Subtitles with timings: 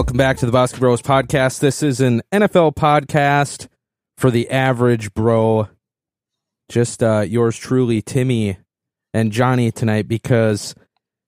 [0.00, 1.60] Welcome back to the Bosque Bros podcast.
[1.60, 3.68] This is an NFL podcast
[4.16, 5.68] for the average bro.
[6.70, 8.56] Just uh, yours truly, Timmy
[9.12, 10.74] and Johnny tonight because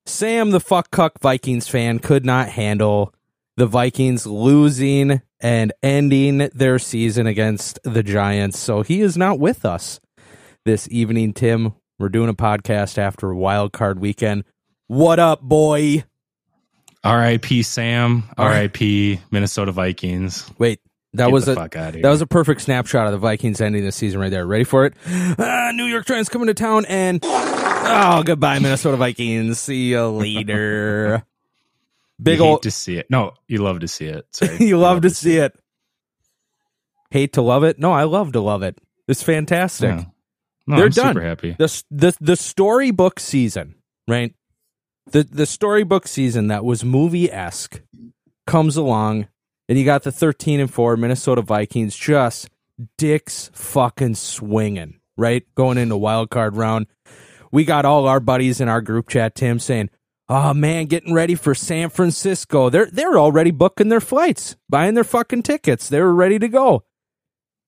[0.07, 3.13] Sam, the fuck cuck Vikings fan, could not handle
[3.59, 8.59] the Vikings losing and ending their season against the Giants.
[8.59, 10.01] So he is not with us
[10.65, 11.75] this evening, Tim.
[11.99, 14.45] We're doing a podcast after wild card weekend.
[14.87, 16.05] What up, boy?
[17.05, 17.63] R.I.P.
[17.63, 18.25] Sam.
[18.37, 19.21] R.I.P.
[19.31, 20.49] Minnesota Vikings.
[20.59, 20.81] Wait,
[21.15, 24.21] that Get was a that was a perfect snapshot of the Vikings ending the season
[24.21, 24.47] right there.
[24.47, 24.95] Ready for it?
[25.07, 29.59] Ah, New York Giants coming to town, and oh, goodbye, Minnesota Vikings.
[29.59, 31.25] See you later.
[32.23, 33.11] Big you hate old, to see it.
[33.11, 34.27] No, you love to see it.
[34.31, 34.57] Sorry.
[34.65, 35.59] you love to see it.
[37.11, 37.79] Hate to love it?
[37.79, 38.79] No, I love to love it.
[39.09, 39.91] It's fantastic.
[39.91, 40.05] Yeah.
[40.67, 41.15] No, They're I'm done.
[41.15, 41.57] super happy.
[41.59, 43.75] the the the storybook season,
[44.07, 44.33] right?
[45.11, 47.81] The the storybook season that was movie esque
[48.47, 49.29] comes along,
[49.69, 52.49] and you got the thirteen and four Minnesota Vikings just
[52.97, 55.45] dicks fucking swinging, right?
[55.55, 56.87] Going into wild card round,
[57.51, 59.91] we got all our buddies in our group chat, Tim, saying,
[60.29, 62.71] "Oh man, getting ready for San Francisco.
[62.71, 65.89] They're they're already booking their flights, buying their fucking tickets.
[65.89, 66.85] They're ready to go."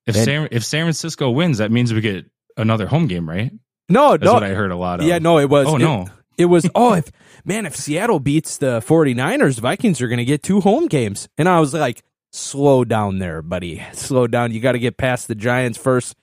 [0.07, 2.25] If And- San if San Francisco wins, that means we get
[2.57, 3.51] another home game, right?
[3.89, 5.05] No, That's no, what I heard a lot of.
[5.05, 5.67] Yeah, no, it was.
[5.67, 6.07] Oh it- no.
[6.37, 7.11] It was, oh, if,
[7.45, 11.29] man, if Seattle beats the 49ers, Vikings are going to get two home games.
[11.37, 13.83] And I was like, slow down there, buddy.
[13.93, 14.51] Slow down.
[14.51, 16.15] You got to get past the Giants first.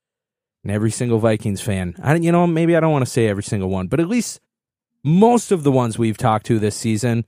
[0.62, 3.42] And every single Vikings fan, I, you know, maybe I don't want to say every
[3.42, 4.40] single one, but at least
[5.02, 7.24] most of the ones we've talked to this season,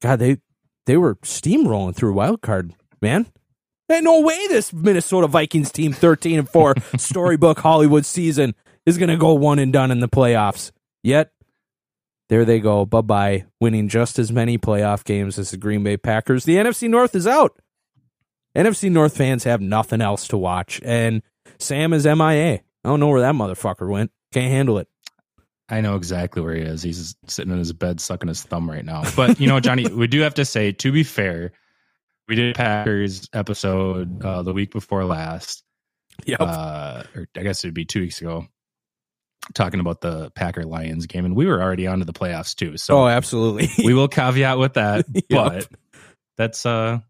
[0.00, 0.38] God, they
[0.86, 3.26] they were steamrolling through wild card, man.
[3.90, 8.54] Ain't no way this Minnesota Vikings team, thirteen and four, storybook Hollywood season
[8.86, 10.72] is going to go one and done in the playoffs.
[11.02, 11.32] Yet
[12.28, 15.96] there they go, bye bye, winning just as many playoff games as the Green Bay
[15.96, 16.44] Packers.
[16.44, 17.58] The NFC North is out.
[18.56, 21.22] NFC North fans have nothing else to watch, and
[21.58, 22.54] Sam is MIA.
[22.54, 24.10] I don't know where that motherfucker went.
[24.32, 24.88] Can't handle it.
[25.70, 26.82] I know exactly where he is.
[26.82, 29.04] He's sitting in his bed sucking his thumb right now.
[29.16, 31.52] But you know, Johnny, we do have to say, to be fair,
[32.26, 35.62] we did a Packers episode uh, the week before last.
[36.26, 36.40] Yep.
[36.40, 38.46] uh, or I guess it'd be two weeks ago,
[39.54, 42.76] talking about the Packer Lions game, and we were already on to the playoffs too.
[42.76, 43.70] So oh, absolutely.
[43.84, 45.24] we will caveat with that, Yep.
[45.30, 45.68] but
[46.36, 47.00] that's uh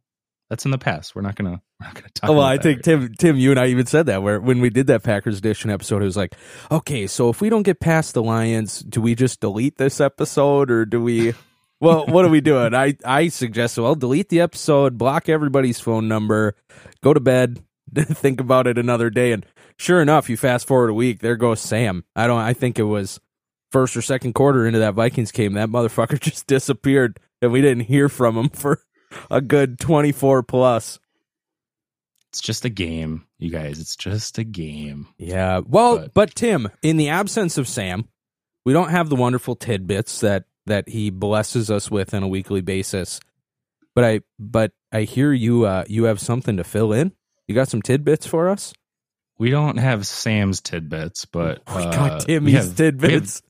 [0.50, 1.14] that's in the past.
[1.14, 2.30] We're not gonna we're not gonna talk.
[2.30, 4.70] Well, I think right Tim, Tim, you and I even said that where when we
[4.70, 6.34] did that Packers edition episode, it was like,
[6.70, 10.70] okay, so if we don't get past the Lions, do we just delete this episode
[10.70, 11.34] or do we?
[11.80, 12.74] Well, what are we doing?
[12.74, 16.56] I I suggest well, delete the episode, block everybody's phone number,
[17.04, 17.62] go to bed,
[17.94, 19.44] think about it another day, and
[19.78, 22.04] sure enough, you fast forward a week, there goes Sam.
[22.16, 22.40] I don't.
[22.40, 23.20] I think it was
[23.72, 27.84] first or second quarter into that Vikings game, that motherfucker just disappeared, and we didn't
[27.84, 28.80] hear from him for
[29.30, 30.98] a good twenty four plus.
[32.30, 33.80] It's just a game, you guys.
[33.80, 35.08] It's just a game.
[35.16, 35.62] Yeah.
[35.66, 38.06] Well, but, But- Tim, in the absence of Sam,
[38.66, 42.60] we don't have the wonderful tidbits that that he blesses us with on a weekly
[42.60, 43.20] basis.
[43.94, 47.12] But I but I hear you uh you have something to fill in.
[47.48, 48.72] You got some tidbits for us?
[49.38, 53.42] We don't have Sam's tidbits, but we uh, got we Timmy's we have tidbits.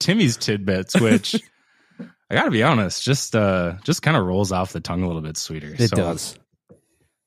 [0.00, 1.40] Timmy's tidbits, which
[2.30, 5.22] I gotta be honest, just uh just kind of rolls off the tongue a little
[5.22, 5.74] bit sweeter.
[5.78, 6.38] It So, does.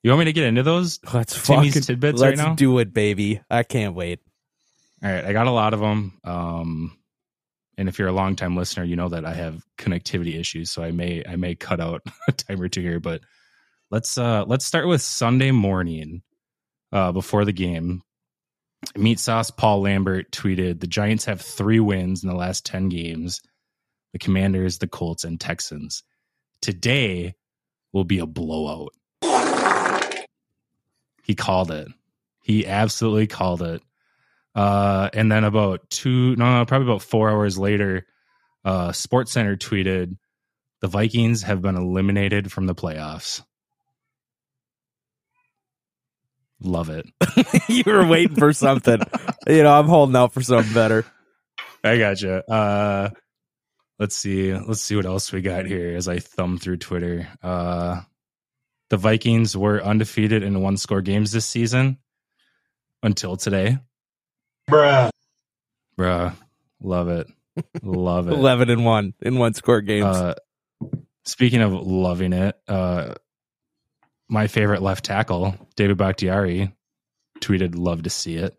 [0.03, 0.99] You want me to get into those?
[1.13, 2.53] Let's Timmy's fucking tidbits let's now?
[2.53, 3.41] do it, baby.
[3.49, 4.19] I can't wait.
[5.03, 6.19] All right, I got a lot of them.
[6.23, 6.97] Um,
[7.77, 10.83] and if you're a long time listener, you know that I have connectivity issues, so
[10.83, 12.99] I may I may cut out a time or two here.
[12.99, 13.21] But
[13.91, 16.21] let's uh let's start with Sunday morning,
[16.91, 18.01] uh, before the game.
[18.95, 23.41] Meat Sauce Paul Lambert tweeted: "The Giants have three wins in the last ten games.
[24.13, 26.03] The Commanders, the Colts, and Texans.
[26.61, 27.35] Today
[27.91, 28.93] will be a blowout."
[31.23, 31.87] He called it.
[32.41, 33.83] He absolutely called it.
[34.55, 38.07] Uh, and then about two, no, no, probably about four hours later,
[38.65, 40.17] uh, tweeted,
[40.81, 43.43] "The Vikings have been eliminated from the playoffs."
[46.61, 47.07] Love it.
[47.69, 49.01] you were waiting for something.
[49.47, 51.05] you know, I'm holding out for something better.
[51.83, 52.49] I gotcha.
[52.51, 53.09] Uh,
[53.97, 54.53] let's see.
[54.53, 57.27] Let's see what else we got here as I thumb through Twitter.
[57.41, 58.01] Uh,
[58.89, 61.97] the Vikings were undefeated in one score games this season
[63.01, 63.77] until today.
[64.69, 65.09] Bruh.
[65.97, 66.35] Bruh.
[66.81, 67.27] Love it.
[67.81, 68.33] Love it.
[68.33, 70.05] 11 and 1 in one score games.
[70.05, 70.35] Uh,
[71.25, 73.15] speaking of loving it, uh,
[74.29, 76.73] my favorite left tackle, David Bakhtiari,
[77.41, 78.55] tweeted, "Love to see it."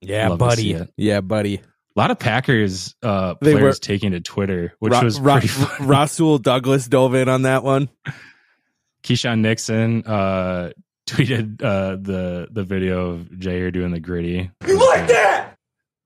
[0.00, 0.72] yeah, love buddy.
[0.72, 0.92] it.
[0.96, 1.56] Yeah, buddy.
[1.56, 5.32] A lot of Packers uh, They players were- taking to Twitter, which Ra- was Ra-
[5.34, 5.88] pretty fun.
[5.88, 7.88] Rasul Douglas dove in on that one.
[9.02, 10.70] Keisean Nixon uh,
[11.08, 14.50] tweeted uh, the the video of Jaire doing the gritty.
[14.66, 15.56] You like that?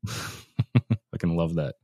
[1.12, 1.74] Fucking love that.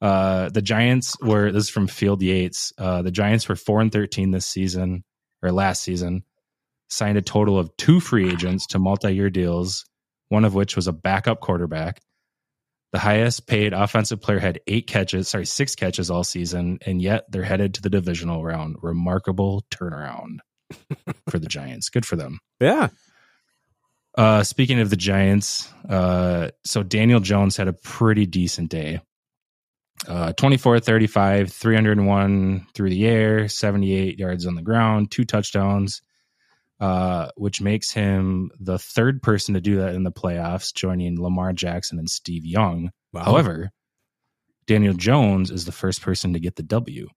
[0.00, 2.72] Uh, the Giants were this is from Field Yates.
[2.76, 5.04] Uh, the Giants were four and thirteen this season
[5.42, 6.24] or last season.
[6.88, 9.84] Signed a total of two free agents to multi-year deals,
[10.28, 12.00] one of which was a backup quarterback.
[12.92, 17.24] The highest paid offensive player had eight catches, sorry, six catches all season, and yet
[17.30, 18.76] they're headed to the divisional round.
[18.82, 20.38] Remarkable turnaround
[21.30, 21.88] for the Giants.
[21.88, 22.38] Good for them.
[22.60, 22.88] Yeah.
[24.16, 29.00] Uh, speaking of the Giants, uh, so Daniel Jones had a pretty decent day.
[30.06, 36.02] Uh, 24 35, 301 through the air, 78 yards on the ground, two touchdowns,
[36.80, 41.52] uh, which makes him the third person to do that in the playoffs, joining Lamar
[41.52, 42.90] Jackson and Steve Young.
[43.12, 43.24] Wow.
[43.24, 43.70] However,
[44.66, 47.08] Daniel Jones is the first person to get the W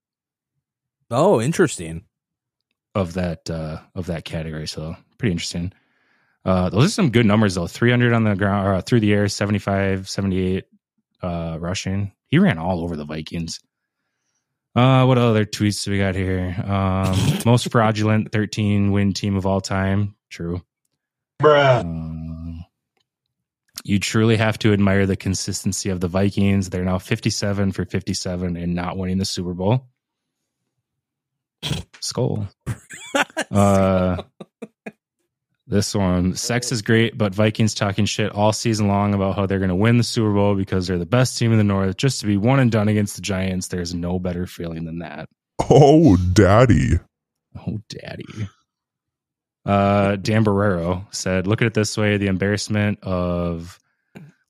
[1.11, 2.05] oh, interesting.
[2.93, 4.67] of that uh, of that category.
[4.67, 5.73] So pretty interesting.
[6.43, 7.67] Uh, those are some good numbers though.
[7.67, 10.65] 300 on the ground, or through the air, 75, 78
[11.21, 12.11] uh, rushing.
[12.27, 13.59] He ran all over the Vikings.
[14.75, 16.55] Uh, what other tweets do we got here?
[16.65, 17.15] Um,
[17.45, 20.15] most fraudulent 13 win team of all time.
[20.29, 20.61] True.
[21.41, 21.81] Bruh.
[21.81, 22.65] Um,
[23.85, 26.69] you truly have to admire the consistency of the Vikings.
[26.69, 29.87] They're now 57 for 57 and not winning the Super Bowl.
[32.01, 32.47] Skull.
[33.51, 34.21] Uh,
[35.67, 39.59] this one, sex is great, but Vikings talking shit all season long about how they're
[39.59, 41.97] going to win the Super Bowl because they're the best team in the North.
[41.97, 45.27] Just to be one and done against the Giants, there's no better feeling than that.
[45.69, 46.99] Oh, daddy.
[47.57, 48.49] Oh, daddy.
[49.65, 53.79] Uh, Dan Barreiro said, look at it this way the embarrassment of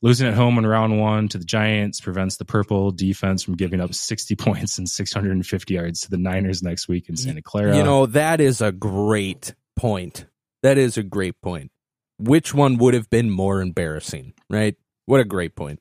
[0.02, 3.80] losing at home in round one to the Giants prevents the purple defense from giving
[3.80, 7.78] up 60 points and 650 yards to the Niners next week in Santa Clara.
[7.78, 10.26] You know, that is a great point.
[10.66, 11.70] That is a great point.
[12.18, 14.76] Which one would have been more embarrassing, right?
[15.06, 15.80] What a great point.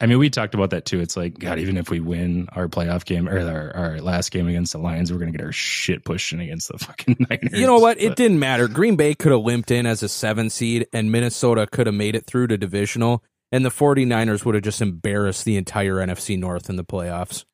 [0.00, 1.00] I mean, we talked about that too.
[1.00, 4.46] It's like, God, even if we win our playoff game or our, our last game
[4.46, 7.58] against the Lions, we're going to get our shit pushed in against the fucking Niners.
[7.58, 8.00] You know what?
[8.00, 8.68] It didn't matter.
[8.68, 12.14] Green Bay could have limped in as a seven seed, and Minnesota could have made
[12.14, 16.70] it through to divisional, and the 49ers would have just embarrassed the entire NFC North
[16.70, 17.44] in the playoffs.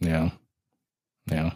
[0.00, 0.30] Yeah.
[1.30, 1.52] Yeah.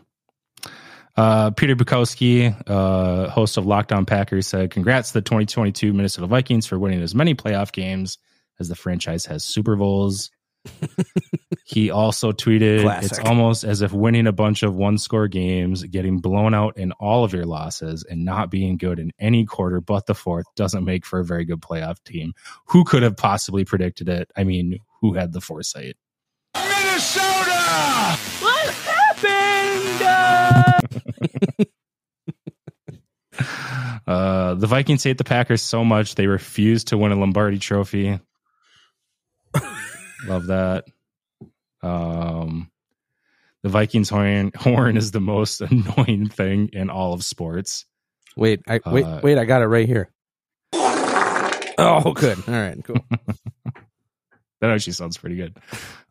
[1.19, 6.65] Uh, Peter Bukowski, uh, host of Lockdown Packers, said, Congrats to the 2022 Minnesota Vikings
[6.65, 8.19] for winning as many playoff games
[8.61, 10.31] as the franchise has Super Bowls.
[11.65, 13.11] he also tweeted, Classic.
[13.11, 16.93] It's almost as if winning a bunch of one score games, getting blown out in
[16.93, 20.85] all of your losses, and not being good in any quarter but the fourth doesn't
[20.85, 22.33] make for a very good playoff team.
[22.67, 24.31] Who could have possibly predicted it?
[24.37, 25.97] I mean, who had the foresight?
[26.55, 28.17] Minnesota!
[28.41, 28.98] What
[29.29, 31.03] happened?
[34.07, 38.19] Uh, the Vikings hate the Packers so much they refuse to win a Lombardi trophy.
[40.27, 40.85] Love that.
[41.83, 42.71] Um,
[43.63, 47.85] the Vikings horn, horn is the most annoying thing in all of sports.
[48.35, 49.37] wait, I, wait, Uh, wait!
[49.37, 50.09] I got it right here.
[50.73, 52.39] Oh, good.
[52.49, 52.97] All right, cool.
[54.61, 55.55] That actually sounds pretty good.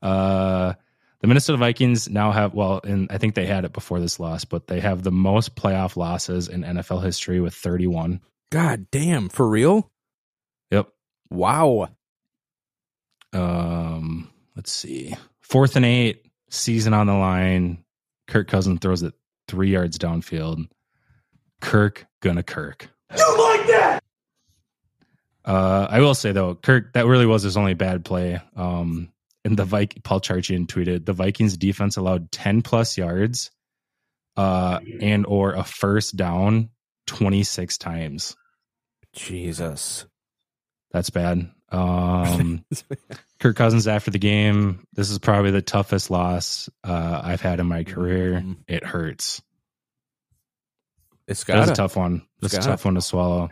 [0.02, 0.76] Uh,
[1.22, 4.46] the Minnesota Vikings now have, well, and I think they had it before this loss,
[4.46, 8.22] but they have the most playoff losses in NFL history with 31.
[8.52, 9.92] God damn, for real?
[10.72, 10.90] Yep.
[11.30, 11.90] Wow.
[13.34, 15.16] Um, let's see.
[15.42, 17.84] Fourth and eight, season on the line.
[18.28, 19.14] Kirk Cousin throws it
[19.48, 20.68] three yards downfield.
[21.62, 22.90] Kirk gonna Kirk.
[23.18, 24.04] You like that?
[25.46, 28.40] Uh, I will say though, Kirk, that really was his only bad play.
[28.56, 29.10] Um,
[29.48, 33.50] and the Viking Paul Charchian tweeted the Vikings defense allowed 10 plus yards,
[34.36, 36.70] uh, and or a first down
[37.08, 38.36] 26 times.
[39.14, 40.06] Jesus.
[40.92, 41.50] That's bad.
[41.72, 42.66] Um,
[43.40, 44.86] Kirk Cousins after the game.
[44.94, 48.42] This is probably the toughest loss uh, I've had in my career.
[48.44, 48.58] Mhm.
[48.68, 49.42] It hurts.
[51.26, 52.26] It's got a tough one.
[52.42, 53.50] That's a tough one to swallow.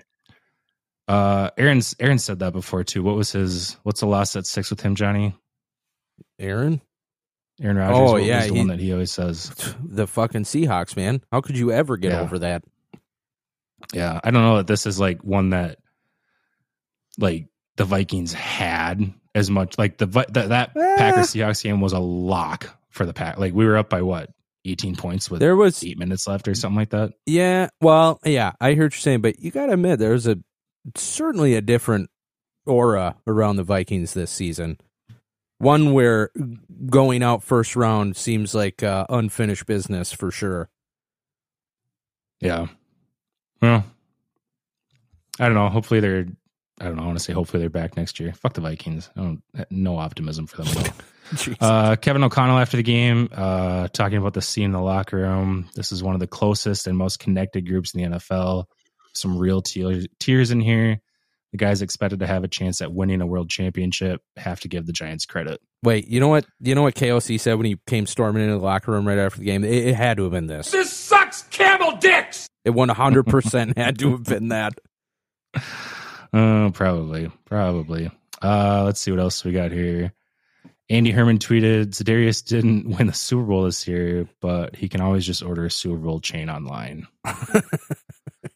[1.07, 3.01] Uh, Aaron's Aaron said that before too.
[3.03, 3.77] What was his?
[3.83, 5.35] What's the loss that sticks with him, Johnny?
[6.39, 6.81] Aaron,
[7.61, 7.97] Aaron Rodgers.
[8.11, 9.75] Oh, yeah, the he- one that he always says.
[9.83, 11.21] the fucking Seahawks, man.
[11.31, 12.21] How could you ever get Yeah.
[12.21, 12.63] over that?
[13.93, 15.77] Yeah, I don't know that this is like one that
[17.17, 20.95] like the Vikings had as much like the that, that Eh.
[20.97, 23.37] Packers Seahawks game was a lock for the pack.
[23.37, 24.29] Like we were up by what
[24.65, 27.11] eighteen points with There was eight minutes left or something like that.
[27.25, 30.37] Yeah, well, yeah, I hear what you're saying, but you got to admit there's a
[30.95, 32.09] certainly a different
[32.65, 34.77] aura around the Vikings this season.
[35.57, 36.31] One where
[36.87, 40.69] going out first round seems like uh, unfinished business for sure.
[42.41, 42.67] Yeah.
[43.61, 43.85] Well,
[45.39, 45.69] I don't know.
[45.69, 46.25] Hopefully they're.
[46.81, 47.03] I don't know.
[47.03, 48.33] I want to say hopefully they're back next year.
[48.33, 49.09] Fuck the Vikings.
[49.15, 49.43] I don't.
[49.69, 50.95] No optimism for them at all.
[51.59, 55.67] Uh, Kevin O'Connell after the game, uh, talking about the scene in the locker room.
[55.73, 58.65] This is one of the closest and most connected groups in the NFL.
[59.13, 61.01] Some real tears, tears in here.
[61.51, 64.21] The guys expected to have a chance at winning a world championship.
[64.35, 65.61] Have to give the Giants credit.
[65.83, 66.45] Wait, you know what?
[66.59, 69.39] You know what KOC said when he came storming into the locker room right after
[69.39, 69.63] the game?
[69.63, 70.71] It, it had to have been this.
[70.71, 72.47] This sucks camel dicks!
[72.65, 74.73] It 100% had to have been that.
[76.33, 78.11] Uh, probably, probably.
[78.41, 80.11] Uh, let's see what else we got here.
[80.89, 85.25] Andy Herman tweeted, Za'Darius didn't win the Super Bowl this year, but he can always
[85.25, 87.07] just order a Super Bowl chain online.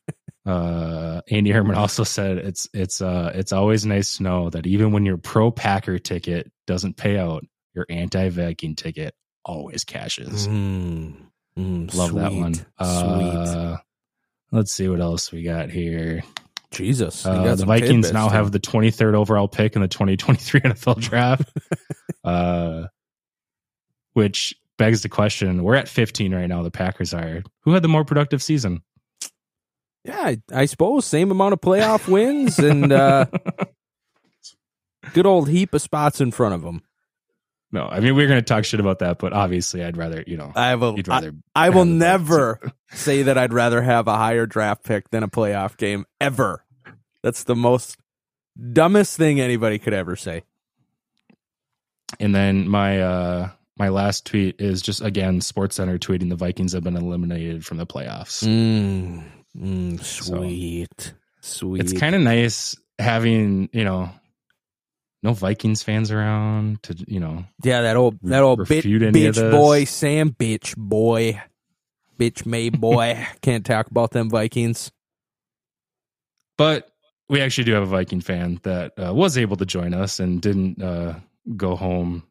[0.49, 4.91] uh, Andy Herman also said it's it's uh it's always nice to know that even
[4.91, 9.13] when your pro Packer ticket doesn't pay out, your anti Viking ticket
[9.45, 10.47] always cashes.
[10.47, 11.15] Mm,
[11.57, 12.53] mm, Love that sweet, one.
[12.53, 12.65] Sweet.
[12.79, 13.77] Uh,
[14.51, 16.23] let's see what else we got here.
[16.71, 17.25] Jesus.
[17.25, 18.33] Uh, got the Vikings now too.
[18.33, 21.49] have the 23rd overall pick in the 2023 NFL draft,
[22.23, 22.85] uh,
[24.13, 26.63] which begs the question: We're at 15 right now.
[26.63, 27.43] The Packers are.
[27.61, 28.81] Who had the more productive season?
[30.05, 33.25] Yeah, I, I suppose same amount of playoff wins and uh,
[35.13, 36.81] good old heap of spots in front of them.
[37.71, 40.37] no, I mean we're going to talk shit about that, but obviously I'd rather you
[40.37, 40.93] know I will.
[40.93, 40.97] a.
[40.97, 41.33] you'd I, rather.
[41.55, 42.59] I will never
[42.91, 46.63] say that I'd rather have a higher draft pick than a playoff game ever.
[47.21, 47.97] That's the most
[48.71, 50.43] dumbest thing anybody could ever say.
[52.19, 56.73] And then my uh my last tweet is just again Sports Center tweeting the Vikings
[56.73, 58.43] have been eliminated from the playoffs.
[58.45, 59.23] Mm,
[59.57, 61.81] mm, sweet, sweet.
[61.81, 64.09] it's kind of nice having you know
[65.23, 67.81] no Vikings fans around to you know yeah.
[67.81, 71.41] That old that old bit, refute any of bitch boy Sam bitch boy,
[72.17, 73.25] bitch May boy.
[73.41, 74.91] Can't talk about them Vikings.
[76.57, 76.89] but
[77.29, 80.41] we actually do have a Viking fan that uh, was able to join us and
[80.41, 81.19] didn't uh,
[81.55, 82.23] go home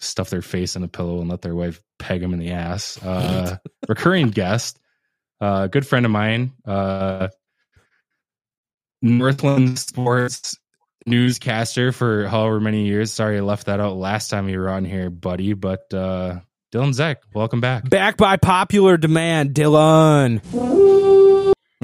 [0.00, 3.00] stuff their face in a pillow and let their wife peg them in the ass
[3.04, 3.56] uh,
[3.88, 4.78] recurring guest
[5.42, 7.28] uh, good friend of mine uh,
[9.02, 10.56] Northland Sports
[11.04, 13.12] newscaster for however many years.
[13.12, 15.54] Sorry, I left that out last time you were on here, buddy.
[15.54, 16.40] But uh,
[16.72, 17.90] Dylan Zek, welcome back.
[17.90, 20.40] Back by popular demand, Dylan.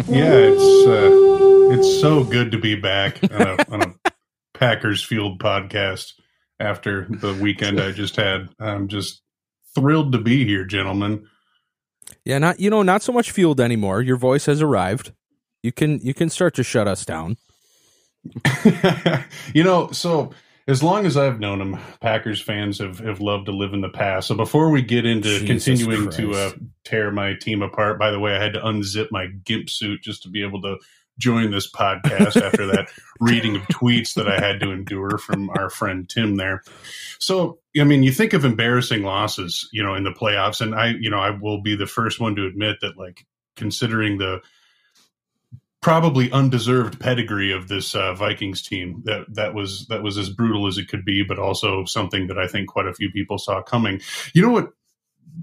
[0.07, 4.11] Yeah, it's uh, it's so good to be back on a, on a
[4.55, 6.13] Packers Field podcast
[6.61, 8.51] after the weekend I just had.
[8.61, 9.21] I'm just
[9.75, 11.27] thrilled to be here, gentlemen.
[12.25, 14.03] Yeah, not you know, not so much fueled anymore.
[14.03, 15.13] Your voice has arrived.
[15.63, 17.37] You can you can start to shut us down.
[19.55, 20.33] you know, so
[20.69, 23.89] as long as I've known them, Packers fans have, have loved to live in the
[23.89, 24.29] past.
[24.29, 26.53] So before we get into Jesus continuing to uh,
[26.85, 30.25] tear my team apart, by the way, I had to unzip my gimp suit just
[30.25, 30.77] to be able to
[31.19, 32.89] join this podcast after that
[33.21, 36.63] reading of tweets that I had to endure from our friend Tim there.
[37.19, 40.95] So, I mean, you think of embarrassing losses, you know, in the playoffs, and I,
[40.99, 44.41] you know, I will be the first one to admit that, like, considering the
[45.81, 50.67] probably undeserved pedigree of this uh, Vikings team, that that was that was as brutal
[50.67, 53.63] as it could be, but also something that I think quite a few people saw
[53.63, 54.01] coming.
[54.35, 54.71] You know what?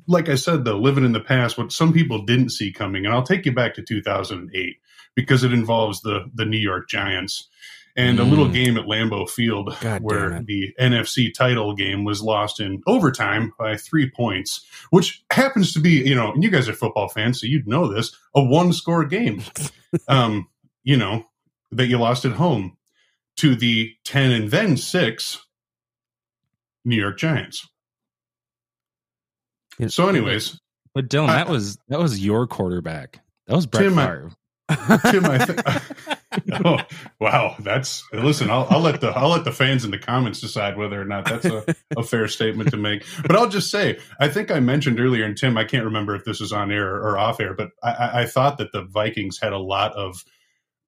[0.07, 3.13] Like I said, though, living in the past, what some people didn't see coming, and
[3.13, 4.77] I'll take you back to 2008
[5.15, 7.49] because it involves the the New York Giants
[7.97, 8.53] and a little Mm.
[8.53, 13.77] game at Lambeau Field God where the NFC title game was lost in overtime by
[13.77, 17.47] three points, which happens to be, you know, and you guys are football fans, so
[17.47, 19.41] you'd know this, a one score game.
[20.09, 20.49] um,
[20.83, 21.25] you know,
[21.71, 22.75] that you lost at home
[23.37, 25.45] to the 10 and then 6
[26.83, 27.65] New York Giants.
[29.87, 30.59] So anyways,
[30.93, 33.21] But Dylan, I- that was that was your quarterback.
[33.47, 34.31] That was Brett Tim, Favre.
[34.69, 35.61] Tim, I think.
[36.65, 36.79] oh,
[37.19, 38.49] wow, that's listen.
[38.49, 41.25] I'll, I'll let the I'll let the fans in the comments decide whether or not
[41.25, 41.63] that's a,
[41.95, 43.05] a fair statement to make.
[43.21, 46.25] But I'll just say, I think I mentioned earlier, and Tim, I can't remember if
[46.25, 49.53] this is on air or off air, but I, I- thought that the Vikings had
[49.53, 50.23] a lot of,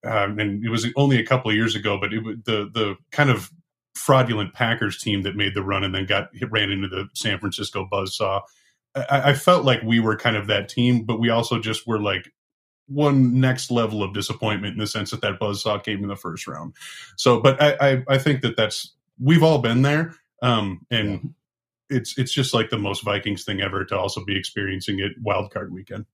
[0.04, 3.30] um, and it was only a couple of years ago, but it the the kind
[3.30, 3.52] of
[3.94, 7.88] fraudulent Packers team that made the run and then got ran into the San Francisco
[7.92, 8.42] buzzsaw.
[8.96, 12.02] I, I felt like we were kind of that team, but we also just were
[12.02, 12.32] like
[12.88, 16.48] one next level of disappointment in the sense that that buzzsaw came in the first
[16.48, 16.74] round.
[17.16, 21.34] So, but I I, I think that that's we've all been there, um, and
[21.90, 21.98] yeah.
[21.98, 25.52] it's it's just like the most Vikings thing ever to also be experiencing it wild
[25.52, 26.06] card weekend.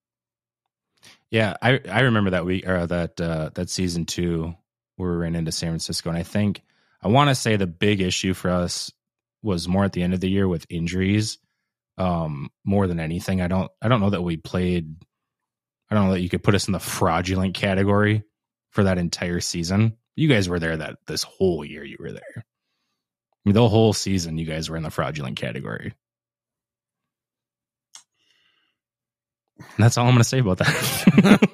[1.29, 4.55] Yeah, I I remember that week or that uh, that season two
[4.95, 6.61] where we ran into San Francisco, and I think
[7.01, 8.91] I want to say the big issue for us
[9.41, 11.37] was more at the end of the year with injuries
[11.97, 13.41] um, more than anything.
[13.41, 14.95] I don't I don't know that we played.
[15.89, 18.23] I don't know that you could put us in the fraudulent category
[18.71, 19.97] for that entire season.
[20.15, 21.83] You guys were there that this whole year.
[21.83, 22.35] You were there.
[22.37, 25.93] I mean, the whole season, you guys were in the fraudulent category.
[29.57, 31.49] And that's all I'm going to say about that.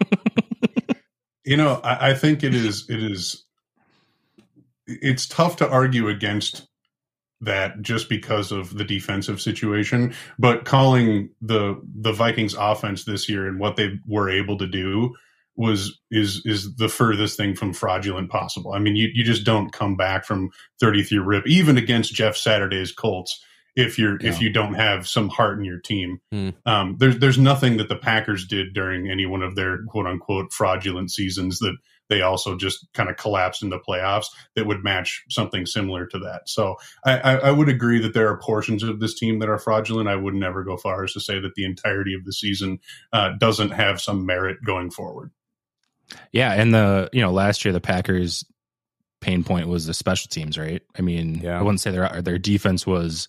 [1.44, 2.90] you know, I, I think it is.
[2.90, 3.46] It is.
[4.88, 6.69] It's tough to argue against
[7.42, 13.48] that just because of the defensive situation, but calling the the Vikings offense this year
[13.48, 15.16] and what they were able to do
[15.56, 18.74] was is is the furthest thing from fraudulent possible.
[18.74, 22.92] I mean, you you just don't come back from 33 rip even against Jeff Saturday's
[22.92, 23.44] Colts
[23.76, 24.30] if you're yeah.
[24.30, 26.20] if you don't have some heart in your team.
[26.32, 26.50] Hmm.
[26.66, 30.54] Um, there's there's nothing that the Packers did during any one of their quote unquote
[30.54, 31.76] fraudulent seasons that
[32.10, 36.20] they also just kind of collapsed in the playoffs that would match something similar to
[36.20, 36.50] that.
[36.50, 36.76] So
[37.06, 40.10] I, I, I, would agree that there are portions of this team that are fraudulent.
[40.10, 42.80] I would never go far as to say that the entirety of the season
[43.14, 45.32] uh, doesn't have some merit going forward.
[46.32, 48.44] Yeah, and the you know last year the Packers
[49.22, 50.82] pain point was the special teams, right?
[50.98, 51.60] I mean, yeah.
[51.60, 53.28] I wouldn't say their their defense was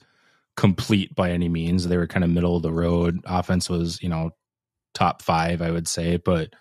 [0.57, 1.87] complete by any means.
[1.87, 3.21] They were kind of middle of the road.
[3.27, 4.31] Offense was you know
[4.95, 6.55] top five, I would say, but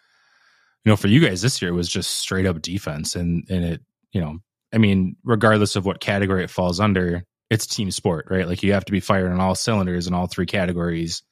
[0.85, 3.15] you know, for you guys this year, it was just straight up defense.
[3.15, 3.81] And, and it,
[4.11, 4.39] you know,
[4.73, 8.47] I mean, regardless of what category it falls under, it's team sport, right?
[8.47, 11.23] Like you have to be fired on all cylinders in all three categories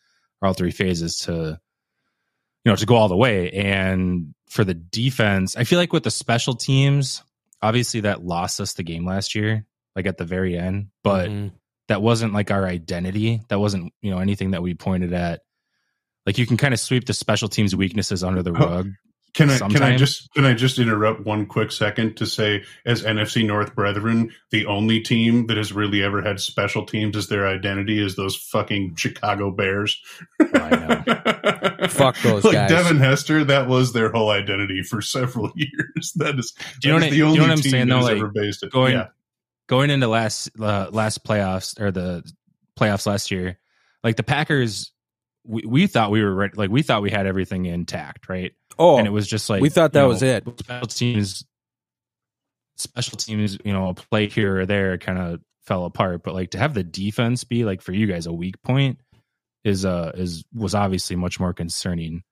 [0.42, 1.60] or all three phases to,
[2.66, 3.52] you know, to go all the way.
[3.52, 7.24] And for the defense, I feel like with the special teams,
[7.62, 11.56] obviously that lost us the game last year, like at the very end, but mm-hmm.
[11.88, 13.42] that wasn't like our identity.
[13.50, 15.42] That wasn't, you know, anything that we pointed at.
[16.26, 18.92] Like you can kind of sweep the special teams weaknesses under the rug
[19.38, 23.04] can I can I just can I just interrupt one quick second to say, as
[23.04, 27.46] NFC North brethren, the only team that has really ever had special teams as their
[27.48, 30.02] identity is those fucking Chicago Bears.
[31.90, 32.70] Fuck those like guys.
[32.70, 36.14] Devin Hester, that was their whole identity for several years.
[36.16, 37.88] That is, do you know, what, the only you know what I'm saying?
[37.90, 38.72] Though, like, based it.
[38.72, 39.08] Going yeah.
[39.68, 42.28] going into last uh, last playoffs or the
[42.76, 43.60] playoffs last year,
[44.04, 44.92] like the Packers,
[45.44, 48.54] we, we thought we were ready, like we thought we had everything intact, right?
[48.80, 50.46] Oh, and it was just like we thought that know, was it.
[50.60, 51.46] Special teams,
[52.76, 56.24] special teams, you know, a play here or there kind of fell apart.
[56.24, 59.00] But like to have the defense be like for you guys a weak point
[59.64, 62.24] is uh is was obviously much more concerning.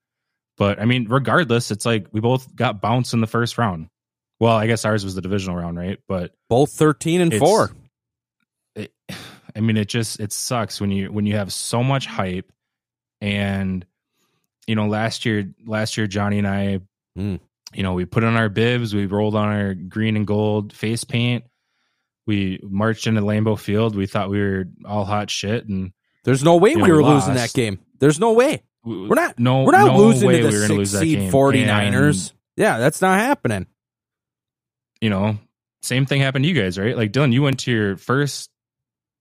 [0.57, 3.89] But I mean, regardless, it's like we both got bounced in the first round.
[4.39, 5.99] Well, I guess ours was the divisional round, right?
[6.07, 7.71] But both thirteen and four.
[8.75, 8.93] It,
[9.55, 12.51] I mean, it just it sucks when you when you have so much hype
[13.21, 13.85] and
[14.67, 16.79] you know, last year, last year, Johnny and I,
[17.17, 17.39] mm.
[17.73, 21.03] you know, we put on our bibs, we rolled on our green and gold face
[21.03, 21.45] paint,
[22.25, 23.95] we marched into Lambeau Field.
[23.95, 25.91] We thought we were all hot shit, and
[26.23, 27.79] there's no way we know, were we losing that game.
[27.99, 28.63] There's no way.
[28.83, 29.39] We're not.
[29.39, 32.29] No, we're not no losing to the we six seed 49ers.
[32.29, 33.67] And, yeah, that's not happening.
[35.01, 35.37] You know,
[35.83, 36.95] same thing happened to you guys, right?
[36.95, 38.49] Like Dylan, you went to your first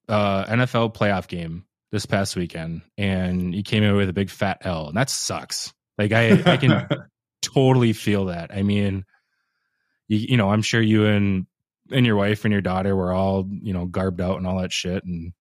[0.08, 4.58] uh, NFL playoff game this past weekend and he came in with a big fat
[4.62, 5.72] L and that sucks.
[5.96, 6.88] Like I, I can
[7.42, 8.50] totally feel that.
[8.52, 9.04] I mean,
[10.08, 11.46] you, you know, I'm sure you and,
[11.92, 14.72] and your wife and your daughter were all, you know, garbed out and all that
[14.72, 15.04] shit.
[15.04, 15.32] And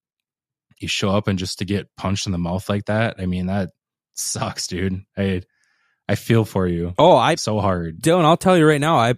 [0.79, 3.15] you show up and just to get punched in the mouth like that.
[3.17, 3.71] I mean, that
[4.13, 5.01] sucks, dude.
[5.17, 5.41] I,
[6.07, 6.93] I feel for you.
[6.99, 7.99] Oh, I so hard.
[7.99, 9.15] Dylan, I'll tell you right now, I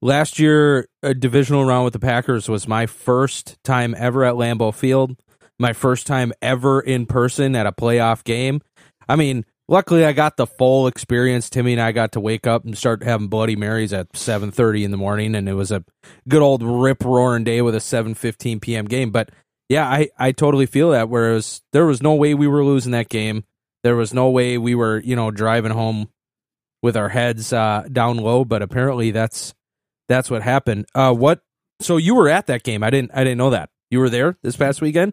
[0.00, 4.72] last year a divisional round with the Packers was my first time ever at Lambeau
[4.74, 5.20] Field
[5.60, 8.62] my first time ever in person at a playoff game.
[9.08, 11.50] I mean, luckily I got the full experience.
[11.50, 14.90] Timmy and I got to wake up and start having Bloody Marys at 7:30 in
[14.90, 15.84] the morning and it was a
[16.28, 18.86] good old rip roaring day with a 7:15 p.m.
[18.86, 19.30] game, but
[19.68, 23.08] yeah, I I totally feel that whereas there was no way we were losing that
[23.08, 23.44] game.
[23.84, 26.08] There was no way we were, you know, driving home
[26.82, 29.54] with our heads uh, down low, but apparently that's
[30.08, 30.86] that's what happened.
[30.94, 31.42] Uh, what
[31.80, 32.82] so you were at that game.
[32.82, 33.70] I didn't I didn't know that.
[33.90, 35.12] You were there this past weekend?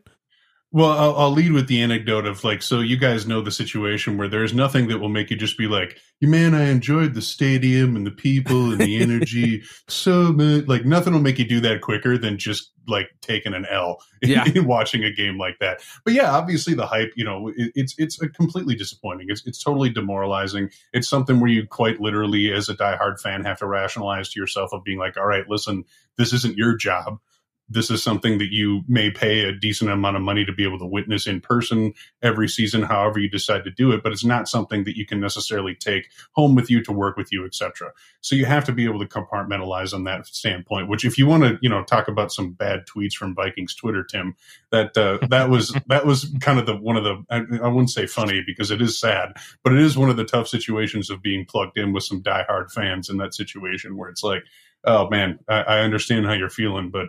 [0.77, 4.15] Well, I'll, I'll lead with the anecdote of like, so you guys know the situation
[4.15, 7.21] where there's nothing that will make you just be like, "You man, I enjoyed the
[7.23, 11.59] stadium and the people and the energy so much." Like, nothing will make you do
[11.61, 14.45] that quicker than just like taking an L in, Yeah.
[14.53, 15.81] in watching a game like that.
[16.05, 19.27] But yeah, obviously the hype, you know, it, it's it's a completely disappointing.
[19.31, 20.69] It's it's totally demoralizing.
[20.93, 24.69] It's something where you quite literally, as a diehard fan, have to rationalize to yourself
[24.73, 25.85] of being like, "All right, listen,
[26.19, 27.17] this isn't your job."
[27.69, 30.79] This is something that you may pay a decent amount of money to be able
[30.79, 34.47] to witness in person every season however you decide to do it but it's not
[34.47, 38.35] something that you can necessarily take home with you to work with you etc so
[38.35, 41.57] you have to be able to compartmentalize on that standpoint which if you want to
[41.61, 44.35] you know talk about some bad tweets from vikings twitter tim
[44.71, 47.89] that uh, that was that was kind of the one of the I, I wouldn't
[47.89, 51.21] say funny because it is sad but it is one of the tough situations of
[51.21, 54.43] being plugged in with some diehard fans in that situation where it's like
[54.85, 57.07] oh man i, I understand how you're feeling but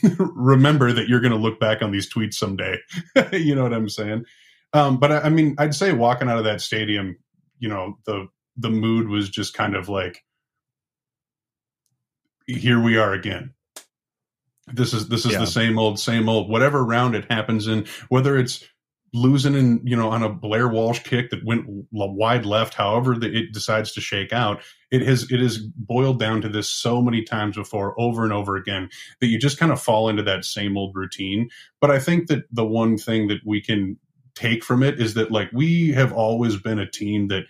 [0.18, 2.76] remember that you're going to look back on these tweets someday.
[3.32, 4.24] you know what I'm saying?
[4.72, 7.18] Um, but I, I mean, I'd say walking out of that stadium,
[7.58, 10.22] you know, the the mood was just kind of like,
[12.46, 13.54] here we are again.
[14.72, 15.38] This is this is Yeah.
[15.40, 16.48] the same old, same old.
[16.48, 18.64] Whatever round it happens in, whether it's
[19.14, 23.34] losing in you know on a Blair Walsh kick that went wide left, however that
[23.34, 27.22] it decides to shake out, it has it has boiled down to this so many
[27.22, 28.88] times before, over and over again,
[29.20, 31.50] that you just kind of fall into that same old routine.
[31.80, 33.98] But I think that the one thing that we can
[34.34, 37.44] take from it is that like we have always been a team that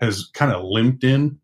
[0.00, 1.38] has kind of limped in.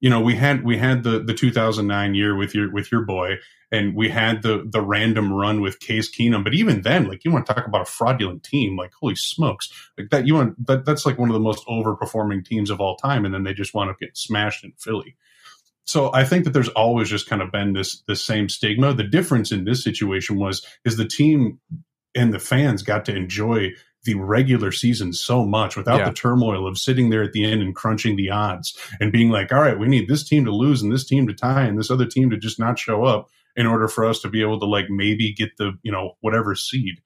[0.00, 3.36] You know, we had we had the the 2009 year with your with your boy,
[3.74, 6.44] and we had the the random run with Case Keenum.
[6.44, 9.68] But even then, like you want to talk about a fraudulent team, like holy smokes,
[9.98, 12.96] like that you want that that's like one of the most overperforming teams of all
[12.96, 15.16] time, and then they just want to get smashed in Philly.
[15.86, 18.94] So I think that there's always just kind of been this this same stigma.
[18.94, 21.58] The difference in this situation was is the team
[22.14, 23.72] and the fans got to enjoy
[24.04, 26.08] the regular season so much without Yeah.
[26.10, 29.50] the turmoil of sitting there at the end and crunching the odds and being like,
[29.50, 31.90] all right, we need this team to lose and this team to tie and this
[31.90, 34.66] other team to just not show up in order for us to be able to
[34.66, 37.00] like maybe get the, you know, whatever seed.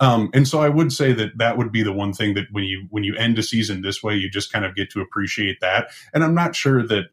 [0.00, 2.64] Um, and so I would say that that would be the one thing that when
[2.64, 5.58] you when you end a season this way, you just kind of get to appreciate
[5.60, 5.88] that.
[6.14, 7.06] And I'm not sure that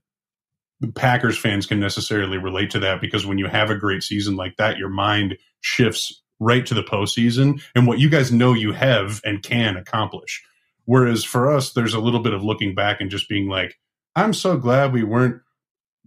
[0.82, 4.36] the Packers fans can necessarily relate to that because when you have a great season
[4.36, 8.74] like that, your mind shifts right to the postseason and what you guys know you
[8.74, 10.43] have and can accomplish.
[10.84, 13.80] Whereas for us, there's a little bit of looking back and just being like,
[14.15, 15.41] I'm so glad we weren't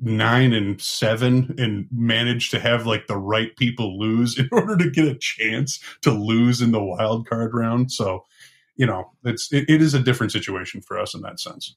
[0.01, 4.91] nine and seven and manage to have like the right people lose in order to
[4.91, 7.91] get a chance to lose in the wild card round.
[7.93, 8.25] So,
[8.77, 11.77] you know, it's it, it is a different situation for us in that sense.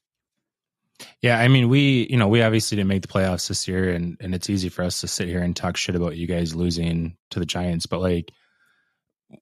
[1.20, 4.16] Yeah, I mean, we you know we obviously didn't make the playoffs this year, and
[4.20, 7.16] and it's easy for us to sit here and talk shit about you guys losing
[7.30, 8.32] to the Giants, but like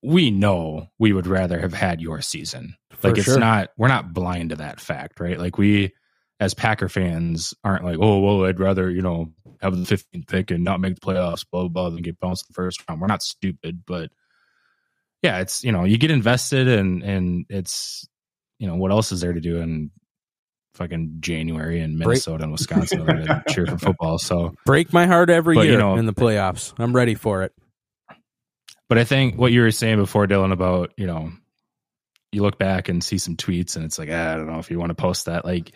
[0.02, 2.76] we know we would rather have had your season.
[2.92, 3.38] For like it's sure.
[3.38, 5.38] not we're not blind to that fact, right?
[5.38, 5.92] Like we
[6.40, 10.50] as Packer fans aren't like, oh well, I'd rather you know have the 15th pick
[10.50, 13.00] and not make the playoffs, blah blah, blah than get bounced in the first round.
[13.00, 14.10] We're not stupid, but
[15.22, 18.08] yeah, it's you know you get invested and and it's
[18.58, 19.90] you know what else is there to do in
[20.74, 24.18] fucking January in Break- Minnesota and Wisconsin other than cheer for football.
[24.18, 26.72] So, Break my heart every But, you year know- in the playoffs.
[26.78, 27.52] I'm ready for it.
[28.88, 31.32] but I think what you were saying before, Dylan, about you know
[32.32, 34.70] you look back and see some tweets and it's like ah, I don't know if
[34.70, 35.44] you want to post that.
[35.44, 35.72] Like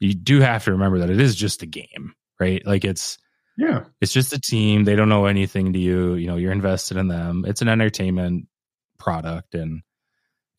[0.00, 2.64] you do have to remember that it is just a game, right?
[2.66, 3.18] Like it's
[3.56, 3.84] Yeah.
[4.00, 4.84] it's just a team.
[4.84, 6.14] They don't know anything to you.
[6.14, 7.44] You know, you're invested in them.
[7.46, 8.46] It's an entertainment
[8.98, 9.82] product, and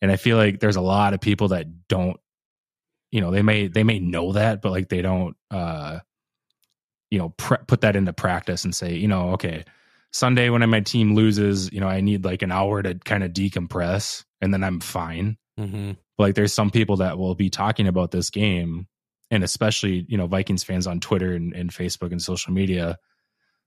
[0.00, 2.18] and I feel like there's a lot of people that don't.
[3.10, 5.36] You know, they may they may know that, but like they don't.
[5.50, 5.98] uh
[7.10, 9.64] You know, pre- put that into practice and say, you know, okay,
[10.12, 13.32] Sunday when my team loses, you know, I need like an hour to kind of
[13.32, 15.92] decompress, and then I'm fine Mm-hmm.
[16.18, 18.86] like there's some people that will be talking about this game
[19.32, 22.96] and especially you know vikings fans on twitter and, and facebook and social media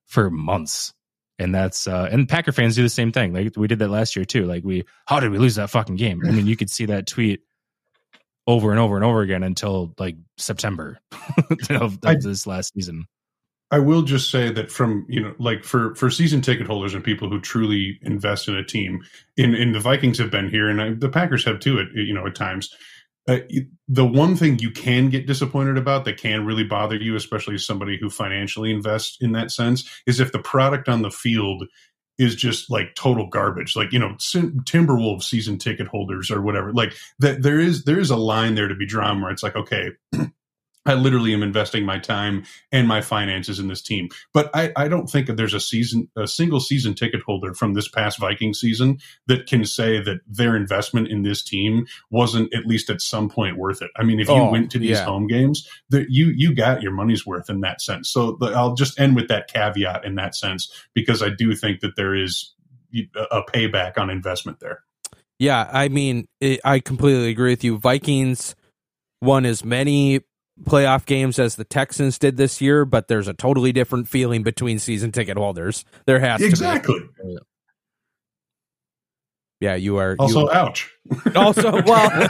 [0.06, 0.93] for months.
[1.38, 3.34] And that's uh and packer fans do the same thing.
[3.34, 4.45] Like we did that last year too.
[4.45, 6.21] Like we how did we lose that fucking game?
[6.25, 7.41] I mean you could see that tweet
[8.47, 10.99] over and over and over again until like september
[11.49, 13.06] of, of I- this last season.
[13.71, 17.04] I will just say that from you know, like for for season ticket holders and
[17.04, 19.01] people who truly invest in a team,
[19.38, 21.80] in in the Vikings have been here, and I, the Packers have too.
[21.80, 22.73] At you know, at times,
[23.27, 23.39] uh,
[23.88, 27.65] the one thing you can get disappointed about that can really bother you, especially as
[27.65, 31.65] somebody who financially invests in that sense, is if the product on the field
[32.17, 33.75] is just like total garbage.
[33.75, 36.71] Like you know, Timberwolves season ticket holders or whatever.
[36.71, 39.55] Like that, there is there is a line there to be drawn where it's like,
[39.55, 39.91] okay.
[40.86, 44.10] I literally am investing my time and my finances in this team.
[44.34, 47.74] But I, I don't think that there's a season, a single season ticket holder from
[47.74, 52.65] this past Viking season that can say that their investment in this team wasn't at
[52.65, 53.91] least at some point worth it.
[53.98, 55.06] I mean, if you Oh, went to these yeah.
[55.06, 58.10] home games, that you you got your money's worth in that sense.
[58.10, 61.80] So the, I'll just end with that caveat in that sense because I do think
[61.80, 62.54] that there is
[62.93, 64.84] a a payback on investment there.
[65.39, 67.78] Yeah, I mean, it, I completely agree with you.
[67.78, 68.56] Vikings
[69.21, 70.21] won as many
[70.63, 74.79] playoff games as the Texans did this year, but there's a totally different feeling between
[74.79, 75.83] season ticket holders.
[76.05, 76.99] There has to Exactly.
[77.23, 77.37] be.
[79.61, 80.15] Yeah, you are.
[80.19, 80.91] Also, you, ouch.
[81.35, 82.27] also, well,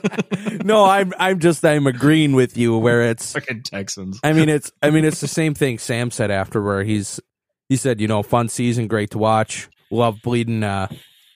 [0.64, 4.18] no, I'm, I'm just, I'm agreeing with you where it's, Fucking Texans.
[4.22, 7.20] I mean, it's, I mean, it's the same thing Sam said after where he's,
[7.68, 10.88] he said, you know, fun season, great to watch, love bleeding, uh,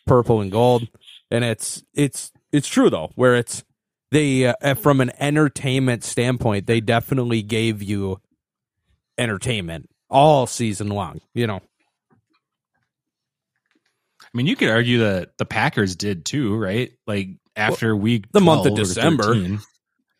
[0.06, 0.88] purple and gold,
[1.30, 3.62] and it's, it's, it's true though, where it's,
[4.10, 8.20] they, uh, from an entertainment standpoint, they definitely gave you
[9.18, 11.60] entertainment all season long, you know.
[14.22, 16.92] I mean, you could argue that the Packers did too, right?
[17.06, 19.34] Like after week the month of December.
[19.34, 19.60] 13.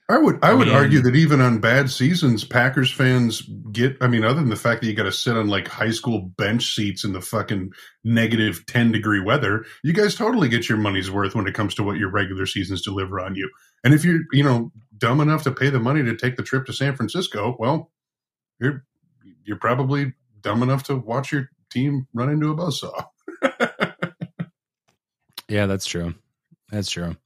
[0.08, 3.96] I would I would mean- argue that even on bad seasons, Packers fans get.
[4.00, 6.32] I mean, other than the fact that you got to sit on like high school
[6.38, 7.72] bench seats in the fucking
[8.04, 11.82] negative ten degree weather, you guys totally get your money's worth when it comes to
[11.82, 13.50] what your regular seasons deliver on you.
[13.84, 16.66] And if you're you know dumb enough to pay the money to take the trip
[16.66, 17.90] to San Francisco, well,
[18.60, 18.84] you're
[19.44, 23.06] you're probably dumb enough to watch your team run into a buzzsaw.
[25.48, 26.14] Yeah, that's true.
[26.70, 27.16] That's true.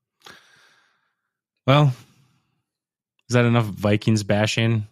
[1.66, 1.94] Well,
[3.28, 4.86] is that enough Vikings bashing?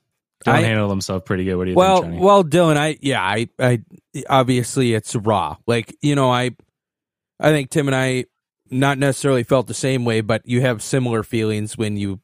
[0.45, 1.57] Dylan I- handled himself pretty good.
[1.57, 2.25] What do you well, think, Johnny?
[2.25, 3.83] well, Dylan, I yeah, I, I
[4.31, 5.57] obviously it's raw.
[5.67, 6.53] Like you know, I,
[7.41, 8.27] I think Tim and I
[8.71, 12.21] not necessarily felt the same way, but you have similar feelings when you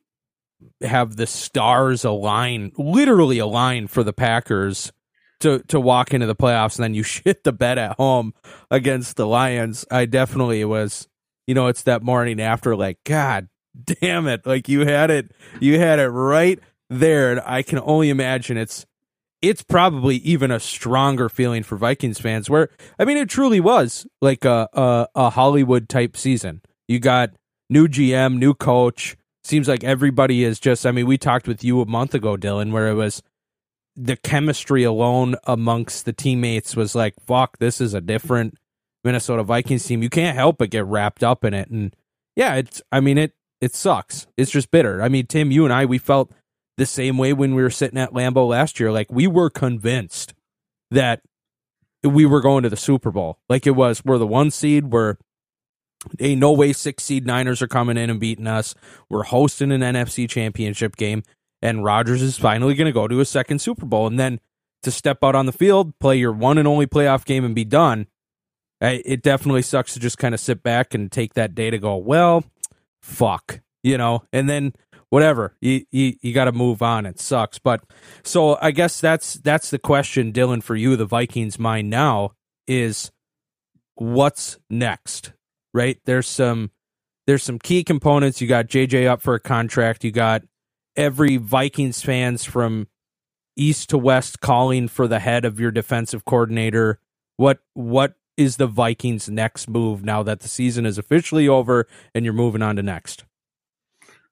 [0.82, 4.92] have the stars align, literally align for the Packers
[5.40, 8.34] to to walk into the playoffs, and then you shit the bed at home
[8.70, 9.84] against the Lions.
[9.90, 11.08] I definitely was,
[11.46, 13.48] you know, it's that morning after, like, God
[14.00, 17.32] damn it, like you had it, you had it right there.
[17.32, 18.86] And I can only imagine it's
[19.48, 22.48] it's probably even a stronger feeling for Vikings fans.
[22.48, 26.62] Where I mean, it truly was like a a, a Hollywood type season.
[26.88, 27.30] You got
[27.68, 29.16] new GM, new coach.
[29.42, 30.86] Seems like everybody is just.
[30.86, 33.22] I mean, we talked with you a month ago, Dylan, where it was
[33.94, 38.56] the chemistry alone amongst the teammates was like, fuck, this is a different
[39.04, 40.02] Minnesota Vikings team.
[40.02, 41.68] You can't help but get wrapped up in it.
[41.70, 41.94] And
[42.34, 42.80] yeah, it's.
[42.90, 44.26] I mean, it it sucks.
[44.38, 45.02] It's just bitter.
[45.02, 46.32] I mean, Tim, you and I, we felt
[46.76, 48.90] the same way when we were sitting at Lambeau last year.
[48.92, 50.34] Like we were convinced
[50.90, 51.22] that
[52.02, 53.38] we were going to the Super Bowl.
[53.48, 54.92] Like it was, we're the one seed.
[54.92, 55.16] We're
[56.20, 58.74] ain't no way six seed Niners are coming in and beating us.
[59.08, 61.22] We're hosting an NFC championship game,
[61.62, 64.06] and Rodgers is finally going to go to a second Super Bowl.
[64.06, 64.40] And then
[64.82, 67.64] to step out on the field, play your one and only playoff game, and be
[67.64, 68.06] done.
[68.82, 71.96] It definitely sucks to just kind of sit back and take that day to go,
[71.96, 72.44] well,
[73.00, 74.74] fuck, you know, and then
[75.10, 77.06] whatever you you, you got to move on.
[77.06, 77.82] It sucks, but
[78.22, 80.96] so I guess that's that's the question, Dylan, for you.
[80.96, 82.32] The Vikings' mind now
[82.66, 83.10] is
[83.94, 85.32] what's next,
[85.72, 85.98] right?
[86.04, 86.70] There's some
[87.26, 88.40] there's some key components.
[88.40, 90.04] You got JJ up for a contract.
[90.04, 90.42] You got
[90.96, 92.88] every Vikings fans from
[93.56, 96.98] east to west calling for the head of your defensive coordinator.
[97.36, 102.24] What what is the Vikings' next move now that the season is officially over and
[102.24, 103.24] you're moving on to next?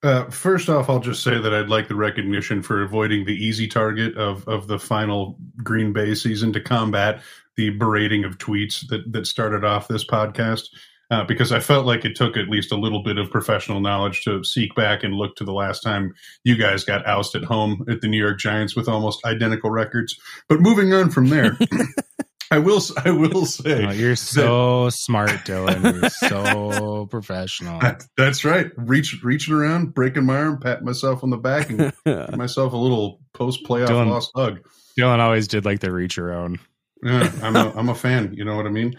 [0.02, 3.68] Uh, first off, I'll just say that I'd like the recognition for avoiding the easy
[3.68, 7.22] target of, of the final Green Bay season to combat
[7.56, 10.68] the berating of tweets that, that started off this podcast.
[11.10, 14.24] Uh, because I felt like it took at least a little bit of professional knowledge
[14.24, 17.84] to seek back and look to the last time you guys got ousted at home
[17.86, 20.18] at the New York Giants with almost identical records.
[20.48, 21.58] But moving on from there,
[22.52, 26.00] I will I will say Oh, you're so smart, Dylan.
[26.00, 27.80] You're so professional.
[27.80, 28.70] that- that's right.
[28.76, 32.76] Reach reaching around, breaking my arm, patting myself on the back, and give myself a
[32.76, 34.60] little post playoff Dylan- loss hug.
[34.98, 36.58] Dylan always did like the reach around.
[37.02, 38.34] Yeah, I'm a I'm a fan.
[38.34, 38.94] You know what I mean?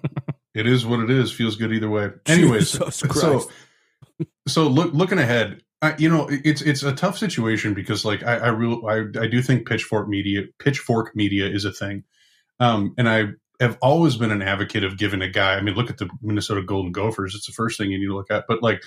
[0.54, 1.32] it is what it is.
[1.32, 2.10] Feels good either way.
[2.26, 3.48] Anyways, so
[4.46, 5.60] so look looking ahead.
[5.82, 9.26] I, you know, it's it's a tough situation because like I I real I, I
[9.26, 12.04] do think pitchfork media pitchfork media is a thing,
[12.60, 13.28] um, and I
[13.60, 15.54] have always been an advocate of giving a guy.
[15.54, 17.34] I mean, look at the Minnesota Golden Gophers.
[17.34, 18.44] It's the first thing you need to look at.
[18.48, 18.82] But like,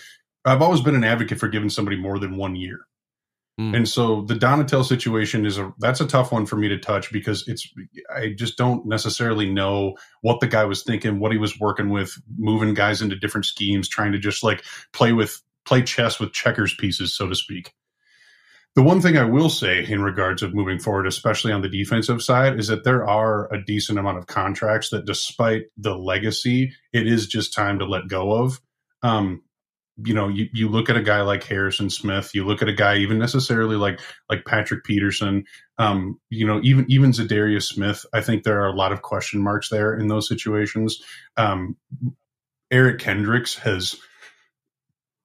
[0.46, 2.80] I've always been an advocate for giving somebody more than one year.
[3.60, 3.76] Mm.
[3.76, 7.12] And so the Donatell situation is a that's a tough one for me to touch
[7.12, 7.68] because it's
[8.16, 12.16] I just don't necessarily know what the guy was thinking, what he was working with,
[12.38, 16.76] moving guys into different schemes, trying to just like play with play chess with checkers
[16.76, 17.74] pieces, so to speak.
[18.78, 22.22] The one thing I will say in regards of moving forward, especially on the defensive
[22.22, 27.08] side, is that there are a decent amount of contracts that, despite the legacy, it
[27.08, 28.62] is just time to let go of.
[29.02, 29.42] Um,
[30.06, 32.74] you know, you, you look at a guy like Harrison Smith, you look at a
[32.74, 35.46] guy even necessarily like like Patrick Peterson,
[35.80, 38.06] um, you know, even even Za'Darius Smith.
[38.14, 41.02] I think there are a lot of question marks there in those situations.
[41.36, 41.78] Um,
[42.70, 43.96] Eric Kendricks has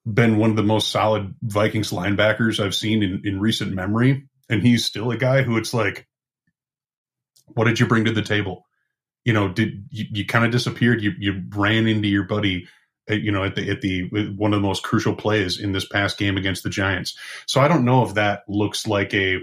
[0.05, 4.29] been one of the most solid Vikings linebackers I've seen in, in recent memory.
[4.49, 6.07] And he's still a guy who it's like,
[7.55, 8.67] what did you bring to the table?
[9.25, 11.03] You know, did you, you kind of disappeared?
[11.03, 12.67] You you ran into your buddy,
[13.11, 15.87] uh, you know, at the at the one of the most crucial plays in this
[15.87, 17.17] past game against the Giants.
[17.47, 19.39] So I don't know if that looks like a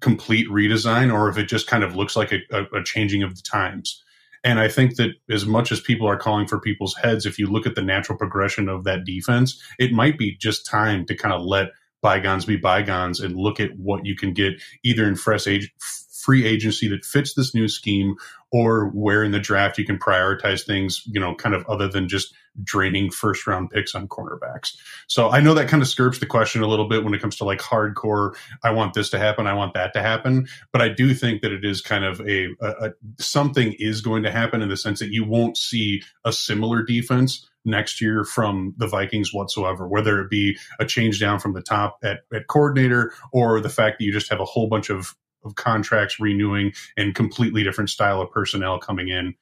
[0.00, 3.36] complete redesign or if it just kind of looks like a, a, a changing of
[3.36, 4.03] the times.
[4.44, 7.46] And I think that as much as people are calling for people's heads, if you
[7.46, 11.34] look at the natural progression of that defense, it might be just time to kind
[11.34, 11.68] of let
[12.02, 14.52] bygones be bygones and look at what you can get
[14.84, 15.72] either in fresh age,
[16.12, 18.14] free agency that fits this new scheme
[18.52, 22.06] or where in the draft you can prioritize things, you know, kind of other than
[22.06, 24.76] just draining first round picks on cornerbacks.
[25.06, 27.36] So I know that kind of skirts the question a little bit when it comes
[27.36, 28.36] to like hardcore.
[28.62, 29.46] I want this to happen.
[29.46, 30.46] I want that to happen.
[30.72, 34.22] But I do think that it is kind of a, a, a something is going
[34.22, 38.74] to happen in the sense that you won't see a similar defense next year from
[38.76, 43.12] the Vikings whatsoever, whether it be a change down from the top at, at coordinator
[43.32, 45.14] or the fact that you just have a whole bunch of
[45.44, 49.34] of contracts renewing and completely different style of personnel coming in.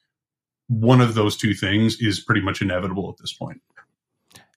[0.68, 3.60] One of those two things is pretty much inevitable at this point.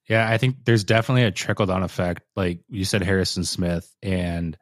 [0.07, 2.23] Yeah, I think there's definitely a trickle down effect.
[2.35, 4.55] Like you said, Harrison Smith, and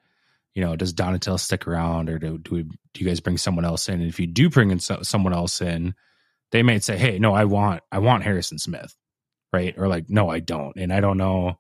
[0.56, 3.66] you know, does Donatell stick around, or do do, we, do you guys bring someone
[3.66, 3.96] else in?
[3.96, 5.96] And if you do bring in so, someone else in,
[6.52, 8.96] they might say, "Hey, no, I want I want Harrison Smith,"
[9.52, 9.76] right?
[9.78, 11.60] Or like, "No, I don't," and I don't know.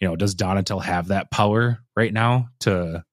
[0.00, 3.04] You know, does Donatell have that power right now to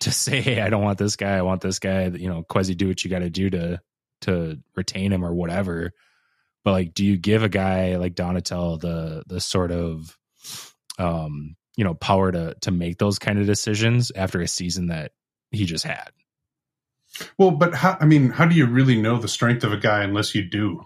[0.00, 2.76] to say, hey, I don't want this guy, I want this guy, you know, Kwesi,
[2.76, 3.80] do what you got to do to
[4.24, 5.92] to retain him or whatever.
[6.64, 10.16] But like, do you give a guy like Donatell the the sort of
[10.98, 15.12] um, you know, power to to make those kind of decisions after a season that
[15.50, 16.10] he just had?
[17.38, 20.02] Well, but how, I mean, how do you really know the strength of a guy
[20.02, 20.84] unless you do?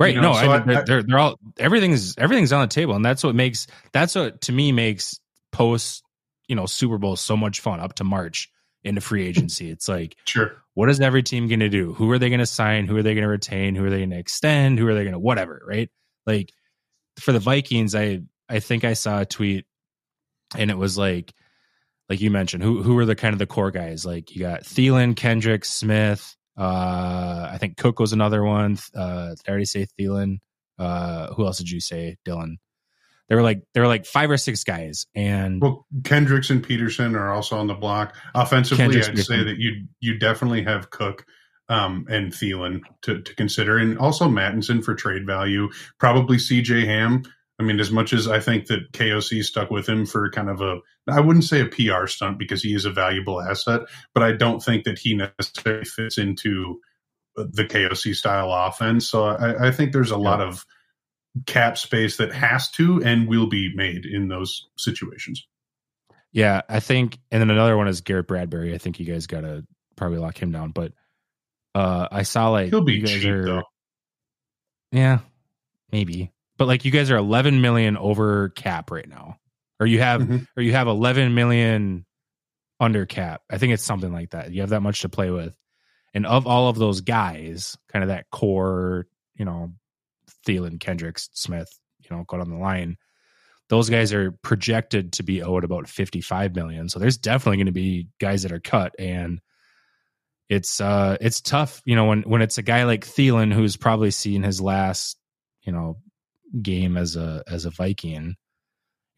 [0.00, 0.14] Right.
[0.14, 3.04] You know, no, so I, they're, they're, they're all everything's everything's on the table, and
[3.04, 5.20] that's what makes that's what to me makes
[5.52, 6.02] post
[6.46, 8.50] you know Super Bowl so much fun up to March
[8.82, 9.70] into free agency.
[9.70, 11.92] It's like, sure, what is every team going to do?
[11.94, 12.86] Who are they going to sign?
[12.86, 13.74] Who are they going to retain?
[13.74, 14.78] Who are they going to extend?
[14.78, 15.60] Who are they going to whatever?
[15.66, 15.90] Right?
[16.24, 16.52] Like
[17.18, 19.66] for the Vikings, I I think I saw a tweet,
[20.56, 21.34] and it was like,
[22.08, 24.06] like you mentioned, who who are the kind of the core guys?
[24.06, 26.36] Like you got Thielen, Kendrick, Smith.
[26.56, 28.78] Uh, I think Cook was another one.
[28.94, 30.36] Uh, did I already say Thielen?
[30.78, 32.58] Uh, who else did you say, Dylan?
[33.28, 37.14] There were like there were like five or six guys, and well, Kendricks and Peterson
[37.14, 38.14] are also on the block.
[38.34, 39.38] Offensively, Kendricks, I'd Peterson.
[39.38, 41.26] say that you you definitely have Cook
[41.68, 45.68] um, and Thielen to, to consider, and also Mattison for trade value.
[45.98, 46.86] Probably C.J.
[46.86, 47.22] Ham.
[47.60, 50.60] I mean, as much as I think that KOC stuck with him for kind of
[50.60, 53.80] a, I wouldn't say a PR stunt because he is a valuable asset,
[54.14, 56.78] but I don't think that he necessarily fits into
[57.36, 59.08] the KOC style offense.
[59.08, 60.20] So I, I think there's a yeah.
[60.20, 60.64] lot of
[61.46, 65.46] cap space that has to and will be made in those situations.
[66.32, 68.74] Yeah, I think, and then another one is Garrett Bradbury.
[68.74, 70.92] I think you guys got to probably lock him down, but
[71.74, 73.62] uh I saw like he'll be cheap are, though.
[74.92, 75.18] Yeah,
[75.92, 79.36] maybe, but like you guys are 11 million over cap right now,
[79.80, 80.38] or you have, mm-hmm.
[80.56, 82.06] or you have 11 million
[82.80, 83.42] under cap.
[83.50, 84.52] I think it's something like that.
[84.52, 85.56] You have that much to play with,
[86.14, 89.72] and of all of those guys, kind of that core, you know,
[90.48, 91.68] Thielen, Kendricks, Smith,
[92.00, 92.96] you know, go down the line.
[93.68, 96.88] Those guys are projected to be owed about 55 million.
[96.88, 99.40] So there's definitely going to be guys that are cut and
[100.48, 104.10] it's uh it's tough, you know, when when it's a guy like Thielen who's probably
[104.10, 105.18] seen his last,
[105.62, 105.98] you know,
[106.62, 108.34] game as a as a Viking.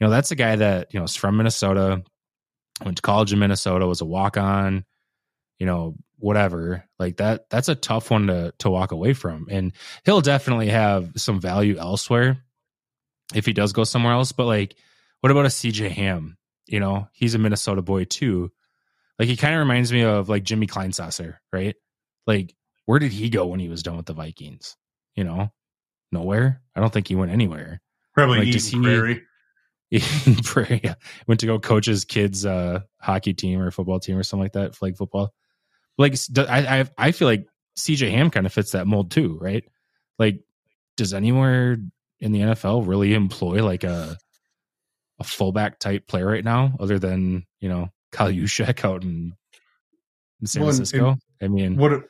[0.00, 2.02] You know, that's a guy that, you know, is from Minnesota,
[2.84, 4.84] went to college in Minnesota, was a walk on,
[5.60, 9.46] you know, whatever like that that's a tough one to to walk away from.
[9.50, 9.72] And
[10.04, 12.42] he'll definitely have some value elsewhere
[13.34, 14.32] if he does go somewhere else.
[14.32, 14.74] But like
[15.20, 16.36] what about a CJ Ham?
[16.66, 18.50] You know he's a Minnesota boy too.
[19.18, 21.76] Like he kind of reminds me of like Jimmy Kleinsasser right?
[22.26, 22.54] Like
[22.86, 24.76] where did he go when he was done with the Vikings?
[25.14, 25.52] You know
[26.10, 26.62] nowhere?
[26.74, 27.80] I don't think he went anywhere.
[28.14, 29.22] Probably like, Eden Prairie.
[30.44, 30.94] Prairie yeah.
[31.26, 34.52] went to go coach his kids uh hockey team or football team or something like
[34.52, 35.32] that flag football
[36.00, 37.46] like I, I I feel like
[37.78, 39.64] CJ Ham kind of fits that mold too, right?
[40.18, 40.40] Like,
[40.96, 41.76] does anywhere
[42.20, 44.16] in the NFL really employ like a
[45.18, 49.32] a fullback type player right now, other than you know Kyle Juszczyk out in,
[50.40, 51.16] in San Well, and- Francisco.
[51.42, 52.02] I mean, What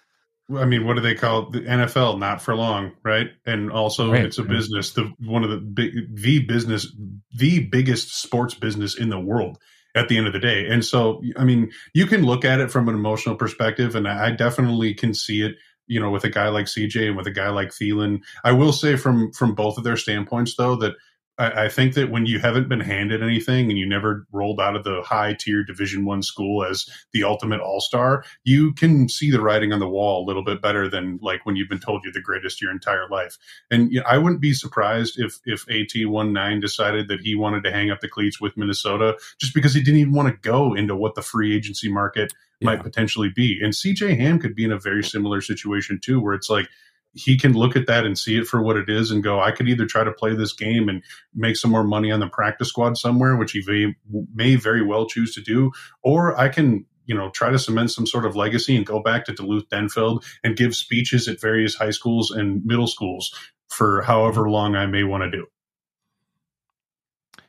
[0.59, 2.19] I mean, what do they call the NFL?
[2.19, 3.29] Not for long, right?
[3.47, 4.25] And also, Right.
[4.25, 4.93] it's a business.
[4.93, 6.93] The one of the big, the business,
[7.37, 9.59] the biggest sports business in the world.
[9.95, 12.71] At the end of the day, and so I mean, you can look at it
[12.71, 15.57] from an emotional perspective, and I definitely can see it.
[15.89, 18.73] You know, with a guy like CJ and with a guy like Thielen, I will
[18.73, 20.95] say from from both of their standpoints, though, that
[21.41, 24.77] I, I think that when you haven't been handed anything and you never rolled out
[24.77, 29.31] of the high tier Division One school as the ultimate all star, you can see
[29.31, 32.05] the writing on the wall a little bit better than like when you've been told
[32.05, 33.39] you're the greatest your entire life.
[33.71, 37.65] And you know, I wouldn't be surprised if if AT 19 decided that he wanted
[37.65, 40.75] to hang up the cleats with Minnesota just because he didn't even want to go
[40.75, 42.33] into what the free agency market
[42.63, 43.59] might potentially be.
[43.63, 46.69] And CJ Ham could be in a very similar situation too, where it's like
[47.13, 49.51] he can look at that and see it for what it is and go, I
[49.51, 51.03] could either try to play this game and
[51.35, 53.95] make some more money on the practice squad somewhere, which he may,
[54.35, 58.07] may very well choose to do, or I can, you know, try to cement some
[58.07, 61.91] sort of legacy and go back to Duluth Denfeld and give speeches at various high
[61.91, 63.35] schools and middle schools
[63.69, 65.47] for however long I may want to do.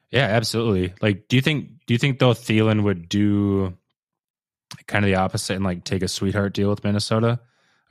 [0.09, 0.93] Yeah, absolutely.
[1.01, 3.77] Like, do you think do you think though Thielen would do
[4.87, 7.39] kind of the opposite and like take a sweetheart deal with Minnesota,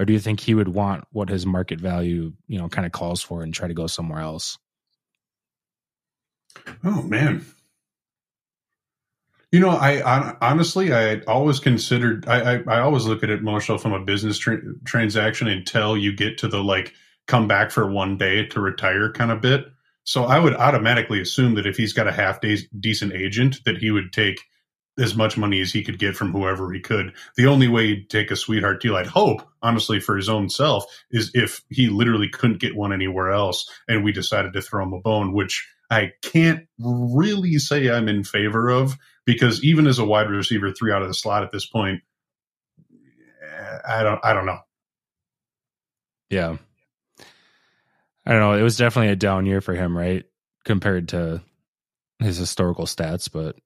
[0.01, 2.93] or do you think he would want what his market value you know kind of
[2.93, 4.59] calls for and try to go somewhere else?
[6.83, 7.45] Oh man.
[9.53, 12.27] You know, I, hon- honestly, I always considered.
[12.29, 16.15] I, I, I always look at it, Marshall, from a business tra- transaction until you
[16.15, 16.95] get to the like
[17.27, 19.67] come back for one day to retire kind of bit.
[20.05, 23.77] So I would automatically assume that if he's got a half day decent agent, that
[23.79, 24.41] he would take
[25.01, 27.15] as much money as he could get from whoever he could.
[27.37, 30.85] The only way he'd take a sweetheart deal, I'd hope, honestly, for his own self,
[31.11, 34.93] is if he literally couldn't get one anywhere else and we decided to throw him
[34.93, 40.05] a bone, which I can't really say I'm in favor of because even as a
[40.05, 42.03] wide receiver, three out of the slot at this point,
[42.93, 44.59] eh, I don't, I don't know.
[46.29, 46.59] Yeah,
[48.25, 48.53] I don't know.
[48.53, 50.25] It was definitely a down year for him, right,
[50.65, 51.43] compared to
[52.21, 53.57] his historical stats, but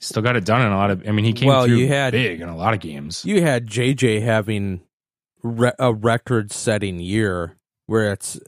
[0.00, 1.06] still got it done in a lot of.
[1.08, 3.24] I mean, he came Well, through you had- big in a lot of games.
[3.24, 4.80] You had JJ having
[5.42, 8.38] re- a record-setting year where it's,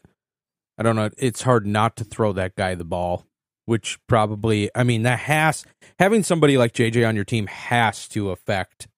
[0.78, 3.26] I don't know, it's hard not to throw that guy the ball.
[3.64, 5.64] Which probably, I mean, that has
[6.00, 8.88] having somebody like JJ on your team has to affect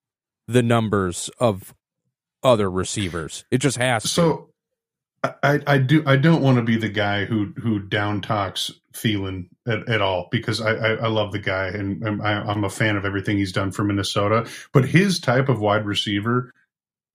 [0.48, 1.74] the numbers of
[2.42, 3.44] other receivers.
[3.50, 4.02] It just has.
[4.05, 4.09] to.
[4.09, 4.48] So
[5.42, 9.49] I, I do I don't want to be the guy who who down talks Thielen
[9.66, 12.70] at, at all because I, I, I love the guy and I'm, I- I'm a
[12.70, 14.49] fan of everything he's done for Minnesota.
[14.72, 16.53] But his type of wide receiver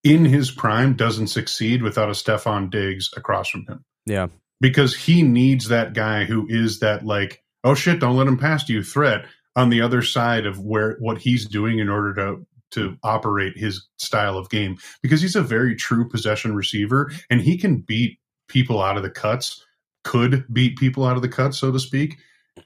[0.03, 4.27] in his prime doesn't succeed without a Stefon Diggs across from him yeah,
[4.61, 8.69] because he needs that guy who is that like oh shit don't let him past
[8.69, 9.25] you threat
[9.55, 13.88] on the other side of where what he's doing in order to to operate his
[13.97, 18.82] style of game because he's a very true possession receiver and he can beat people
[18.82, 19.65] out of the cuts
[20.04, 22.18] could beat people out of the cut, so to speak.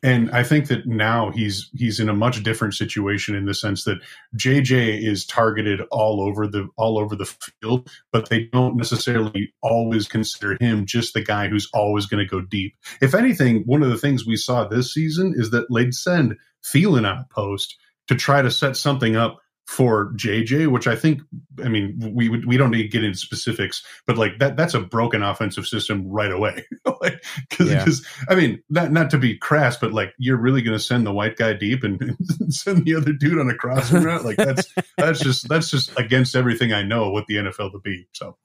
[0.02, 3.84] And i think that now he's he's in a much different situation in the sense
[3.84, 4.00] that
[4.36, 10.08] jj is targeted all over the all over the field but they don't necessarily always
[10.08, 12.76] consider him just the guy who's always going to go deep.
[13.02, 17.06] If anything one of the things we saw this season is that they'd send Thielen
[17.06, 17.78] out post
[18.08, 19.43] to try to set something up
[19.74, 21.22] for JJ, which I think,
[21.64, 24.80] I mean, we we don't need to get into specifics, but like that that's a
[24.80, 26.64] broken offensive system right away.
[27.02, 27.86] like, cause, Yeah.
[28.30, 31.12] I mean, not not to be crass, but like you're really going to send the
[31.12, 32.00] white guy deep and,
[32.40, 35.98] and send the other dude on a crossing route, like that's that's just that's just
[36.00, 38.08] against everything I know what the NFL to be.
[38.14, 38.38] So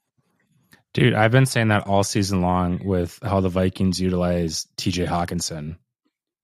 [0.95, 5.77] Dude, I've been saying that all season long with how the Vikings utilize TJ Hockenson.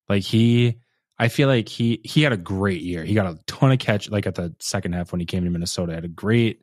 [0.07, 0.77] Like he
[1.17, 3.03] I feel like he he had a great year.
[3.03, 5.49] He got a ton of catch like at the second half when he came to
[5.49, 5.93] Minnesota.
[5.93, 6.61] Had a great,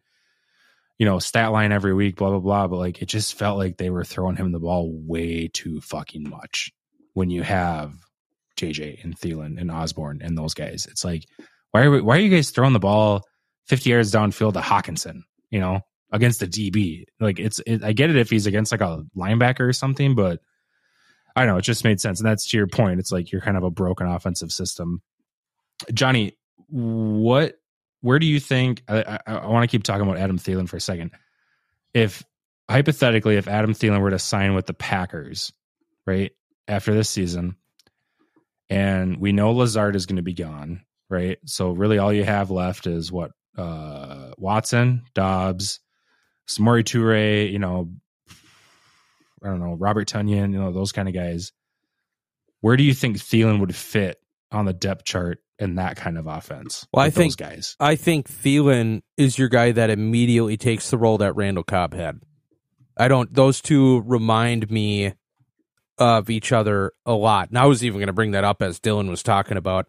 [0.98, 2.68] you know, stat line every week, blah blah blah.
[2.68, 6.28] But like it just felt like they were throwing him the ball way too fucking
[6.28, 6.70] much
[7.14, 7.94] when you have
[8.59, 10.86] JJ and Thielen and Osborne and those guys.
[10.90, 11.24] It's like,
[11.70, 13.24] why are we, why are you guys throwing the ball
[13.68, 15.80] 50 yards downfield to Hockenson, you know,
[16.12, 17.05] against the DB?
[17.20, 20.40] Like it's it, I get it if he's against like a linebacker or something, but
[21.35, 22.20] I know, it just made sense.
[22.20, 23.01] And that's to your point.
[23.01, 25.03] It's like you're kind of a broken offensive system.
[25.93, 26.37] Johnny,
[26.68, 27.55] what
[28.01, 30.76] where do you think I, I, I want to keep talking about Adam Thielen for
[30.76, 31.12] a second.
[31.95, 32.24] If
[32.68, 35.53] hypothetically, if Adam Thielen were to sign with the Packers,
[36.07, 36.33] right,
[36.68, 37.57] after this season,
[38.68, 41.39] and we know Lazard is going to be gone, right?
[41.45, 45.80] So really all you have left is what uh Watson, Dobbs,
[46.49, 47.93] Samori Toure, you know,
[49.43, 51.53] I don't know, Robert Tonyan, you know, those kind of guys.
[52.61, 54.18] Where do you think Thielen would fit
[54.53, 56.86] on the depth chart in that kind of offense.
[56.93, 57.76] Well, I think- those guys.
[57.78, 62.20] I think Thielen is your guy that immediately takes the role that Randall Cobb had.
[62.97, 65.14] I don't; those two remind me
[65.99, 67.49] of each other a lot.
[67.49, 69.88] And I was even going to bring that up as Dylan was talking about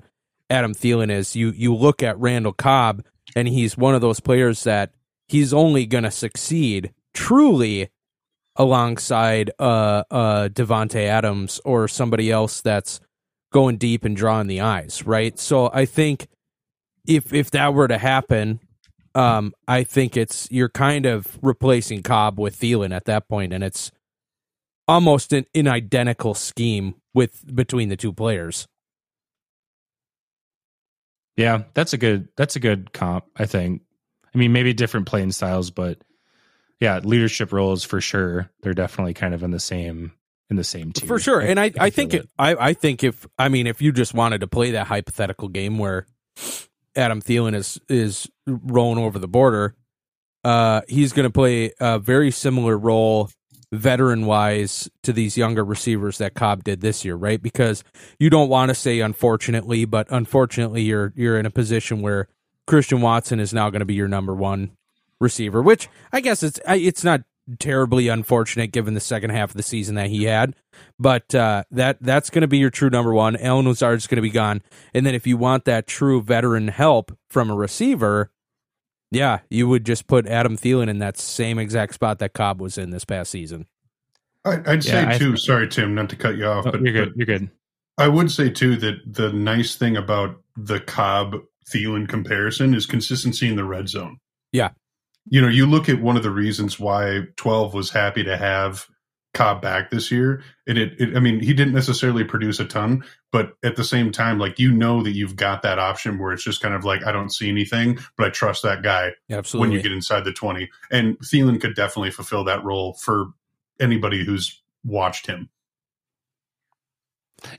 [0.49, 1.11] Adam Thielen.
[1.11, 3.03] Is you you look at Randall Cobb,
[3.35, 4.93] and he's one of those players that
[5.27, 7.89] he's only going to succeed truly
[8.55, 12.99] alongside uh uh Davante Adams or somebody else that's
[13.51, 15.39] going deep and drawing the eyes, right?
[15.39, 16.27] So I think
[17.07, 18.59] if if that were to happen,
[19.15, 23.63] um, I think it's you're kind of replacing Cobb with Thielen at that point, and
[23.63, 23.91] it's
[24.87, 28.67] almost an, an identical scheme with between the two players.
[31.37, 33.81] Yeah, that's a good that's a good comp, I think.
[34.33, 35.99] I mean, maybe different playing styles, but
[36.83, 38.49] yeah, leadership roles for sure.
[38.61, 40.11] They're definitely kind of in the same
[40.49, 41.07] in the same tier.
[41.07, 43.81] For sure, and I, I, feel think it, I, I think if I mean if
[43.81, 46.05] you just wanted to play that hypothetical game where
[46.93, 49.75] Adam Thielen is is rolling over the border,
[50.43, 53.29] uh, he's going to play a very similar role,
[53.71, 57.41] veteran wise, to these younger receivers that Cobb did this year, right?
[57.41, 57.85] Because
[58.19, 62.27] you don't want to say unfortunately, but unfortunately, you're you're in a position where
[62.67, 64.71] Christian Watson is now going to be your number one
[65.23, 67.21] receiver, which I guess it's it's not
[67.59, 70.55] terribly unfortunate given the second half of the season that he had.
[70.99, 73.35] But uh, that that's going to be your true number one.
[73.37, 74.61] Allen Lazard is going to be gone,
[74.93, 78.31] and then if you want that true veteran help from a receiver,
[79.11, 82.77] yeah, you would just put Adam Thielen in that same exact spot that Cobb was
[82.77, 83.67] in this past season.
[84.45, 85.25] I, I'd say Yeah, I too.
[85.33, 87.13] think- sorry, Tim, not to cut you off, Oh, but, you're good.
[87.15, 87.49] but You're good.
[87.97, 91.35] I would say too that the nice thing about the Cobb
[91.69, 94.17] Thielen comparison is consistency in the red zone.
[94.51, 94.71] Yeah.
[95.25, 98.87] You know, you look at one of the reasons why 12 was happy to have
[99.33, 100.43] Cobb back this year.
[100.67, 104.11] And it, it I mean, he didn't necessarily produce a ton, but at the same
[104.11, 107.05] time, like you know that you've got that option where it's just kind of like,
[107.05, 109.69] I don't see anything, but I trust that guy Absolutely.
[109.69, 110.69] when you get inside the 20.
[110.91, 113.27] And Thielen could definitely fulfill that role for
[113.79, 115.49] anybody who's watched him.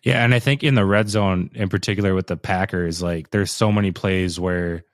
[0.02, 3.50] Yeah, and I think in the red zone in particular with the Packers, like there's
[3.50, 4.84] so many plays where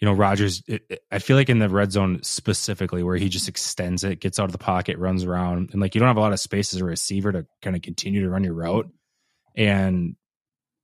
[0.00, 0.62] you know Rodgers.
[0.66, 4.20] It, it- I feel like in the red zone specifically, where he just extends it,
[4.20, 6.40] gets out of the pocket, runs around, and like you don't have a lot of
[6.40, 8.88] space as a receiver to kind of continue to run your route.
[9.56, 10.16] And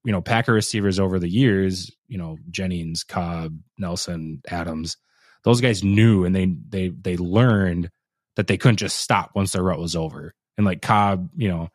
[0.05, 4.97] you know, Packer receivers over the years, you know, Jennings, Cobb, Nelson, Adams,
[5.45, 7.91] those guys knew and they they they learned
[8.37, 10.35] that they couldn't just stop once their route was over.
[10.59, 11.69] And like Cobb, you know,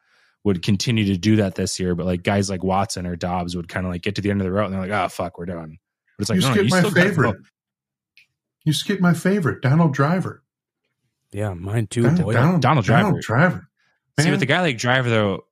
[0.44, 3.68] would continue to do that this year, but like guys like Watson or Dobbs would
[3.70, 5.38] kind of like get to the end of the route and they're like, "Oh fuck,
[5.38, 5.78] we're done."
[6.20, 7.36] But it's like, you no, skip you my still favorite.
[8.66, 10.44] You skip my favorite, Donald Driver.
[11.32, 12.34] yeah, mine too, Donald, boy.
[12.34, 13.04] Donald, Donald Driver.
[13.04, 13.68] Donald Driver.
[14.20, 15.46] See, with a guy like Driver though,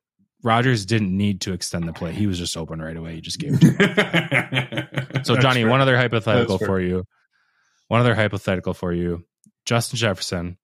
[0.43, 3.15] Rodgers didn't need to extend the play; he was just open right away.
[3.15, 3.61] He just gave it.
[3.61, 4.88] To him.
[5.24, 5.70] So, Johnny, fair.
[5.70, 6.68] one other hypothetical That's fair.
[6.68, 7.05] for you.
[7.88, 9.26] One other hypothetical for you.
[9.65, 10.57] Justin Jefferson,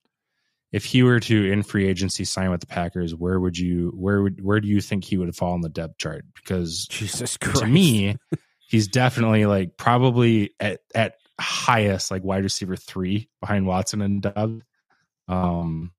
[0.72, 4.22] if he were to in free agency sign with the Packers, where would you where
[4.22, 6.26] would where do you think he would fall on the depth chart?
[6.36, 7.62] Because Jesus Christ.
[7.62, 8.18] to me,
[8.68, 14.64] he's definitely like probably at at highest like wide receiver three behind Watson and Dobbs.
[15.28, 15.92] Um,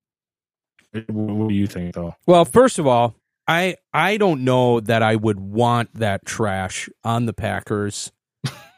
[0.91, 2.15] what, what do you think though?
[2.25, 3.15] Well, first of all,
[3.47, 8.11] I I don't know that I would want that trash on the Packers,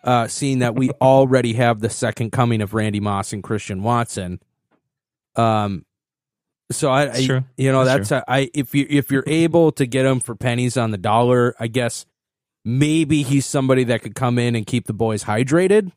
[0.04, 4.40] uh, seeing that we already have the second coming of Randy Moss and Christian Watson.
[5.36, 5.86] Um,
[6.72, 9.86] so I, I- you know, That's that's, a, I if you if you're able to
[9.86, 12.06] get them for pennies on the dollar, I guess
[12.66, 15.92] maybe he's somebody that could come in and keep the boys hydrated.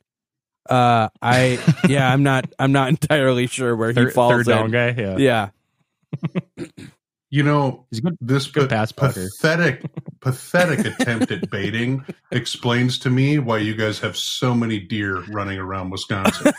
[0.69, 1.59] Uh, I
[1.89, 4.71] yeah, I'm not I'm not entirely sure where he falls third down in.
[4.73, 5.49] guy, yeah, Yeah,
[7.33, 8.17] You know, he's good.
[8.21, 9.85] this Good pa- pass pathetic,
[10.21, 15.59] pathetic attempt at baiting explains to me why you guys have so many deer running
[15.59, 16.53] around Wisconsin.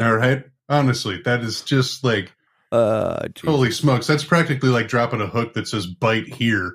[0.00, 2.32] All right, honestly, that is just like
[2.72, 3.48] uh, geez.
[3.48, 4.08] holy smokes.
[4.08, 6.74] That's practically like dropping a hook that says "bite here"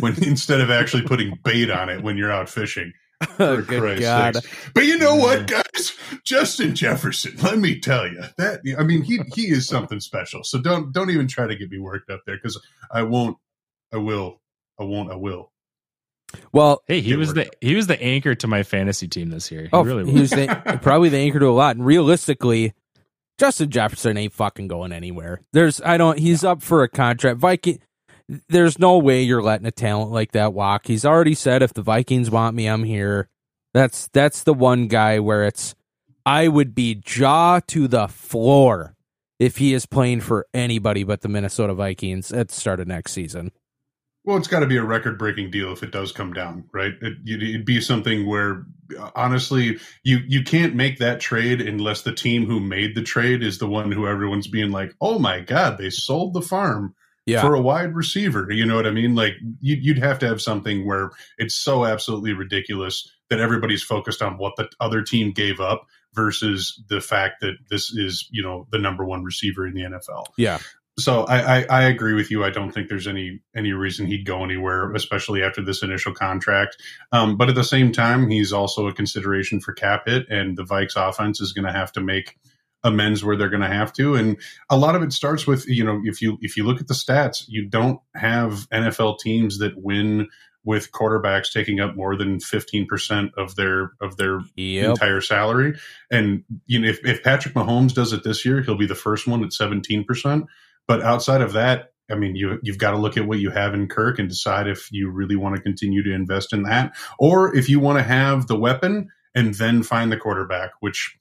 [0.00, 2.92] when instead of actually putting bait on it when you're out fishing.
[3.40, 4.34] Oh, good Christ's God.
[4.36, 4.70] sakes.
[4.74, 5.96] But you know what, guys?
[6.24, 10.44] Justin Jefferson, let me tell you that I mean he he is something special.
[10.44, 12.60] So don't don't even try to get me worked up there because
[12.92, 13.36] I won't.
[13.92, 14.40] I will.
[14.78, 15.10] I won't.
[15.10, 15.50] I will.
[16.52, 19.50] Well, Hey, he was the worked he was the anchor to my fantasy team this
[19.50, 19.62] year.
[19.62, 20.30] He oh, really he was.
[20.30, 21.74] was the, probably the anchor to a lot.
[21.74, 22.74] And realistically,
[23.38, 25.40] Justin Jefferson ain't fucking going anywhere.
[25.52, 26.18] There's, I don't.
[26.18, 27.38] He's up for a contract.
[27.38, 27.80] Viking.
[28.48, 30.86] There's no way you're letting a talent like that walk.
[30.86, 33.28] He's already said if the Vikings want me, I'm here.
[33.72, 35.74] That's that's the one guy where it's
[36.26, 38.94] I would be jaw to the floor
[39.38, 43.12] if he is playing for anybody but the Minnesota Vikings at the start of next
[43.12, 43.52] season.
[44.24, 46.92] Well, it's got to be a record breaking deal if it does come down, right?
[47.00, 48.66] It, it'd be something where,
[49.14, 53.56] honestly, you you can't make that trade unless the team who made the trade is
[53.56, 56.94] the one who everyone's being like, "Oh my god, they sold the farm
[57.28, 57.42] Yeah.
[57.42, 59.14] for a wide receiver." You know what I mean?
[59.14, 64.22] Like you, you'd have to have something where it's so absolutely ridiculous that everybody's focused
[64.22, 68.66] on what the other team gave up versus the fact that this is you know
[68.70, 70.58] the number one receiver in the NFL yeah.
[70.98, 72.44] so I, I, I agree with you.
[72.44, 76.82] I don't think there's any any reason he'd go anywhere, especially after this initial contract.
[77.12, 80.64] Um, but at the same time, he's also a consideration for cap hit, and the
[80.64, 82.36] Vikes offense is going to have to make
[82.84, 84.14] amends where they're going to have to.
[84.14, 84.36] And
[84.70, 86.94] a lot of it starts with you know if you if you look at the
[86.94, 90.28] stats, you don't have NFL teams that win
[90.64, 94.90] with quarterbacks taking up more than 15% of their of their Yep.
[94.90, 95.78] entire salary.
[96.10, 99.26] And you know, if, if Patrick Mahomes does it this year, he'll be the first
[99.26, 100.46] one at 17%.
[100.86, 103.74] But outside of that, I mean, you you've got to look at what you have
[103.74, 107.54] in Kirk and decide if you really want to continue to invest in that, or
[107.54, 110.70] if you want to have the weapon and then find the quarterback.
[110.80, 111.16] Which,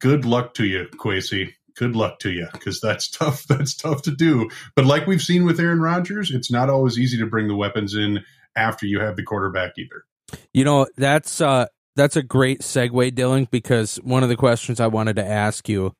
[0.00, 1.52] good luck to you, Kwesi.
[1.76, 3.44] Good luck to you, because that's tough.
[3.44, 4.50] That's tough to do.
[4.74, 7.94] But like we've seen with Aaron Rodgers, it's not always easy to bring the weapons
[7.94, 8.24] in
[8.56, 10.04] after you have the quarterback either.
[10.52, 14.86] You know, that's uh that's a great segue, Dylan, because one of the questions I
[14.86, 15.92] wanted to ask you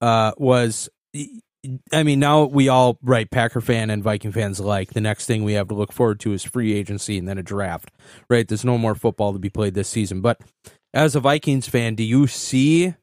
[0.00, 0.88] uh was
[1.92, 5.42] I mean, now we all right, Packer fan and Viking fans alike, the next thing
[5.42, 7.90] we have to look forward to is free agency and then a draft.
[8.30, 8.46] Right?
[8.46, 10.20] There's no more football to be played this season.
[10.20, 10.40] But
[10.96, 12.94] as a Vikings fan, do you see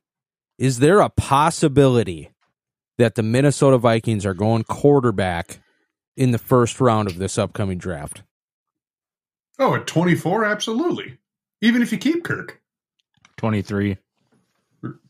[0.57, 2.31] is there a possibility
[2.97, 5.59] that the Minnesota Vikings are going quarterback
[6.17, 8.23] in the first round of this upcoming draft?
[9.59, 11.17] Oh, at 24, absolutely.
[11.61, 12.61] Even if you keep Kirk.
[13.37, 13.97] 23.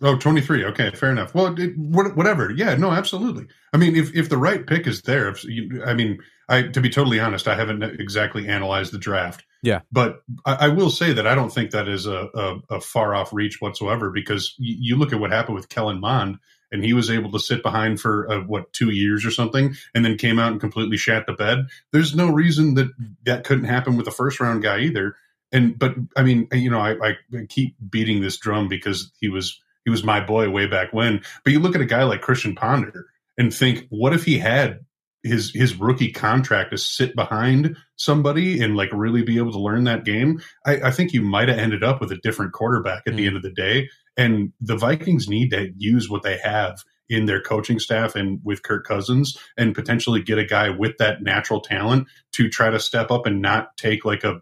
[0.02, 0.66] Oh, 23.
[0.66, 1.34] Okay, fair enough.
[1.34, 2.52] Well, it, whatever.
[2.52, 3.48] Yeah, no, absolutely.
[3.74, 6.20] I mean, if, if the right pick is there, if you, I mean,
[6.50, 9.46] I to be totally honest, I haven't exactly analyzed the draft.
[9.64, 9.80] Yeah.
[9.92, 13.16] But I, I will say that I don't think that is a, a, a far
[13.16, 16.38] off reach whatsoever because you, you look at what happened with Kellen Mond
[16.72, 20.04] and he was able to sit behind for uh, what two years or something and
[20.04, 21.68] then came out and completely shat the bed.
[21.94, 22.90] There's no reason that
[23.26, 25.16] that couldn't happen with a first round guy either.
[25.54, 29.62] And but I mean, you know, I, I keep beating this drum because he was
[29.86, 31.22] he was my boy way back when.
[31.46, 33.06] But you look at a guy like Christian Ponder
[33.38, 34.84] and think, what if he had
[35.24, 39.86] his his rookie contract to sit behind somebody and like really be able to learn
[39.86, 40.42] that game?
[40.66, 43.28] I, I think you might have ended up with a different quarterback at the Mm.
[43.28, 43.90] end of the day.
[44.18, 48.64] And the Vikings need to use what they have in their coaching staff and with
[48.64, 53.12] Kirk Cousins and potentially get a guy with that natural talent to try to step
[53.12, 54.40] up and not take like a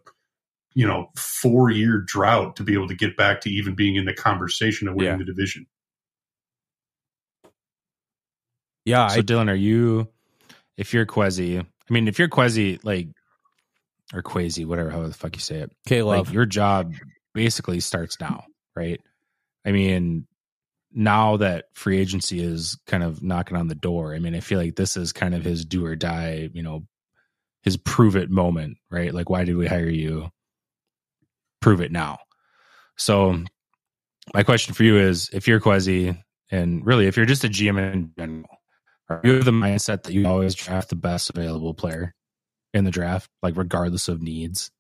[0.73, 4.05] you know four year drought to be able to get back to even being in
[4.05, 5.17] the conversation of winning Yeah.
[5.17, 5.65] the division.
[8.85, 10.07] Yeah, So I, Dylan, are you
[10.81, 13.09] if you're Quasi, I mean if you're Quasi like
[14.13, 15.71] or Quasi, whatever how the fuck you say it.
[15.85, 16.25] Caleb.
[16.25, 16.93] Like your job
[17.35, 18.99] basically starts now, right?
[19.63, 20.25] I mean,
[20.91, 24.59] now that free agency is kind of knocking on the door, I mean, I feel
[24.59, 26.83] like this is kind of his do or die, you know,
[27.61, 29.13] his prove it moment, right?
[29.13, 30.31] Like, why did we hire you?
[31.61, 32.17] Prove it now.
[32.97, 33.43] So,
[34.33, 36.17] my question for you is if you're Quasi,
[36.49, 38.60] and really if you're just a GM in general,
[39.13, 42.13] are you of the mindset that you always draft the best available player
[42.73, 44.71] in the draft, like regardless of needs?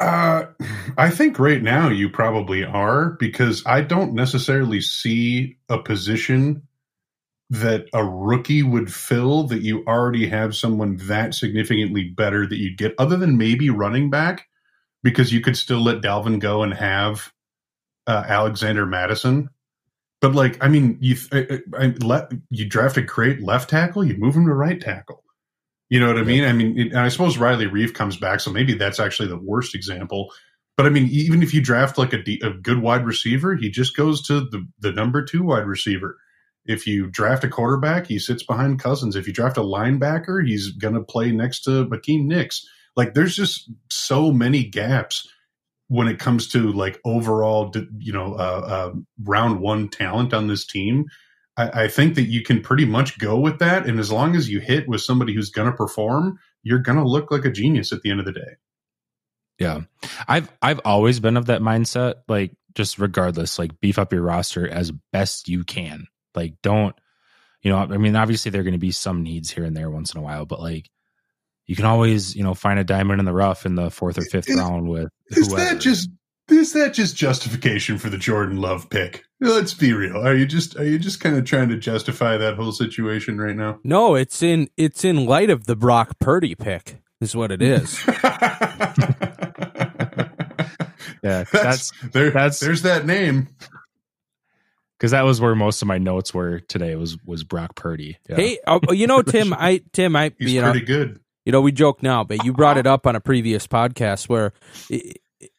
[0.00, 0.46] Uh,
[0.96, 6.62] I think right now you probably are because I don't necessarily see a position
[7.50, 12.78] that a rookie would fill that you already have someone that significantly better that you'd
[12.78, 14.46] get, other than maybe running back,
[15.02, 17.32] because you could still let Dalvin go and have
[18.06, 19.50] uh, Alexander Mattison.
[20.20, 24.16] But like, I mean, you I, I, let you draft a great left tackle, you
[24.16, 25.24] move him to right tackle.
[25.88, 26.44] You know what I mean?
[26.44, 29.40] I mean, it, and I suppose Riley Reiff comes back, so maybe that's actually the
[29.40, 30.32] worst example.
[30.76, 33.96] But I mean, even if you draft like a, a good wide receiver, he just
[33.96, 36.16] goes to the, the number two wide receiver.
[36.66, 39.16] If you draft a quarterback, he sits behind Cousins.
[39.16, 42.64] If you draft a linebacker, he's going to play next to Makeem Nix.
[42.96, 45.28] Like, there's just so many gaps
[45.90, 48.92] when it comes to like overall, you know, uh, uh,
[49.24, 51.06] round one talent on this team.
[51.56, 54.48] I, I think that you can pretty much go with that, and as long as
[54.48, 57.92] you hit with somebody who's going to perform, you're going to look like a genius
[57.92, 58.56] at the end of the day.
[59.58, 59.80] Yeah.
[60.28, 64.68] I've I've always been of that mindset, like just regardless, like beef up your roster
[64.68, 66.06] as best you can.
[66.36, 66.94] Like don't
[67.62, 70.20] you know, I mean obviously there're gonna be some needs here and there once in
[70.20, 70.88] a while, but like
[71.70, 74.22] you can always, you know, find a diamond in the rough in the fourth or
[74.22, 75.64] fifth Is- round with Is whoever.
[75.74, 76.10] that just
[76.48, 79.22] is that just justification for the Jordan Love pick?
[79.38, 80.16] Let's be real.
[80.16, 83.54] Are you just are you just kind of trying to justify that whole situation right
[83.54, 83.78] now?
[83.84, 86.96] No, it's in it's in light of the Brock Purdy pick.
[87.20, 88.00] Is what it is.
[91.22, 92.30] Yeah, that's, that's there.
[92.30, 93.48] that's- there's that name.
[94.98, 96.96] because that was where most of my notes were today.
[96.96, 98.16] Was was Brock Purdy?
[98.28, 98.36] Yeah.
[98.36, 101.20] Hey, uh, you know, Tim, I Tim, I He's you know, pretty good.
[101.44, 104.28] You know, we joke now, but you brought it up on a previous podcast.
[104.28, 104.52] Where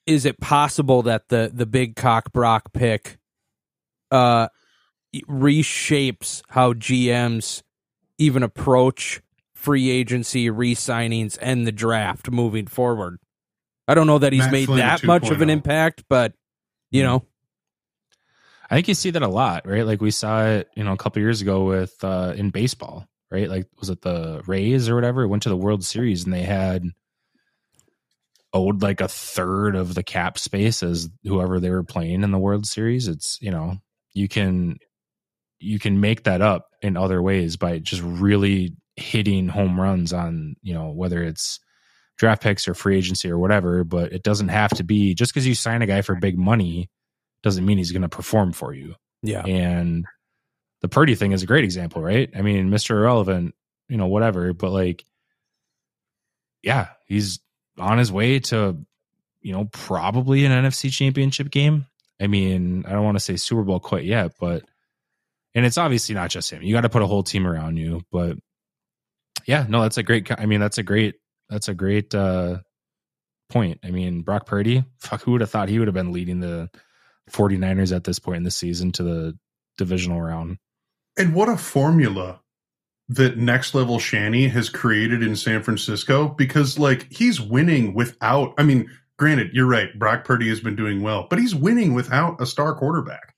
[0.05, 3.17] is it possible that the the big cock Brock pick
[4.11, 4.47] uh
[5.27, 7.63] reshapes how GMs
[8.17, 9.21] even approach
[9.55, 13.19] free agency, re-signings, and the draft moving forward?
[13.88, 16.34] I don't know that he's Matt made Flynn that much of an impact, but
[16.91, 17.25] you know,
[18.69, 19.86] I think you see that a lot, right?
[19.86, 23.49] Like we saw it, you know, a couple years ago with uh in baseball, right?
[23.49, 25.27] Like was it the Rays or whatever?
[25.27, 26.84] Went to the World Series and they had
[28.53, 32.38] owed like a third of the cap space as whoever they were playing in the
[32.38, 33.07] World Series.
[33.07, 33.77] It's you know
[34.13, 34.77] you can
[35.59, 40.55] you can make that up in other ways by just really hitting home runs on
[40.61, 41.59] you know whether it's
[42.17, 43.84] draft picks or free agency or whatever.
[43.84, 46.89] But it doesn't have to be just because you sign a guy for big money
[47.43, 48.95] doesn't mean he's going to perform for you.
[49.23, 50.05] yeah, And
[50.82, 52.29] the Purdy thing is a great example, right?
[52.36, 52.91] I mean, Mr.
[52.91, 53.55] Irrelevant,
[53.88, 55.05] you know, whatever, but like,
[56.63, 57.39] yeah, he's
[57.77, 58.77] on his way to,
[59.41, 61.86] you know, probably an NFC championship game.
[62.19, 64.63] I mean, I don't want to say Super Bowl quite yet, but,
[65.53, 66.61] and it's obviously not just him.
[66.61, 68.38] You got to put a whole team around you, but
[69.45, 71.15] yeah, no, that's a great, I mean, that's a great,
[71.49, 72.59] that's a great, uh,
[73.49, 73.79] point.
[73.84, 76.69] I mean, Brock Purdy, fuck, who would have thought he would have been leading the
[77.29, 79.38] 49ers at this point in the season to the
[79.77, 80.57] divisional round?
[81.18, 82.39] And what a formula
[83.09, 88.64] that next level Shanny has created in San Francisco because like he's winning without I
[88.64, 92.45] mean, granted, you're right, Brock Purdy has been doing well, but he's winning without a
[92.45, 93.36] star quarterback.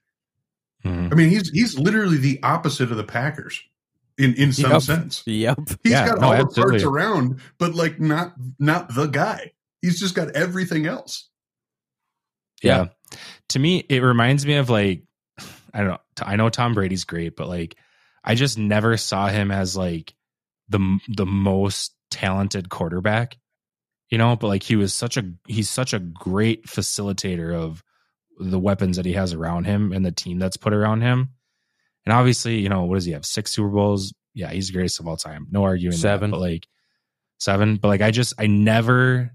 [0.85, 1.11] Mhm.
[1.11, 3.59] I mean, he's he's literally the opposite of the Packers
[4.19, 4.81] in in some Yep.
[4.83, 5.23] sense.
[5.25, 9.53] yep, He's Yeah, got no, all the parts around, but like not not the guy.
[9.81, 11.29] He's just got everything else.
[12.61, 12.87] Yeah.
[13.49, 15.03] To me, it reminds me of like,
[15.73, 15.97] I don't know.
[16.21, 17.75] I know Tom Brady's great, but like,
[18.23, 20.13] I just never saw him as like
[20.69, 23.37] the the most talented quarterback,
[24.09, 24.35] you know.
[24.35, 27.83] But like, he was such a he's such a great facilitator of
[28.39, 31.29] the weapons that he has around him and the team that's put around him.
[32.05, 33.25] And obviously, you know, what does he have?
[33.25, 34.13] Six Super Bowls.
[34.33, 35.47] Yeah, he's the greatest of all time.
[35.51, 36.31] No arguing that, Seven.
[36.31, 36.67] but like
[37.39, 37.77] seven.
[37.77, 39.31] But like, I just I never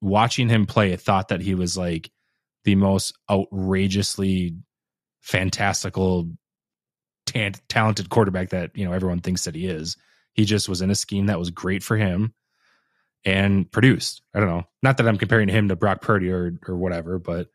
[0.00, 2.10] watching him play thought that he was like
[2.64, 4.56] the most outrageously
[5.22, 6.28] fantastical
[7.68, 9.96] talented quarterback that you know everyone thinks that he is
[10.34, 12.34] he just was in a scheme that was great for him
[13.24, 16.76] and produced i don't know not that i'm comparing him to brock purdy or or
[16.76, 17.46] whatever but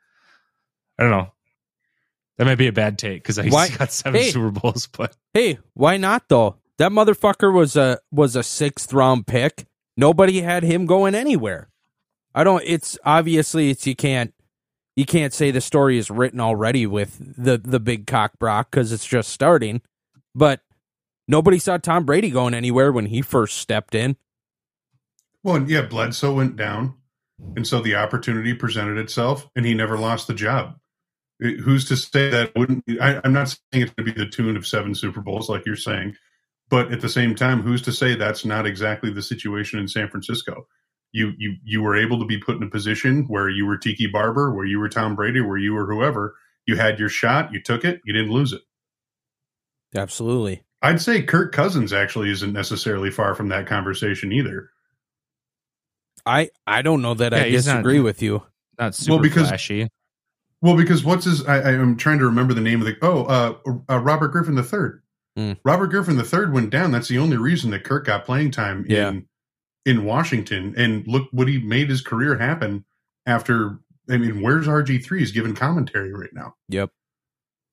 [0.98, 1.32] i don't know
[2.40, 4.32] that might be a bad take because he's Why- got seven Hey.
[4.32, 6.56] super bowls but Hey, why not though?
[6.80, 9.68] That motherfucker was a was a sixth round pick.
[9.96, 11.70] Nobody had him going anywhere.
[12.34, 12.64] I don't.
[12.66, 14.34] It's obviously it's you can't
[14.98, 18.92] you can't say the story is written already with the the big cock Brock because
[18.92, 19.82] it's just starting.
[20.36, 20.62] But
[21.28, 24.18] nobody saw Tom Brady going anywhere when he first stepped in.
[25.44, 26.96] Well, yeah, Bledsoe went down,
[27.56, 30.76] and so the opportunity presented itself, and he never lost the job.
[31.40, 32.84] It- who's to say that wouldn't?
[33.00, 35.68] I, I'm not saying it's going to be the tune of seven Super Bowls, like
[35.68, 36.16] you're saying,
[36.70, 40.10] but at the same time, who's to say that's not exactly the situation in San
[40.10, 40.68] Francisco?
[41.14, 44.08] You you you were able to be put in a position where you were Tiki
[44.08, 46.36] Barber, where you were Tom Brady, where you were whoever.
[46.66, 48.62] You had your shot, you took it, you didn't lose it.
[49.96, 50.64] Absolutely.
[50.82, 54.70] I'd say Kirk Cousins actually isn't necessarily far from that conversation either.
[56.26, 58.44] I I don't know that I Yeah, he's not- disagree with you.
[58.78, 59.88] not super because- flashy
[60.62, 61.46] Well, because what's his?
[61.46, 62.98] I, I'm trying to remember the name of the.
[63.02, 63.56] Oh, uh,
[63.90, 65.04] uh, Robert Griffin the third.
[65.36, 65.54] Hmm.
[65.64, 66.92] Robert Griffin the third went down.
[66.92, 69.10] That's the only reason that Kirk got playing time Yeah.
[69.10, 69.28] in
[69.88, 70.76] in Washington.
[70.78, 72.86] And look what he made his career happen
[73.26, 73.80] after.
[74.10, 75.20] I mean, where's RG three?
[75.20, 76.56] He's giving commentary right now.
[76.70, 76.92] Yep.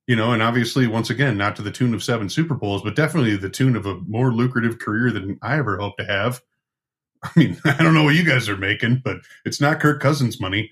[0.06, 2.94] You know, and obviously, once again, not to the tune of seven Super Bowls, but
[2.94, 6.40] definitely the tune of a more lucrative career than I ever hoped to have.
[7.22, 10.40] I mean, I don't know what you guys are making, but it's not Kirk Cousins
[10.40, 10.70] money.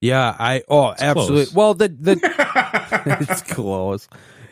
[0.00, 0.34] Yeah.
[0.36, 1.44] I oh It's absolutely.
[1.46, 1.54] close.
[1.54, 4.08] Well, the the it's close.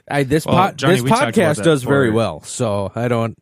[0.08, 2.92] I this Well, pod, Johnny, this we talked about podcast that does very well, so
[2.94, 3.36] I don't.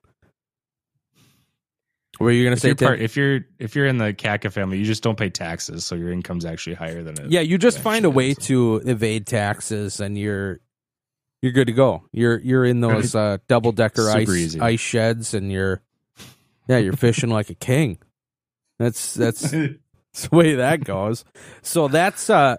[2.19, 2.69] Were you gonna if say?
[2.69, 5.85] you're, part, if you're if you're in the CACA family, you just don't pay taxes,
[5.85, 7.31] so your income's actually higher than it.
[7.31, 8.39] yeah, you just find a way is.
[8.39, 10.61] to evade taxes, and you're
[11.43, 12.05] you're good to go.
[12.13, 14.61] You're you're in those uh, double decker ice easy.
[14.61, 15.81] ice sheds, and you're
[16.69, 17.99] yeah, you're fishing like a king.
[18.79, 19.55] That's that's
[20.13, 21.25] That's the way that goes.
[21.63, 22.57] So that's uh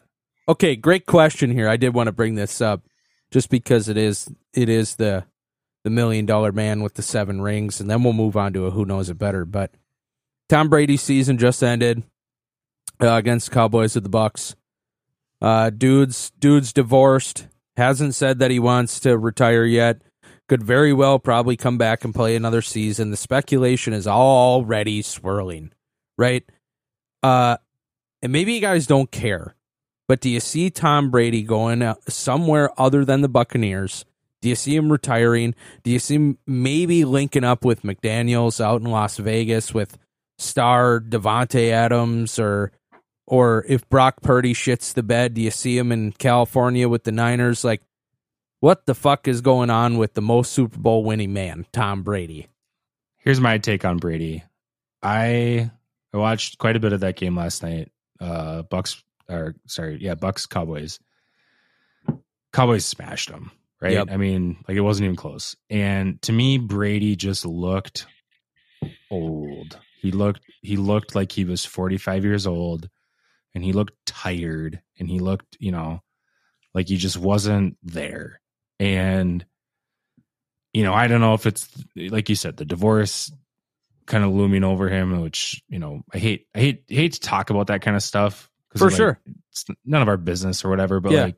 [0.48, 1.68] okay, great question here.
[1.68, 2.84] I did want to bring this up
[3.32, 5.26] just because it is it is the
[5.84, 8.72] the million dollar man with the seven rings, and then we'll move on to a
[8.72, 9.46] who knows it better.
[9.46, 9.72] But
[10.48, 12.04] Tom Brady's season just ended
[13.02, 14.56] uh, against Cowboys with the Bucks.
[15.42, 17.48] Uh, dude's dude's divorced.
[17.78, 20.02] Hasn't said that he wants to retire yet.
[20.50, 23.12] Could very well probably come back and play another season.
[23.12, 25.72] The speculation is already swirling,
[26.18, 26.44] right?
[27.22, 27.58] Uh,
[28.22, 29.56] and maybe you guys don't care,
[30.08, 34.06] but do you see Tom Brady going somewhere other than the Buccaneers?
[34.42, 35.54] Do you see him retiring?
[35.84, 39.98] Do you see him maybe linking up with McDaniels out in Las Vegas with
[40.38, 42.72] star Davante Adams or
[43.28, 47.12] or if Brock Purdy shits the bed, do you see him in California with the
[47.12, 47.64] Niners?
[47.64, 47.82] Like,
[48.60, 52.48] what the fuck is going on with the most Super Bowl winning man, Tom Brady?
[53.18, 54.44] Here's my take on Brady.
[55.04, 55.70] I
[56.14, 57.92] I watched quite a bit of that game last night.
[58.20, 61.00] Uh Bucks or sorry, yeah, Bucks Cowboys.
[62.52, 63.52] Cowboys smashed them,
[63.82, 63.94] right?
[63.94, 64.08] Yep.
[64.12, 65.56] I mean, like it wasn't even close.
[65.70, 68.06] And to me, Brady just looked
[69.12, 69.80] old.
[70.02, 72.90] He looked he looked like he was 45 years old
[73.54, 76.02] and he looked tired and he looked, you know,
[76.74, 78.42] like he just wasn't there.
[78.80, 79.46] And
[80.74, 83.32] you know, I don't know if it's like you said, the divorce
[84.06, 87.50] kind of looming over him, which you know, I hate, I hate, hate to talk
[87.50, 88.50] about that kind of stuff.
[88.78, 89.20] For like, sure.
[89.52, 91.00] it's none of our business or whatever.
[91.00, 91.24] But Yeah.
[91.24, 91.36] like,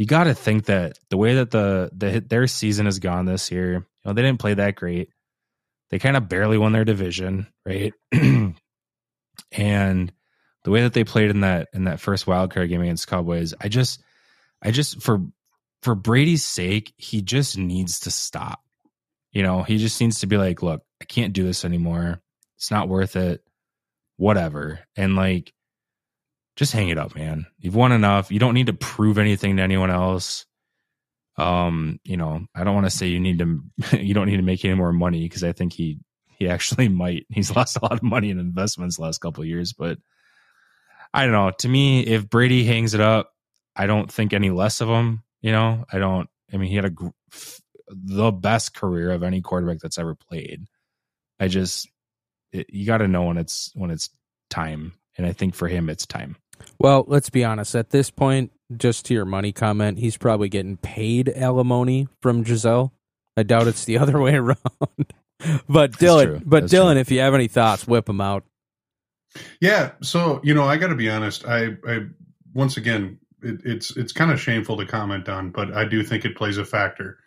[0.00, 3.50] you got to think that the way that the the their season has gone this
[3.50, 5.10] year, you know, they didn't play that great.
[5.90, 7.92] They kind of barely won their division, right?
[9.52, 10.12] and
[10.64, 13.52] the way that they played in that in that first wild card game against Cowboys,
[13.60, 14.02] I just,
[14.62, 15.20] I just for
[15.82, 18.60] for Brady's sake, he just needs to stop.
[19.32, 22.22] You know, he just needs to be like, look, I can't do this anymore.
[22.56, 23.42] It's not worth it.
[24.16, 24.80] Whatever.
[24.96, 25.52] And like,
[26.60, 27.46] just hang it up, man.
[27.58, 28.30] You've won enough.
[28.30, 30.44] You don't need to prove anything to anyone else.
[31.38, 33.62] Um, you know, I don't want to say you need to
[33.98, 37.24] you don't need to make any more money because I think he he actually might.
[37.30, 39.96] He's lost a lot of money in investments last couple years, but
[41.14, 41.50] I don't know.
[41.50, 43.32] To me, if Brady hangs it up,
[43.74, 45.22] I don't think any less of him.
[45.40, 46.28] You know, I don't.
[46.52, 46.92] I mean, he had a
[47.88, 50.66] the best career of any quarterback that's ever played.
[51.40, 51.88] I just
[52.52, 54.10] it, you got to know when it's when it's
[54.50, 56.36] time, and I think for him, it's time.
[56.78, 57.74] Well, let's be honest.
[57.74, 62.92] At this point, just to your money comment, he's probably getting paid alimony from Gisele.
[63.36, 64.58] I doubt it's the other way around.
[65.68, 67.00] but Dylan, but That's Dylan, true.
[67.00, 68.44] if you have any thoughts, whip them out.
[69.60, 71.46] Yeah, so you know, I got to be honest.
[71.46, 72.00] I, I
[72.52, 76.24] once again, it, it's it's kind of shameful to comment on, but I do think
[76.24, 77.18] it plays a factor.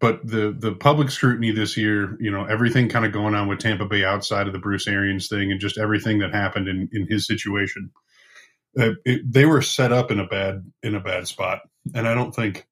[0.00, 3.58] But the the public scrutiny this year, you know, everything kind of going on with
[3.58, 7.06] Tampa Bay outside of the Bruce Arians thing, and just everything that happened in in
[7.08, 7.90] his situation,
[8.76, 11.60] it, they were set up in a bad in a bad spot,
[11.94, 12.66] and I don't think.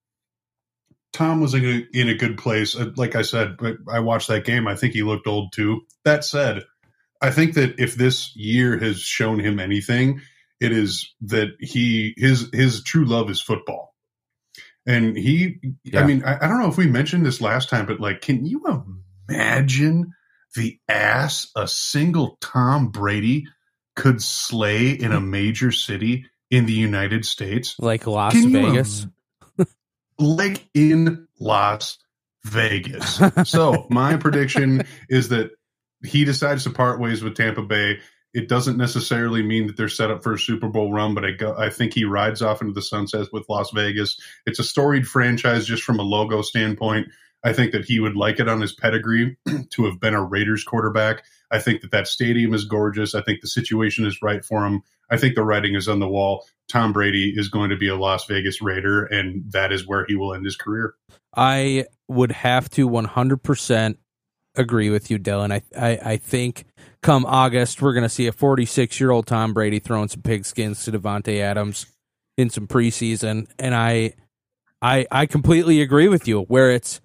[1.12, 2.74] Tom was in a, in a good place.
[2.74, 4.66] Uh, Like I said, but I watched that game.
[4.66, 5.82] I think he looked old too.
[6.06, 6.62] That said,
[7.20, 10.22] I think that if this year has shown him anything,
[10.58, 13.94] it is that he his his true love is football,
[14.86, 15.58] and he.
[15.84, 16.00] Yeah.
[16.00, 18.46] I mean, I, I don't know if we mentioned this last time, but like, can
[18.46, 18.64] you
[19.28, 20.12] imagine
[20.54, 23.46] the ass a single Tom Brady
[23.94, 25.30] could slay in a hmm.
[25.30, 27.76] major city in the United States?
[27.78, 29.06] Like Las Can you Vegas.
[30.18, 31.98] like in Las
[32.44, 33.20] Vegas.
[33.44, 35.50] so my prediction is that
[36.04, 37.98] he decides to part ways with Tampa Bay.
[38.34, 41.32] It doesn't necessarily mean that they're set up for a Super Bowl run, but I
[41.32, 44.18] go, I think he rides off into the sunset with Las Vegas.
[44.46, 47.08] It's a storied franchise just from a logo standpoint.
[47.44, 49.36] I think that he would like it on his pedigree
[49.70, 51.24] to have been a Raiders quarterback.
[51.52, 53.14] I think that that stadium is gorgeous.
[53.14, 54.82] I think the situation is right for him.
[55.10, 56.46] I think the writing is on the wall.
[56.68, 60.16] Tom Brady is going to be a Las Vegas Raider, and that is where he
[60.16, 60.94] will end his career.
[61.36, 63.96] I would have to 100%
[64.54, 65.52] agree with you, Dylan.
[65.52, 66.64] I, I, I think
[67.02, 70.84] come August, we're going to see a 46 year old Tom Brady throwing some pigskins
[70.84, 71.86] to Davante Adams
[72.38, 73.46] in some preseason.
[73.58, 74.14] And I,
[74.80, 77.01] I, I completely agree with you where it's,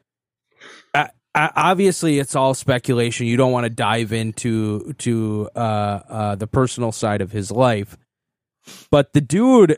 [1.37, 3.27] obviously it's all speculation.
[3.27, 7.97] You don't want to dive into to uh, uh, the personal side of his life,
[8.89, 9.77] but the dude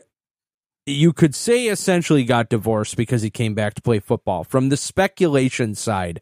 [0.86, 4.44] you could say essentially got divorced because he came back to play football.
[4.44, 6.20] From the speculation side,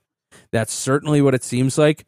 [0.52, 2.06] that's certainly what it seems like.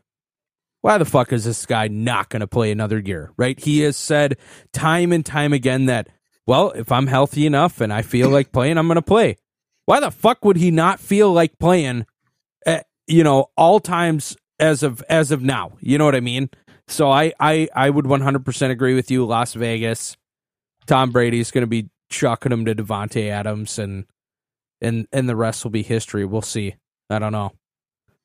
[0.82, 3.58] Why the fuck is this guy not going to play another year, right?
[3.58, 4.38] He has said
[4.72, 6.08] time and time again that,
[6.46, 9.36] well, if I'm healthy enough and I feel like playing, I'm going to play.
[9.84, 12.06] Why the fuck would he not feel like playing,
[13.10, 15.72] you know, all times as of as of now?
[15.80, 16.50] You know what I mean?
[16.88, 19.26] So I I I would 100% agree with you.
[19.26, 20.16] Las Vegas,
[20.86, 24.06] Tom Brady's going to be chucking him to Davante Adams, and
[24.80, 26.24] and and the rest will be history.
[26.24, 26.76] We'll see.
[27.08, 27.52] I don't know.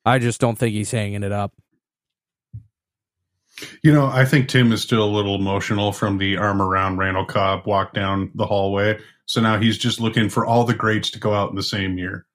[0.04, 1.52] I just don't think he's hanging it up.
[3.82, 7.24] You know, I think Tim is still a little emotional from the arm around Randall
[7.24, 8.98] Cobb walk down the hallway.
[9.24, 11.98] So now he's just looking for all the greats to go out in the same
[11.98, 12.26] year.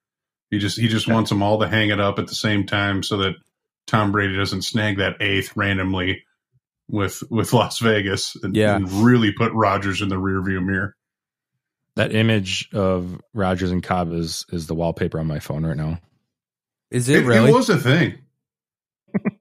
[0.52, 3.02] He just he just wants them all to hang it up at the same time
[3.04, 3.34] so that
[3.88, 6.24] Tom Brady doesn't snag that eighth randomly
[6.90, 8.76] with with Las Vegas and, Yeah.
[8.76, 10.96] and really put Rodgers in the rearview mirror.
[11.96, 16.00] That image of Rodgers and Cobb is is the wallpaper on my phone right now.
[16.92, 17.50] Is It, it really?
[17.50, 18.20] it was a thing.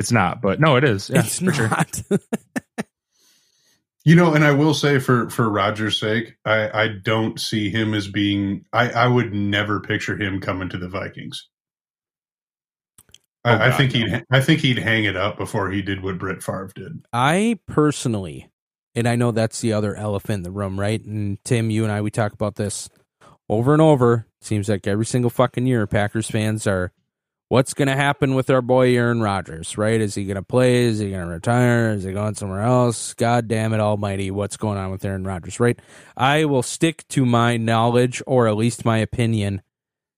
[0.00, 1.10] It's not, but no, it is.
[1.10, 1.68] Yeah, it's for sure.
[4.08, 7.92] You know, and I will say for for Rodgers' sake, I I don't see him
[7.92, 8.64] as being.
[8.72, 11.46] I I would never picture him coming to the Vikings.
[13.44, 13.98] Oh, I, I think no.
[14.00, 17.04] he'd I think he'd hang it up before he did what Brett Favre did.
[17.12, 18.48] I personally,
[18.94, 21.04] and I know that's the other elephant in the room, right?
[21.04, 22.88] And Tim, you and I, we talk about this
[23.46, 24.26] over and over.
[24.40, 26.92] Seems like every single fucking year, Packers fans are,
[27.48, 30.00] what's going to happen with our boy Aaron Rodgers, right?
[30.00, 30.84] Is he going to play?
[30.84, 31.90] Is he going to retire?
[31.90, 33.14] Is he going somewhere else?
[33.14, 35.78] God damn it almighty, what's going on with Aaron Rodgers, right?
[36.16, 39.62] I will stick to my knowledge, or at least my opinion,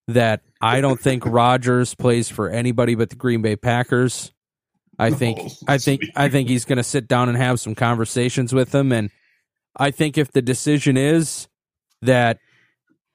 [0.07, 4.33] that I don't think Rodgers plays for anybody but the Green Bay Packers.
[4.99, 7.59] I oh, think No, I think I think he's going to sit down and have
[7.59, 9.09] some conversations with them and
[9.75, 11.47] I think if the decision is
[12.01, 12.39] that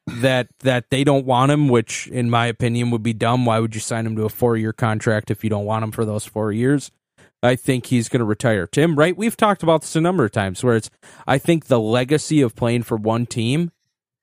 [0.07, 3.74] that that they don't want him, which in my opinion would be dumb, why would
[3.74, 6.52] you sign him to a 4-year contract if you don't want him for those 4
[6.52, 6.90] years?
[7.42, 8.66] I think he's going to retire.
[8.66, 9.16] Tim, right?
[9.16, 10.90] We've talked about this a number of times where it's
[11.26, 13.72] I think the legacy of playing for one team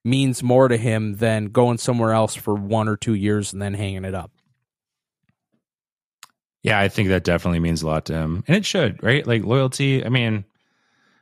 [0.04, 3.74] means more to him than going somewhere else for one or two years and then
[3.74, 4.30] hanging it up.
[6.62, 8.42] Yeah, I think that definitely means a lot to him.
[8.48, 9.26] And it should, right?
[9.26, 10.04] Like loyalty.
[10.04, 10.44] I mean,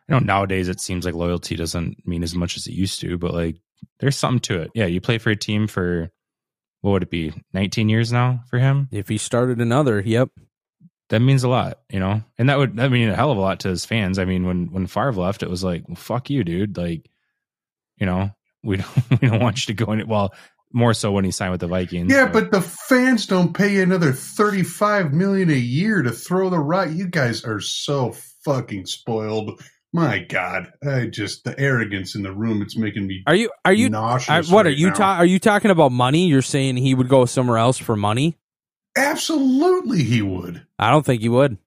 [0.08, 3.18] I know nowadays it seems like loyalty doesn't mean as much as it used to,
[3.18, 3.56] but like
[4.01, 4.70] there's something to it.
[4.74, 6.11] Yeah, you play for a team for
[6.83, 7.33] what would it be?
[7.55, 8.89] 19 years now for him?
[8.91, 10.28] If he started another, yep.
[11.09, 12.22] That means a lot, you know?
[12.39, 14.18] And that would that mean a hell of a lot to his fans.
[14.18, 16.76] I mean, when when Favre left, it was like, well, fuck you, dude.
[16.76, 17.09] Like,
[17.99, 18.30] you know,
[18.64, 20.09] we don't we don't want you to go in it.
[20.09, 20.35] well,
[20.72, 22.11] more so when he signed with the Vikings.
[22.11, 26.49] Yeah, but the fans don't pay you another thirty five million a year to throw
[26.49, 26.89] the rock.
[26.91, 28.12] You guys are so
[28.45, 29.62] fucking spoiled.
[29.95, 32.62] My God, I just the arrogance in the room.
[32.62, 34.51] It's making me Are you are you nauseous.
[34.51, 36.28] I, what are you ta- are you talking about money?
[36.28, 38.38] You're saying he would go somewhere else for money?
[38.97, 40.66] Absolutely, he would.
[40.78, 41.59] I don't think he would.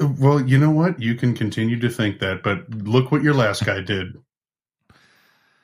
[0.00, 1.00] Well, you know what?
[1.00, 4.18] You can continue to think that, but look what your last guy did.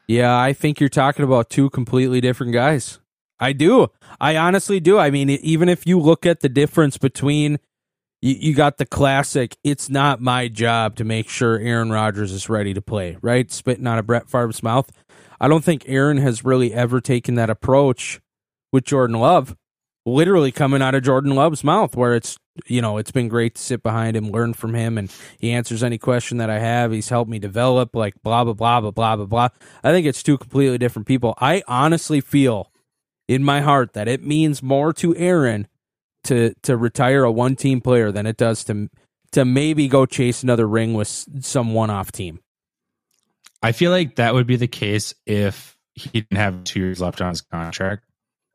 [0.07, 2.99] Yeah, I think you're talking about two completely different guys.
[3.39, 3.89] I do.
[4.21, 4.99] I honestly do.
[4.99, 7.59] I mean, even if you look at the difference between
[8.23, 12.49] you, you got the classic, it's not my job to make sure Aaron Rodgers is
[12.49, 13.51] ready to play, right?
[13.53, 14.91] Spitting out of Brett Favre's mouth.
[15.41, 18.21] I don't think Aaron has really ever taken that approach
[18.73, 19.57] with Jordan Love.
[20.07, 23.63] Literally coming out of Jordan Love's mouth, where it's you know it's been great to
[23.63, 26.91] sit behind him, learn from him, and he answers any question that I have.
[26.91, 29.49] He's helped me develop, like blah blah blah blah blah blah blah.
[29.85, 31.35] I think it's two completely different people.
[31.39, 32.73] I honestly feel
[33.29, 35.69] in my heart that it means more to Aaron
[36.25, 38.89] to to retire a one team player than it does to
[39.33, 41.09] to maybe go chase another ring with
[41.41, 42.41] some one off team.
[43.63, 47.21] I feel like that would be the case if he didn't have two years left
[47.21, 48.05] on his contract.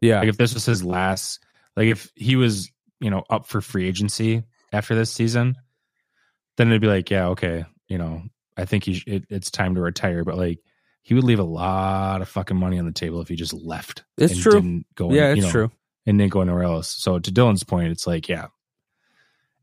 [0.01, 1.39] Yeah, Like if this was his last,
[1.76, 5.55] like if he was, you know, up for free agency after this season,
[6.57, 8.22] then it'd be like, yeah, okay, you know,
[8.55, 10.24] I think he it, it's time to retire.
[10.24, 10.59] But like,
[11.01, 14.03] he would leave a lot of fucking money on the table if he just left.
[14.18, 14.84] It's true.
[14.99, 15.72] Yeah, you it's know, true.
[16.07, 16.89] And didn't go anywhere else.
[16.89, 18.47] So to Dylan's point, it's like, yeah.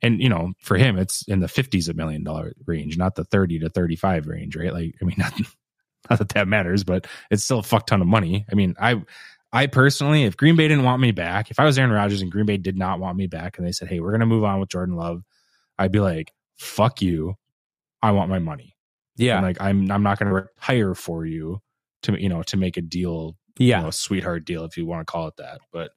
[0.02, 3.24] And you know, for him, it's in the fifties a million dollar range, not the
[3.24, 4.72] thirty to thirty five range, right?
[4.72, 5.32] Like, I mean, not,
[6.10, 8.44] not that that matters, but it's still a fuck ton of money.
[8.52, 9.02] I mean, I,
[9.50, 12.30] I personally, if Green Bay didn't want me back, if I was Aaron Rodgers and
[12.30, 14.60] Green Bay did not want me back, and they said, "Hey, we're gonna move on
[14.60, 15.22] with Jordan Love,"
[15.78, 17.36] I'd be like, "Fuck you,
[18.02, 18.76] I want my money."
[19.16, 21.60] Yeah, And like, I'm I'm not gonna retire for you
[22.02, 23.78] to you know to make a deal yeah.
[23.78, 25.60] you know, a sweetheart deal if you want to call it that.
[25.72, 25.92] But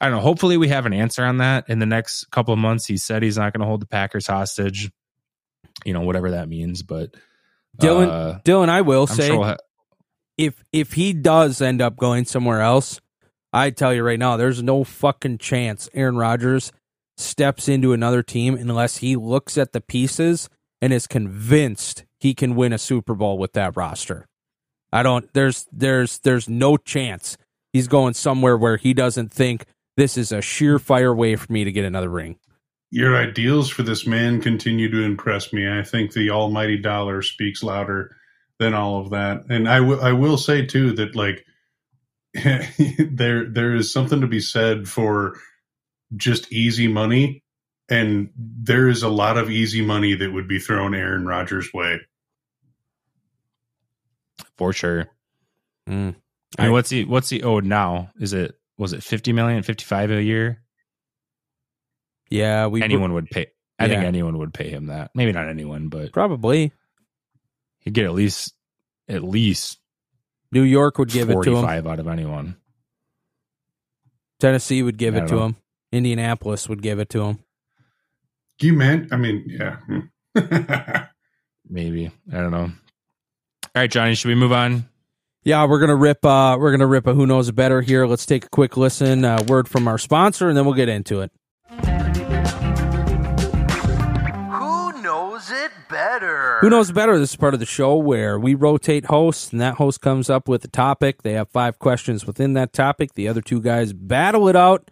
[0.00, 0.22] I don't know.
[0.22, 2.86] Hopefully, we have an answer on that in the next couple of months.
[2.86, 4.90] He said he's not going to hold the Packers hostage.
[5.84, 6.82] You know, whatever that means.
[6.82, 7.14] But
[7.80, 9.56] Dylan, uh, Dylan, I will I'm say sure we'll ha-
[10.36, 13.00] if if he does end up going somewhere else,
[13.52, 16.72] I tell you right now, there's no fucking chance Aaron Rodgers
[17.16, 20.48] steps into another team unless he looks at the pieces
[20.80, 24.26] and is convinced he can win a Super Bowl with that roster.
[24.92, 27.36] I don't there's there's there's no chance
[27.72, 29.64] he's going somewhere where he doesn't think
[29.98, 32.38] this is a surefire way for me to get another ring.
[32.90, 35.68] your ideals for this man continue to impress me.
[35.68, 38.16] I think the almighty dollar speaks louder
[38.58, 39.44] than all of that.
[39.50, 41.44] And I will I will say too that like
[42.34, 45.38] there there is something to be said for
[46.16, 47.42] just easy money
[47.90, 52.00] and there is a lot of easy money that would be thrown Aaron Rodgers' way.
[54.56, 55.06] For sure.
[55.88, 56.14] Mm.
[56.58, 58.10] I mean, I- what's he what's he owed now?
[58.20, 60.62] Is it was it 50 million, 55 a year?
[62.30, 63.48] Yeah, we anyone would pay
[63.78, 65.10] I think anyone would pay him that.
[65.14, 66.72] Maybe not anyone, but probably
[67.80, 68.52] he'd get at least
[69.08, 69.78] at least
[70.50, 71.62] New York would give it to him.
[71.62, 72.56] 45 out of anyone.
[74.40, 75.44] Tennessee would give I it to know.
[75.46, 75.56] him.
[75.92, 77.38] Indianapolis would give it to him.
[78.60, 79.76] You man, I mean, yeah.
[81.68, 82.10] Maybe.
[82.32, 82.58] I don't know.
[82.68, 82.72] All
[83.76, 84.87] right, Johnny, should we move on?
[85.48, 86.22] Yeah, we're gonna rip.
[86.26, 88.04] Uh, we're gonna rip a who knows better here.
[88.06, 89.24] Let's take a quick listen.
[89.24, 91.32] Uh, word from our sponsor, and then we'll get into it.
[94.50, 96.58] Who knows it better?
[96.60, 97.18] Who knows better?
[97.18, 100.48] This is part of the show where we rotate hosts, and that host comes up
[100.48, 101.22] with a topic.
[101.22, 103.14] They have five questions within that topic.
[103.14, 104.90] The other two guys battle it out.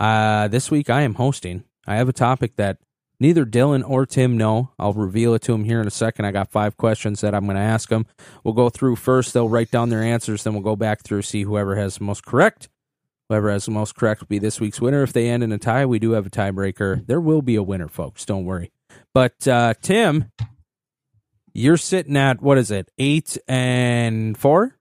[0.00, 1.62] Uh, this week I am hosting.
[1.86, 2.78] I have a topic that
[3.20, 4.70] neither Dylan or Tim know.
[4.78, 6.24] I'll reveal it to them here in a second.
[6.24, 8.06] I got five questions that I'm going to ask them.
[8.44, 9.32] We'll go through first.
[9.34, 10.44] They'll write down their answers.
[10.44, 12.68] Then we'll go back through see whoever has the most correct.
[13.28, 15.02] Whoever has the most correct will be this week's winner.
[15.02, 17.06] If they end in a tie, we do have a tiebreaker.
[17.06, 18.24] There will be a winner, folks.
[18.24, 18.70] Don't worry.
[19.12, 20.30] But uh, Tim,
[21.52, 22.90] you're sitting at what is it?
[22.98, 24.74] Eight and four,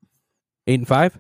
[0.66, 1.18] eight and five.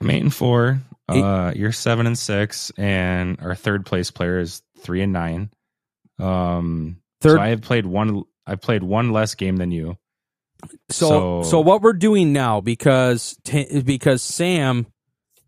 [0.00, 0.80] I'm eight and four.
[1.12, 5.50] Eight- Uh, you're seven and six, and our third place player is three and nine.
[6.18, 7.36] Um, Third.
[7.36, 8.24] so I have played one.
[8.46, 9.96] I've played one less game than you.
[10.90, 14.86] So, so so- what we're doing now because t- because Sam,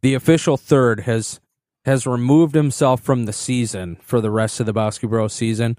[0.03, 1.41] the official third, has
[1.85, 5.79] has removed himself from the season for the rest of the basketball Bros season.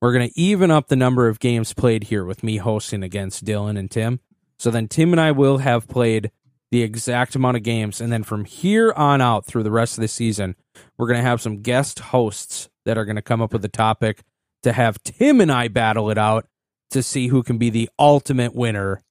[0.00, 3.78] We're gonna even up the number of games played here with me hosting against Dylan
[3.78, 4.20] and Tim.
[4.58, 6.30] So then Tim and I will have played
[6.76, 10.02] the exact amount of games, and then from here on out through the rest of
[10.02, 10.54] the season,
[10.98, 14.22] we're gonna have some guest hosts that are gonna come up with a topic
[14.62, 16.46] to have Tim and I battle it out
[16.90, 19.02] to see who can be the ultimate winner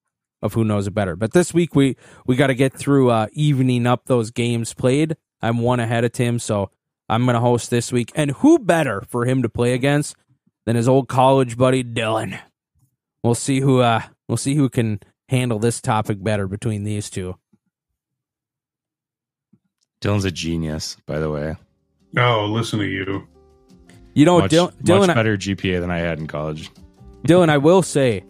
[0.43, 1.16] of who knows it better.
[1.16, 1.97] But this week we
[2.28, 5.18] we got to get through uh, evening up those games played.
[5.41, 6.70] I'm one ahead of Tim, so
[7.09, 8.11] I'm going to host this week.
[8.13, 10.16] And who better for him to play against
[10.68, 12.39] than his old college buddy Dylan?
[13.24, 14.99] We'll see who uh we'll see who can
[15.30, 17.38] handle this topic better between these two.
[20.02, 21.56] Dylan's a genius, by the way.
[22.18, 23.28] oh, listen to you.
[24.14, 26.70] You know, much, Dylan, Dylan, much better GPA than I had in college.
[27.28, 28.24] Dylan, I will say,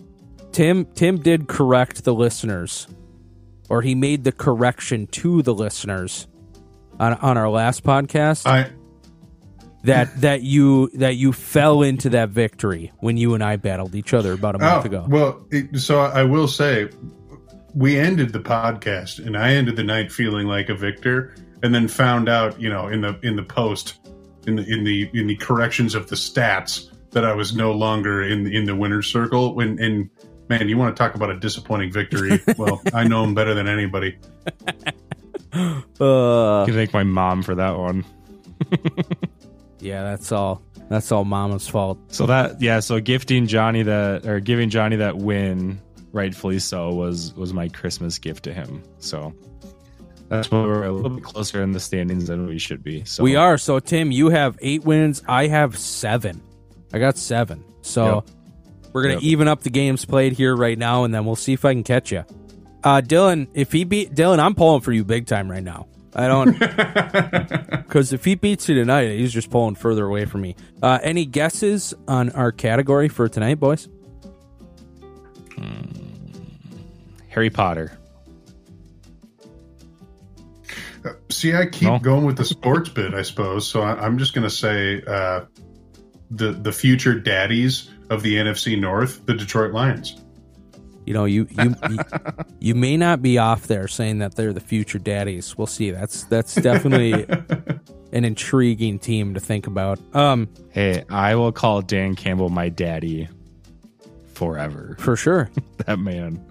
[0.51, 2.87] Tim Tim did correct the listeners,
[3.69, 6.27] or he made the correction to the listeners
[6.99, 8.47] on on our last podcast.
[8.47, 8.71] I
[9.85, 14.13] that that you that you fell into that victory when you and I battled each
[14.13, 15.05] other about a month oh, ago.
[15.07, 16.89] well, it, so I will say,
[17.73, 21.35] we ended the podcast, and I ended the night feeling like a victor,
[21.65, 23.95] and then found out, you know, in the in the post,
[24.45, 28.21] in the in the in the corrections of the stats, that I was no longer
[28.21, 29.55] in in the winner's circle.
[29.55, 30.11] When and
[30.47, 32.39] man, you want to talk about a disappointing victory?
[32.57, 34.17] well, I know him better than anybody.
[36.01, 38.03] Uh, I can thank my mom for that one.
[39.79, 40.61] yeah, that's all.
[40.89, 41.97] That's all Mama's fault.
[42.09, 45.79] So that yeah, so gifting Johnny that or giving Johnny that win,
[46.11, 48.83] rightfully so, was was my Christmas gift to him.
[48.99, 49.33] So
[50.29, 53.03] that's why we're a little bit closer in the standings than we should be.
[53.05, 53.57] So We are.
[53.57, 55.21] So Tim, you have eight wins.
[55.27, 56.41] I have seven.
[56.93, 57.63] I got seven.
[57.81, 58.23] So Yep.
[58.93, 59.23] we're gonna Yep.
[59.23, 61.83] even up the games played here right now, and then we'll see if I can
[61.83, 62.23] catch you.
[62.83, 65.87] Uh, Dylan, if he beat Dylan, I'm pulling for you big time right now.
[66.17, 66.57] I don't
[67.87, 70.55] because if he beats you tonight, he's just pulling further away from me.
[70.81, 73.89] Uh, any guesses on our category for tonight, boys?
[77.29, 77.97] Harry Potter.
[81.29, 81.99] See, I keep No?
[81.99, 83.67] going with the sports bit, I suppose.
[83.67, 85.45] So I, I'm just going to say uh,
[86.31, 90.21] the the future daddies of the NFC North, the Detroit Lions.
[91.05, 91.97] You know, you you you,
[92.59, 95.57] you may not be off there saying that they're the future daddies.
[95.57, 95.91] We'll see.
[95.91, 97.25] That's that's definitely
[98.11, 99.99] an intriguing team to think about.
[100.15, 103.29] Um, Hey, I will call Dan Campbell my daddy
[104.33, 104.95] forever.
[104.99, 105.49] for sure,
[105.85, 106.43] That man,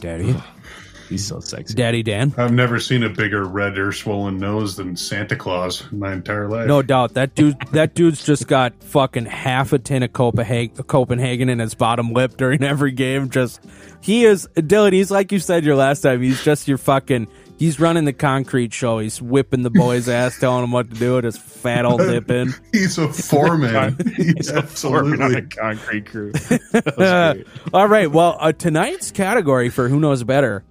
[0.00, 0.34] Daddy,
[1.14, 1.74] he's so sexy.
[1.74, 2.34] Daddy Dan.
[2.36, 6.48] I've never seen a bigger red or swollen nose than Santa Claus in my entire
[6.48, 6.66] life.
[6.66, 7.56] No doubt that dude.
[7.72, 12.36] That dude's just got fucking half a tin of Copenhagen, Copenhagen in his bottom lip
[12.36, 13.30] during every game.
[13.30, 13.60] Just
[14.00, 14.92] he is Dylan.
[14.92, 16.20] He's like you said your last time.
[16.20, 18.98] He's just your fucking He's running the concrete show.
[18.98, 22.28] He's whipping the boys' ass, telling them what to do with his fat old dip
[22.30, 22.52] in.
[22.72, 23.96] He's a foreman.
[24.16, 24.50] He's
[24.80, 26.32] Foreman on a concrete crew.
[26.32, 27.72] That was great.
[27.72, 28.10] All right.
[28.10, 30.64] Well, uh, tonight's category for who knows better.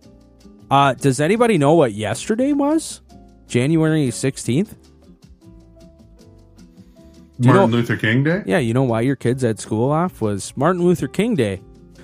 [0.74, 3.02] Uh, does anybody know what yesterday was?
[3.48, 4.76] January sixteenth.
[7.40, 8.42] Do you Martin know- Luther King Day.
[8.48, 11.62] Yeah, you know why your kids had school off was Martin Luther King Day.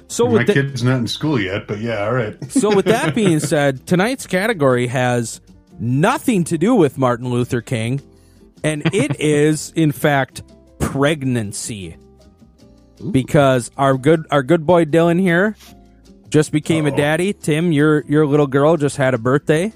[0.08, 2.38] So My kid's not in school yet, but yeah, all right.
[2.52, 5.42] so with that being said, tonight's category has
[5.80, 8.02] nothing to do with Martin Luther King,
[8.64, 10.44] and it is in fact
[10.78, 11.98] pregnancy.
[13.12, 15.56] Because our good our good boy Dylan here
[16.30, 16.98] just became a Uh-oh.
[16.98, 17.34] daddy.
[17.34, 19.74] Tim, your your little girl just had a birthday.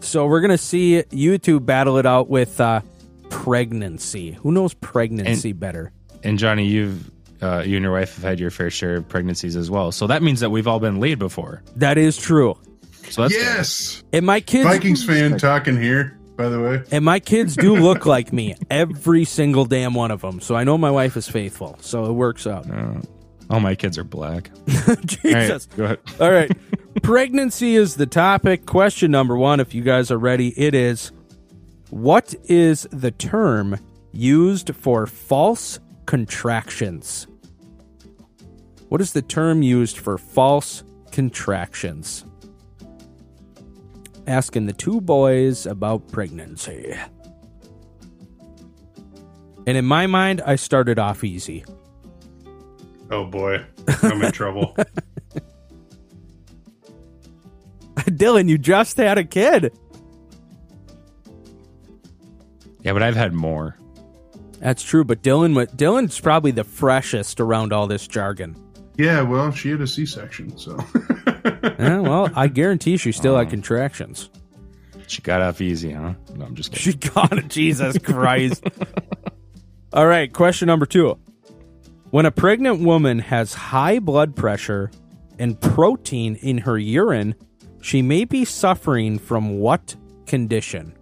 [0.00, 2.80] So we're gonna see you two battle it out with uh,
[3.30, 4.32] pregnancy.
[4.32, 5.92] Who knows pregnancy better?
[6.22, 7.10] And Johnny, you've
[7.42, 9.92] uh, you and your wife have had your fair share of pregnancies as well.
[9.92, 11.62] So that means that we've all been laid before.
[11.76, 12.58] That is true.
[13.10, 16.18] So that's yes, And my kids Vikings fan talking here.
[16.36, 20.20] By the way, And my kids do look like me, every single damn one of
[20.22, 20.40] them.
[20.40, 21.76] So I know my wife is faithful.
[21.80, 22.68] So it works out.
[22.68, 22.94] Uh,
[23.50, 24.50] all my kids are black.
[24.68, 25.66] All right, Jesus.
[25.66, 25.98] go ahead.
[26.20, 26.50] All right.
[27.02, 28.66] Pregnancy is the topic.
[28.66, 31.12] Question number one, if you guys are ready, it is
[31.90, 33.78] What is the term
[34.12, 37.26] used for false contractions?
[38.88, 42.24] What is the term used for false contractions?
[44.26, 46.94] Asking the two boys about pregnancy.
[49.66, 51.64] And in my mind, I started off easy.
[53.14, 53.64] Oh boy,
[54.02, 54.76] I'm in trouble.
[57.94, 59.72] Dylan, you just had a kid.
[62.82, 63.78] Yeah, but I've had more.
[64.58, 68.56] That's true, but Dylan, Dylan's probably the freshest around all this jargon.
[68.96, 70.76] Yeah, well, she had a C-section, so
[71.78, 73.50] Yeah, well, I guarantee she still had oh.
[73.50, 74.30] contractions.
[75.06, 76.14] She got off easy, huh?
[76.34, 76.92] No, I'm just kidding.
[76.92, 77.48] She got it.
[77.48, 78.64] Jesus Christ.
[79.92, 81.18] all right, question number two.
[82.14, 84.92] When a pregnant woman has high blood pressure
[85.36, 87.34] and protein in her urine,
[87.82, 90.94] she may be suffering from what condition?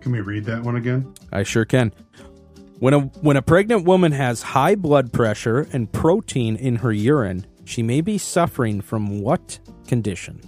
[0.00, 1.12] can we read that one again?
[1.30, 1.92] I sure can.
[2.78, 7.46] When a when a pregnant woman has high blood pressure and protein in her urine,
[7.66, 10.40] she may be suffering from what condition?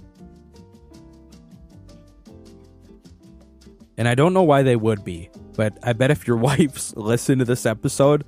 [3.97, 7.39] And I don't know why they would be, but I bet if your wives listen
[7.39, 8.25] to this episode,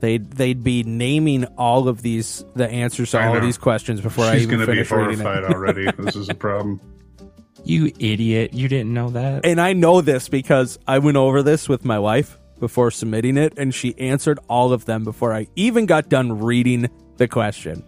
[0.00, 4.00] they'd they'd be naming all of these the answers to I all of these questions
[4.00, 5.54] before I even going to be finish reading horrified it.
[5.54, 5.86] already.
[5.98, 6.80] this is a problem.
[7.64, 8.54] You idiot!
[8.54, 9.44] You didn't know that.
[9.44, 13.58] And I know this because I went over this with my wife before submitting it,
[13.58, 17.84] and she answered all of them before I even got done reading the question.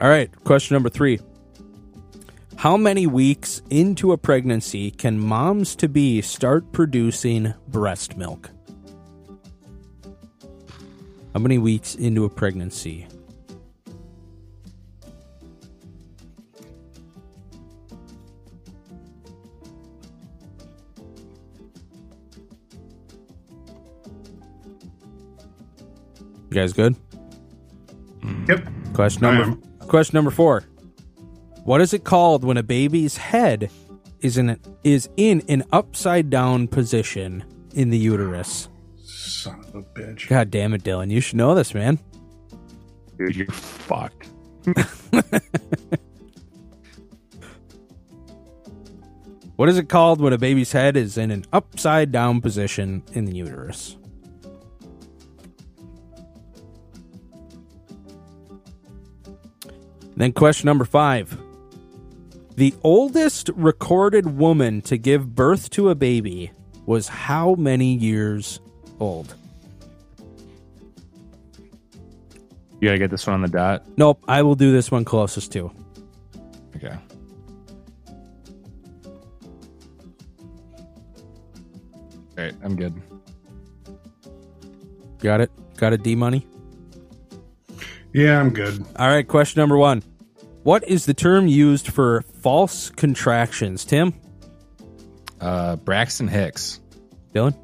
[0.00, 1.20] All right, question number three.
[2.62, 8.50] How many weeks into a pregnancy can moms to be start producing breast milk?
[11.34, 13.08] How many weeks into a pregnancy?
[26.48, 26.94] You guys good?
[28.46, 28.68] Yep.
[28.94, 29.58] Question number
[29.88, 30.62] question number four.
[31.64, 33.70] What is it called when a baby's head
[34.20, 37.44] is in a, is in an upside down position
[37.74, 38.68] in the uterus?
[38.96, 40.28] Son of a bitch.
[40.28, 41.10] God damn it, Dylan!
[41.10, 41.98] You should know this, man.
[43.16, 44.28] Dude, you're fucked.
[49.62, 53.26] What is it called when a baby's head is in an upside down position in
[53.26, 53.96] the uterus?
[60.16, 61.38] Then question number five.
[62.54, 66.52] The oldest recorded woman to give birth to a baby
[66.84, 68.60] was how many years
[69.00, 69.34] old?
[72.80, 73.84] You gotta get this one on the dot.
[73.96, 75.70] Nope, I will do this one closest to.
[76.76, 76.94] Okay.
[82.36, 83.00] All right, I'm good.
[85.20, 85.50] Got it?
[85.76, 86.46] Got it, D money?
[88.12, 88.84] Yeah, I'm good.
[88.96, 90.02] All right, question number one.
[90.64, 93.84] What is the term used for false contractions?
[93.84, 94.14] Tim?
[95.40, 96.80] Uh, Braxton Hicks.
[97.34, 97.56] Dylan?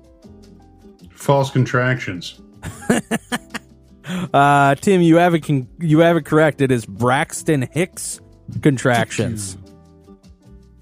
[1.13, 2.41] False contractions.
[4.33, 5.41] Uh, Tim, you have it.
[5.41, 6.63] Con- you have it correct.
[6.63, 8.21] It is Braxton Hicks
[8.63, 9.59] contractions.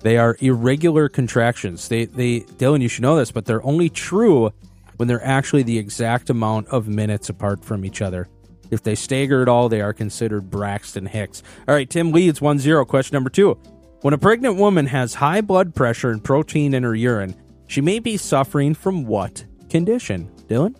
[0.00, 1.88] They are irregular contractions.
[1.88, 4.52] They, they, Dylan, you should know this, but they're only true
[4.96, 8.28] when they're actually the exact amount of minutes apart from each other.
[8.70, 11.42] If they stagger at all, they are considered Braxton Hicks.
[11.66, 12.84] All right, Tim leads 1 0.
[12.84, 13.58] Question number two.
[14.06, 17.34] When a pregnant woman has high blood pressure and protein in her urine,
[17.66, 20.30] she may be suffering from what condition?
[20.46, 20.76] Dylan?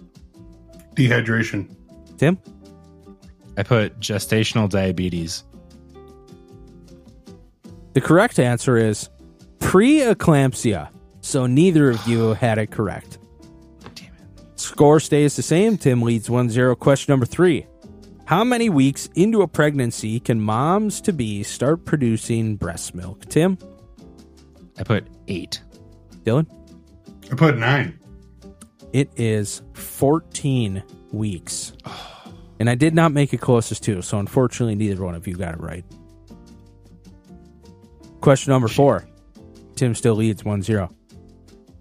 [0.95, 1.75] Dehydration.
[2.19, 2.39] Tim?
[3.57, 5.43] I put gestational diabetes.
[7.95, 9.11] The correct answer is
[9.59, 10.91] preeclampsia.
[11.21, 13.19] So neither of you had it correct.
[14.55, 15.79] Score stays the same.
[15.79, 16.77] Tim leads 1 0.
[16.77, 17.67] Question number three.
[18.27, 23.25] How many weeks into a pregnancy can moms to be start producing breast milk?
[23.27, 23.57] Tim?
[24.77, 25.63] I put eight.
[26.25, 26.49] Dylan?
[27.31, 27.97] I put nine.
[28.93, 30.83] It is 14
[31.13, 31.73] weeks.
[32.59, 35.55] And I did not make it closest to, so unfortunately, neither one of you got
[35.55, 35.85] it right.
[38.21, 39.07] Question number four.
[39.77, 40.93] Tim still leads 1 0.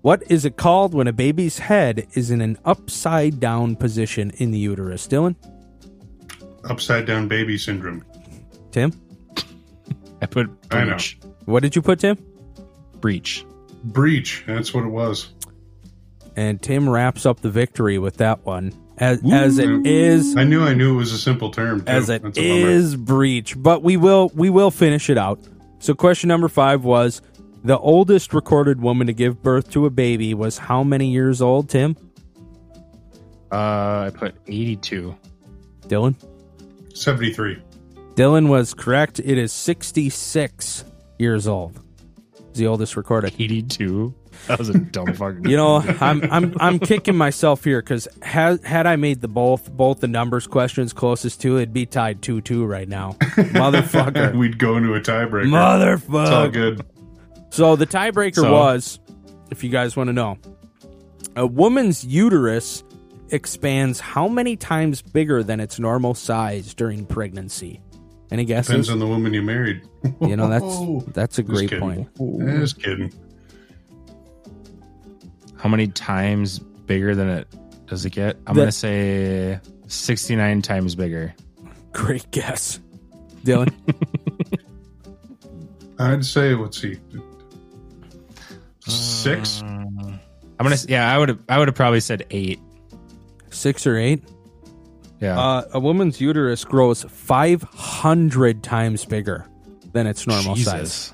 [0.01, 4.51] What is it called when a baby's head is in an upside down position in
[4.51, 5.07] the uterus?
[5.07, 5.37] Dylan?
[6.65, 8.03] Upside down baby syndrome.
[8.71, 8.91] Tim?
[10.21, 10.91] I put I know.
[10.91, 11.17] breech.
[11.45, 12.17] What did you put, Tim?
[12.99, 13.45] Breech.
[13.83, 14.43] Breech.
[14.47, 15.29] That's what it was.
[16.35, 18.73] And Tim wraps up the victory with that one.
[18.97, 21.81] As, as it is I knew I knew it was a simple term.
[21.81, 21.87] Too.
[21.91, 22.69] as it That's a bummer.
[22.71, 25.37] is breech but we will we will finish it out
[25.79, 27.21] so question number five was
[27.65, 31.69] the oldest recorded woman to give birth to a baby was how many years old
[31.69, 31.97] tim
[33.51, 35.13] Uh, I put 82.
[35.87, 36.15] dylan
[36.95, 37.61] 73.
[38.15, 40.85] dylan was correct it is 66
[41.19, 41.79] years old
[42.49, 44.13] It's the oldest recorded 82?
[44.47, 45.49] That was a dumb fucking.
[45.49, 49.71] you know i'm i'm i'm kicking myself here because had had i made the both
[49.71, 54.77] both the numbers questions closest to it'd be tied 2-2 right now motherfucker We'd go
[54.77, 55.47] into a tiebreaker.
[55.47, 56.85] motherfucker It's all good.
[57.49, 58.99] So the tiebreaker So- was,
[59.51, 60.37] if you guys want to know,
[61.37, 62.83] a woman's uterus
[63.29, 67.81] expands how many times bigger than its normal size during pregnancy?
[68.31, 68.67] Any guesses?
[68.69, 69.81] Depends on the woman you married.
[70.21, 72.05] You know that's that's a great kidding.
[72.17, 72.39] point.
[72.59, 73.13] Just kidding.
[75.57, 77.47] How many times bigger than it
[77.87, 78.37] does it get?
[78.47, 81.33] I'm The- going to say 69 times bigger.
[81.93, 82.79] Great guess,
[83.43, 83.73] Dylan.
[85.99, 86.97] I'd say, let's see,
[88.85, 89.61] six.
[89.61, 90.19] Uh, I'm
[90.59, 90.71] gonna.
[90.73, 91.29] s- Yeah, I would.
[91.29, 92.59] have I would have probably said eight.
[93.55, 94.23] Six or eight?
[95.21, 95.39] Yeah.
[95.39, 99.45] Uh, a woman's uterus grows five hundred times bigger
[99.93, 101.13] than its normal size.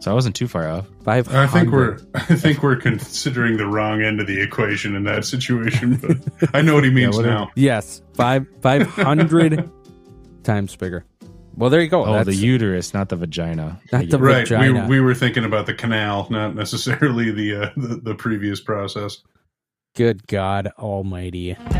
[0.00, 0.86] So I wasn't too far off.
[1.04, 1.28] Five.
[1.34, 5.24] I think we're I think we're considering the wrong end of the equation in that
[5.24, 6.16] situation, but
[6.54, 7.50] I know what he means what if- now.
[7.56, 9.70] yes five five hundred
[10.44, 11.04] times bigger.
[11.56, 12.04] Well, there you go.
[12.06, 13.80] Oh, the uterus, not the vagina.
[13.92, 14.18] Not the get it.
[14.22, 14.86] Right, we, Vagina.
[14.88, 19.18] we were thinking about the canal, not necessarily the uh, the, the previous process.
[19.98, 21.54] Good God Almighty.
[21.54, 21.70] Who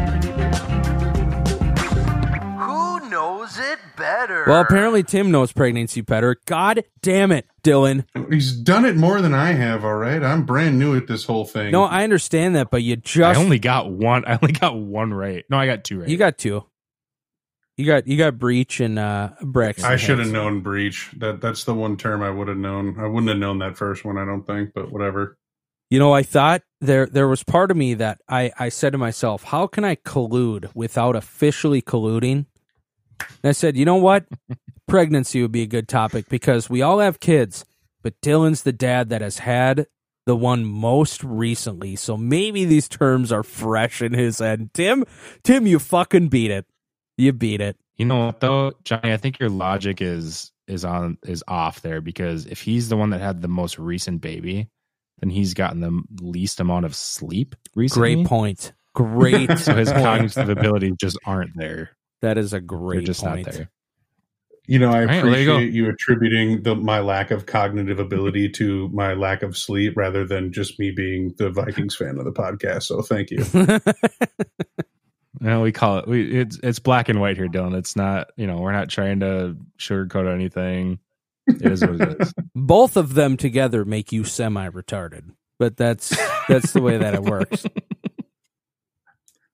[3.09, 4.43] knows it better?
[4.45, 6.36] Well, apparently Tim knows pregnancy better.
[6.45, 8.07] God damn it, Dylan.
[8.28, 9.85] He's done it more than I have.
[9.85, 11.70] All right, I'm brand new at this whole thing.
[11.70, 14.24] No, I understand that, but you just I only got one.
[14.27, 15.45] I only got one right.
[15.49, 16.09] No, I got two right.
[16.09, 16.65] you got two.
[17.77, 19.85] You got you got breech and uh Braxton.
[19.85, 21.09] I should have known breech.
[21.19, 22.99] That that's the one term I would have known.
[22.99, 24.19] I wouldn't have known that first one.
[24.19, 25.39] I don't think, but whatever.
[25.90, 28.98] You know, I thought there there was part of me that I I said to
[28.98, 32.47] myself, how can I collude without officially colluding?
[33.20, 34.27] And I said, you know what?
[34.86, 37.65] Pregnancy would be a good topic because we all have kids,
[38.02, 39.86] but Dylan's the dad that has had
[40.28, 41.97] the one most recently.
[41.97, 44.70] So maybe these terms are fresh in his head.
[44.74, 45.05] Tim,
[45.43, 46.66] Tim, you fucking beat it.
[47.16, 47.78] You beat it.
[47.97, 49.12] You know what though, Johnny?
[49.12, 53.10] I think your logic is is on is off there because if he's the one
[53.10, 54.69] that had the most recent baby,
[55.20, 58.15] then he's gotten the least amount of sleep recently.
[58.16, 58.73] Great point.
[58.95, 59.51] Great.
[59.59, 61.90] So his cognitive abilities just aren't there.
[62.23, 63.47] That is a They're great just point.
[63.47, 63.70] not there.
[64.66, 67.99] You know, I right, well, there you appreciate you, attributing the my lack of cognitive
[67.99, 72.24] ability to my lack of sleep rather than just me being the Vikings fan of
[72.27, 72.82] the podcast.
[72.82, 73.45] So thank you.
[75.40, 76.09] No, we call it.
[76.09, 77.77] We it's it's black and white here, Dylan.
[77.77, 78.28] It's not.
[78.36, 80.99] You know, we're not trying to sugarcoat anything.
[81.49, 82.35] It is what it is.
[82.55, 86.16] Both of them together make you semi-retarded, but that's
[86.49, 87.65] that's the way that it works.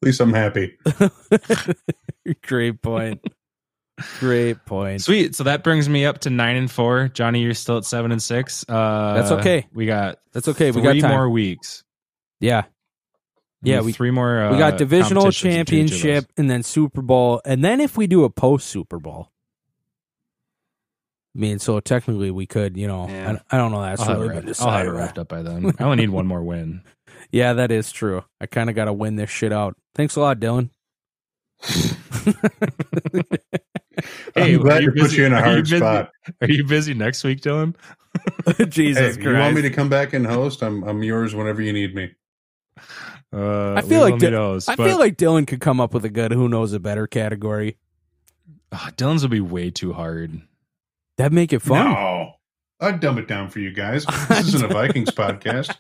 [0.03, 0.77] At least I'm happy.
[2.43, 3.23] Great point.
[4.19, 5.03] Great point.
[5.03, 5.35] Sweet.
[5.35, 7.09] So that brings me up to nine and four.
[7.09, 8.65] Johnny, you're still at seven and six.
[8.69, 9.66] Uh, That's okay.
[9.73, 10.73] We got That's okay.
[10.73, 11.16] We three got time.
[11.16, 11.85] more weeks.
[12.41, 12.65] Yeah,
[13.62, 14.43] Yeah, we- three more.
[14.43, 17.81] Uh, we got divisional competitions between each of championship and then Super Bowl, and then
[17.81, 19.31] if we do a post Super Bowl,
[21.36, 23.39] I mean, so technically we could, you know, Yeah.
[23.51, 23.82] I, I don't know.
[23.82, 24.09] That's those.
[24.09, 25.73] I'll really been wrapped, I'll have it wrapped up by then.
[25.78, 26.82] I only need one more win.
[27.32, 28.23] Yeah, that is true.
[28.40, 29.77] I kind of got to win this shit out.
[29.97, 30.70] Thanks a lot, Dylan.
[34.36, 36.11] I'm glad are to put you in a are hard busy- spot.
[36.40, 37.74] Are you busy next week, Dylan?
[38.69, 39.27] Jesus Hey, Christ.
[39.27, 40.62] you want me to come back and host?
[40.62, 42.12] I'm I'm yours whenever you need me.
[43.32, 45.81] Uh, I feel like will Dy- need those, I but- feel like Dylan could come
[45.81, 47.78] up with a good "Who knows a better" category.
[48.70, 50.40] Ah, Dylan's will be way too hard.
[51.16, 51.85] That'd make it fun.
[51.93, 52.32] No,
[52.81, 54.05] I'd dumb it down for you guys.
[54.28, 55.74] This isn't a Vikings podcast.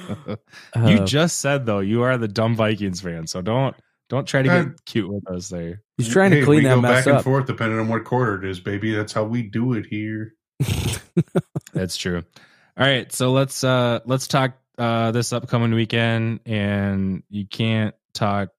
[0.26, 0.36] you
[0.74, 3.74] Uh, just said though you are the dumb Vikings fan, so don't
[4.10, 5.80] don't try to get I'm- cute with us there.
[5.96, 8.04] he's trying to Hey, clean we that go mess back and forth depending on what
[8.04, 8.94] quarter it is, baby.
[8.94, 10.34] That's how we do it here.
[11.72, 12.22] That's true.
[12.76, 18.50] All right, so let's uh let's talk uh this upcoming weekend, and you can't talk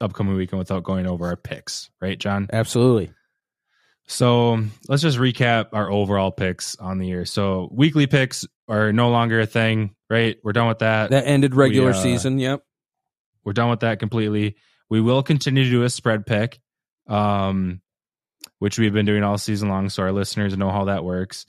[0.00, 2.48] upcoming weekend without going over our picks, right, John?
[2.52, 3.10] Absolutely.
[4.06, 7.24] So let's just recap our overall picks on the year.
[7.24, 10.36] So weekly picks are no longer a thing, right?
[10.42, 11.10] We're done with that.
[11.10, 12.38] That ended regular We, uh, season.
[12.38, 12.62] Yep.
[13.44, 14.56] We're done with that completely.
[14.90, 16.60] We will continue to do a spread pick,
[17.08, 17.80] um,
[18.58, 21.46] which we've been doing all season long, so our listeners know how that works.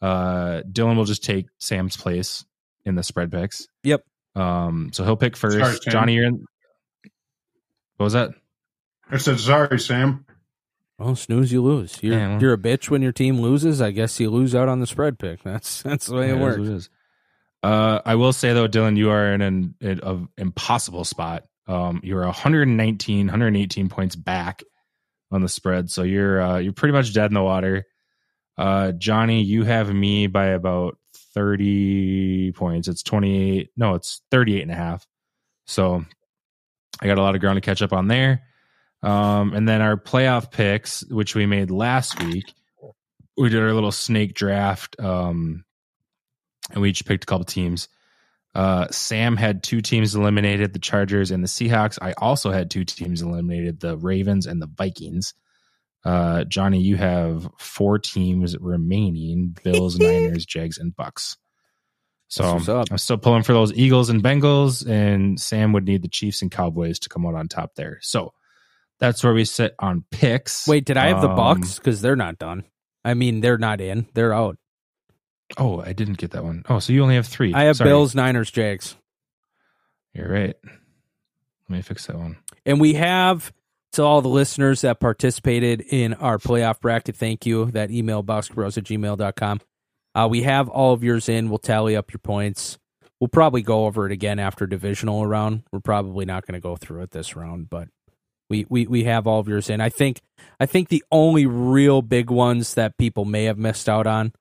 [0.00, 2.44] Uh, Dylan will just take Sam's place
[2.84, 3.66] in the spread picks.
[3.82, 4.02] Yep.
[4.36, 5.58] Um, so he'll pick first.
[5.58, 6.44] Sorry, Johnny, you're in.
[7.96, 8.30] What was that?
[9.10, 10.26] I said sorry, Sam.
[10.98, 11.98] Well, snooze, you lose.
[12.02, 13.80] You're Yeah, well- you're a bitch when your team loses.
[13.80, 15.42] I guess you lose out on the spread pick.
[15.44, 16.58] That's that's the way Yeah, it works.
[16.58, 16.90] what it is.
[17.62, 21.44] Uh, I will say though, Dylan, you are in an, an of impossible spot.
[21.66, 24.62] Um, you're 119, 118 points back
[25.32, 27.86] on the spread, so you're uh, you're pretty much dead in the water.
[28.58, 30.98] Uh, Johnny, you have me by about
[31.34, 32.86] 30 points.
[32.86, 33.70] It's 28.
[33.76, 35.06] No, it's 38 and a half.
[35.66, 36.04] So
[37.00, 38.42] I got a lot of ground to catch up on there.
[39.04, 42.54] Um, and then our playoff picks, which we made last week,
[43.36, 44.98] we did our little snake draft.
[44.98, 45.64] Um,
[46.72, 47.88] and we each picked a couple teams.
[48.54, 51.98] Uh, Sam had two teams eliminated, the Chargers and the Seahawks.
[52.00, 55.34] I also had two teams eliminated, the Ravens and the Vikings.
[56.04, 61.36] Uh, Johnny, you have four teams remaining: Bills, Niners, Jags, and Bucs.
[62.28, 62.88] So That's what's up.
[62.90, 66.50] I'm still pulling for those Eagles and Bengals, and Sam would need the Chiefs and
[66.50, 67.98] Cowboys to come out on top there.
[68.02, 68.32] So
[69.04, 70.66] that's where we sit on picks.
[70.66, 71.76] Wait, did I have the Um, Bucs?
[71.76, 72.64] Because they're not done.
[73.04, 74.06] I mean, they're not in.
[74.14, 74.56] They're out.
[75.58, 76.64] Oh, I didn't get that one.
[76.68, 77.52] Oh, so you only have three.
[77.52, 77.90] I have Sorry.
[77.90, 78.96] Bills, Niners, Jags,
[80.14, 80.56] You're right.
[81.68, 82.36] Let me fix that one.
[82.64, 83.52] and we have
[83.92, 87.14] to all the listeners that participated in our playoff bracket.
[87.16, 87.66] Thank you.
[87.72, 89.60] That email boxbros at gmail.com.
[90.14, 91.48] Uh, we have all of yours in.
[91.50, 92.78] We'll tally up your points.
[93.20, 95.62] We'll probably go over it again after divisional round.
[95.72, 97.88] We're probably not going to go through it this round, but
[98.54, 99.80] we, we we have all of yours in.
[99.80, 100.20] I think
[100.60, 104.32] I think the only real big ones that people may have missed out on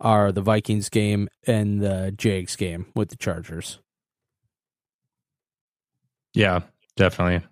[0.00, 3.78] are the Vikings game and the Jags game with the Chargers.
[6.32, 6.60] Yeah,
[6.96, 7.46] definitely.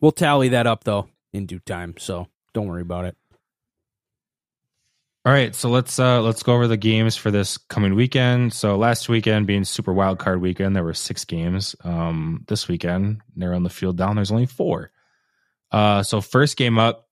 [0.00, 3.16] We'll tally that up though in due time, so don't worry about it.
[5.26, 8.52] All right, so let's uh let's go over the games for this coming weekend.
[8.52, 11.76] So last weekend being Super Wild Card weekend, there were six games.
[11.84, 14.16] Um, this weekend, they're on the field down.
[14.16, 14.90] There's only four.
[15.72, 17.08] Uh, so first game up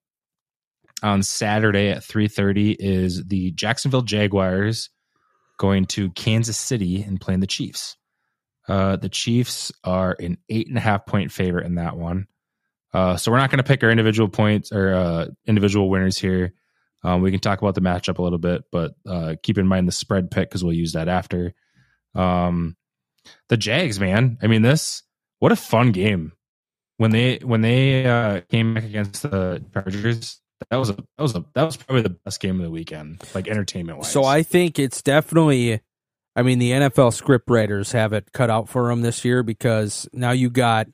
[1.03, 4.91] on Saturday at three thirty is the Jacksonville Jaguars
[5.59, 7.97] going to Kansas City and playing the Chiefs.
[8.69, 12.27] Uh, the Chiefs are an eight and a half point favorite in that one.
[12.93, 16.55] Uh, so we're not going to pick our individual points or uh, individual winners here.
[17.05, 19.87] Um, we can talk about the matchup a little bit, but uh, keep in mind
[19.87, 21.55] the spread pick because we'll use that after.
[22.15, 22.77] Um,
[23.49, 24.39] the Jags, man.
[24.43, 25.03] I mean, this
[25.39, 26.33] what a fun game
[26.99, 30.41] when they when they uh, came back against the Chargers.
[30.71, 33.23] That was a that was a that was probably the best game of the weekend,
[33.35, 34.11] like entertainment wise.
[34.11, 35.81] So I think it's definitely.
[36.37, 40.09] I mean, the NFL script writers have it cut out for them this year because
[40.13, 40.87] now you got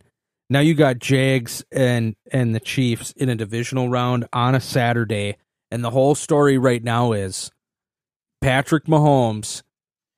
[0.49, 5.37] now you got Jags and and the Chiefs in a divisional round on a Saturday,
[5.71, 7.51] and the whole story right now is
[8.41, 9.63] Patrick Mahomes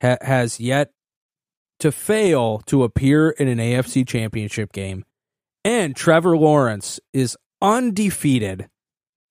[0.03, 0.91] ha- has yet
[1.79, 5.05] to fail to appear in an AFC Championship game,
[5.67, 8.69] and Trevor Lawrence is undefeated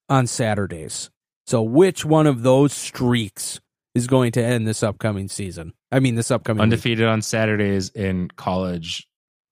[0.10, 1.10] on Saturdays.
[1.48, 3.60] So, which one of those streaks
[3.94, 5.74] is going to end this upcoming season?
[5.92, 6.64] I mean, this upcoming week.
[6.64, 9.08] undefeated on Saturdays in college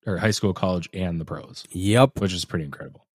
[0.05, 2.19] or high school, college, and the pros, Yep.
[2.19, 3.07] which is pretty incredible.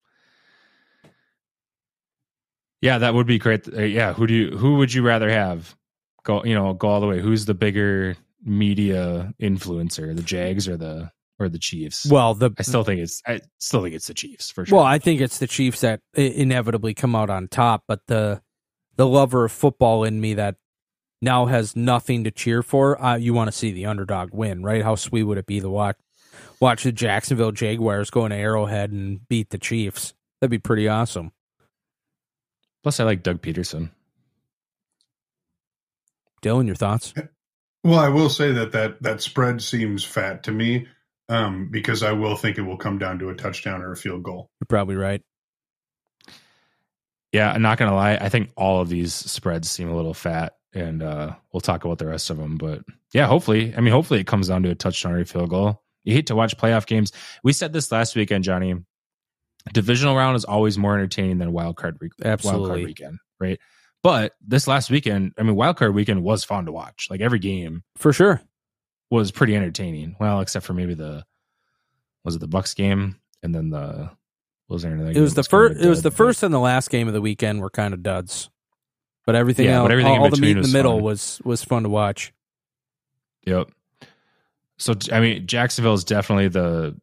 [2.81, 3.67] Yeah, that would be great.
[3.71, 5.75] Uh, yeah, who do you who would you rather have
[6.23, 6.43] go?
[6.43, 7.19] You know, go all the way.
[7.19, 12.05] Who's the bigger media influencer, the Jags or the or the Chiefs?
[12.09, 14.77] Well, the I still think it's I still think it's the Chiefs for sure.
[14.77, 18.41] well, I think it's the Chiefs that inevitably come out on top, but the
[18.97, 20.55] the lover of football in me that
[21.21, 24.83] now has nothing to cheer for, uh, you want to see the underdog win, right?
[24.83, 25.97] How sweet would it be to watch
[26.59, 30.13] watch the Jacksonville Jaguars go into Arrowhead and beat the Chiefs?
[30.39, 31.31] That'd be pretty awesome.
[32.83, 33.91] Plus, I like Doug Pederson.
[36.41, 37.13] Dylan, your thoughts?
[37.83, 40.87] Well, I will say that that that spread seems fat to me
[41.29, 44.23] um, because I will think it will come down to a touchdown or a field
[44.23, 44.49] goal.
[44.59, 45.21] You're probably right.
[47.31, 48.15] Yeah, I'm not gonna lie.
[48.15, 51.99] I think all of these spreads seem a little fat, and uh, we'll talk about
[51.99, 52.57] the rest of them.
[52.57, 52.81] But
[53.13, 55.83] yeah, hopefully, I mean, hopefully, it comes down to a touchdown or a field goal.
[56.03, 57.11] You hate to watch playoff games.
[57.43, 58.75] We said this last weekend, Johnny.
[59.71, 62.67] Divisional round is always more entertaining than wild card, week, wild Absolutely.
[62.69, 63.59] card weekend, right?
[64.01, 67.07] But this last weekend, I mean, wild card weekend was fun to watch.
[67.09, 68.41] Like every game For sure.
[69.11, 70.15] Was pretty entertaining.
[70.19, 71.25] Well, except for maybe the
[72.23, 74.11] was it the Bucs game, and then the
[74.67, 75.79] was there another It was the first.
[75.83, 78.49] It was the first and the last game of the weekend were kind of duds,
[79.25, 81.03] but everything Yeah, else, but everything in all, all the meat in the middle fun.
[81.03, 82.33] was was fun to watch.
[83.45, 83.69] Yep.
[84.77, 86.95] So I mean, Jacksonville is definitely the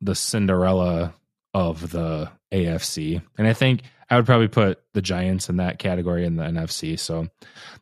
[0.00, 1.14] the Cinderella
[1.54, 6.24] of the AFC, and I think I would probably put the Giants in that category
[6.24, 6.98] in the NFC.
[6.98, 7.28] So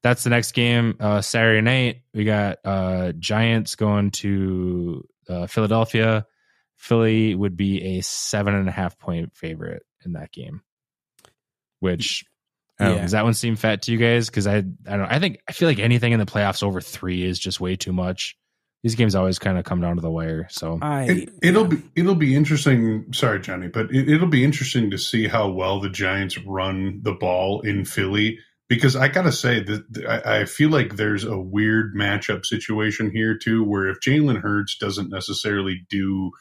[0.02, 2.02] that's the next game uh, Saturday night.
[2.14, 6.26] We got uh, Giants going to uh, Philadelphia.
[6.76, 10.62] Philly would be a seven and a half point favorite in that game.
[11.80, 12.24] Which
[12.78, 13.02] know, Yeah.
[13.02, 14.28] does that one seem fat to you guys?
[14.28, 15.02] Because I I don't.
[15.10, 17.92] I think I feel like anything in the playoffs over three is just way too
[17.92, 18.36] much.
[18.82, 20.48] These games always kind of come down to the wire.
[20.50, 23.12] So I It, it'll be it'll be interesting.
[23.12, 27.12] Sorry, Johnny, but it, it'll be interesting to see how well the Giants run the
[27.12, 28.38] ball in Philly
[28.68, 33.36] because I gotta say that I, I feel like there's a weird matchup situation here
[33.36, 36.32] too, where if Jalen Hurts doesn't necessarily do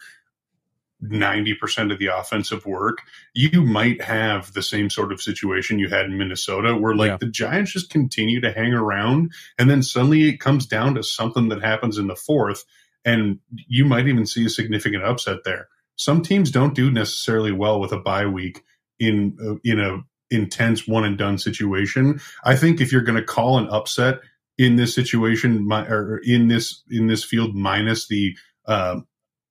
[1.02, 3.00] ninety percent of the offensive work,
[3.34, 7.18] you might have the same sort of situation you had in Minnesota, where like Yeah.
[7.20, 11.50] the Giants just continue to hang around, and then suddenly it comes down to something
[11.50, 12.64] that happens in the fourth
[13.04, 15.68] and you might even see a significant upset there.
[15.96, 18.64] Some teams don't do necessarily well with a bye week
[19.00, 22.22] in uh, in a intense one and done situation.
[22.44, 24.20] I think if you're going to call an upset
[24.58, 28.38] in this situation mi- or in this in this field minus the
[28.68, 29.00] uh,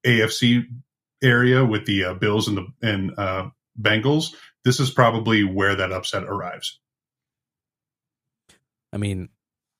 [0.06, 0.64] AFC
[1.22, 4.34] area with the uh, Bills and the and uh, Bengals,
[4.64, 6.78] this is probably where that upset arrives.
[8.92, 9.28] I mean,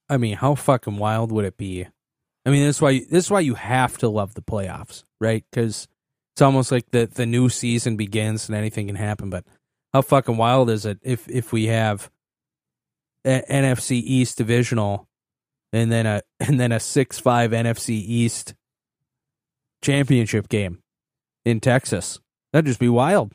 [0.08, 1.86] I mean, how fucking wild would it be?
[2.46, 5.44] I mean, this is why this is why you have to love the playoffs, right?
[5.50, 5.88] Because
[6.34, 9.30] it's almost like the the new season begins and anything can happen.
[9.30, 9.44] But
[9.92, 12.10] how fucking wild is it if if we have
[13.24, 15.08] a NFC East divisional
[15.72, 18.54] and then a and then a six five NFC East
[19.82, 20.82] championship game
[21.44, 22.18] in Texas?
[22.52, 23.32] That'd just be wild.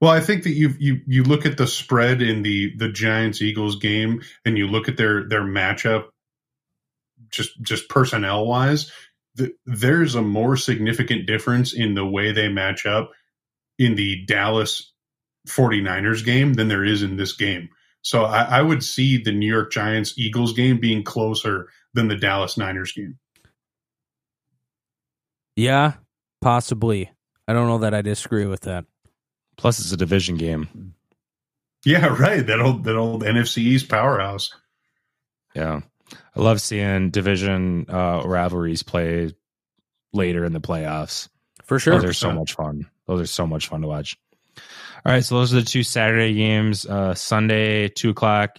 [0.00, 3.42] Well, I think that you you you look at the spread in the the Giants
[3.42, 6.08] Eagles game, and you look at their their matchup,
[7.30, 8.92] just just personnel wise,
[9.34, 13.10] the, there's a more significant difference in the way they match up
[13.78, 14.92] in the Dallas
[15.48, 17.68] 49ers game than there is in this game.
[18.02, 22.16] So I, I would see the New York Giants Eagles game being closer than the
[22.16, 23.18] Dallas Niners game.
[25.56, 25.94] Yeah,
[26.42, 27.10] possibly.
[27.48, 28.84] I don't know that I disagree with that.
[29.56, 30.94] plus it's a division game.
[31.84, 32.46] Yeah, right.
[32.46, 34.54] That old that old NFC East powerhouse.
[35.54, 35.80] Yeah.
[36.36, 39.32] I love seeing division uh, rivalries play
[40.12, 41.28] later in the playoffs.
[41.64, 41.94] For sure.
[41.94, 42.86] Those are so much fun.
[43.06, 44.16] Those are so much fun to watch.
[45.04, 46.86] All right, so those are the two Saturday games.
[46.86, 48.58] Uh, Sunday, two o'clock.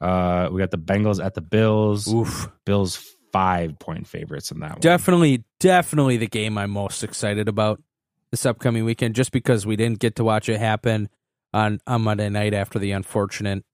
[0.00, 2.12] Uh, we got the Bengals at the Bills.
[2.12, 2.48] Oof.
[2.64, 4.80] Bills five point favorites in that one.
[4.80, 7.82] Definitely, definitely the game I'm most excited about
[8.30, 11.08] this upcoming weekend, just because we didn't get to watch it happen
[11.52, 13.64] on, on Monday night after the unfortunate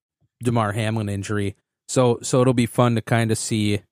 [0.42, 1.56] Damar Hamlin injury.
[1.88, 3.82] So so it'll be fun to kind of see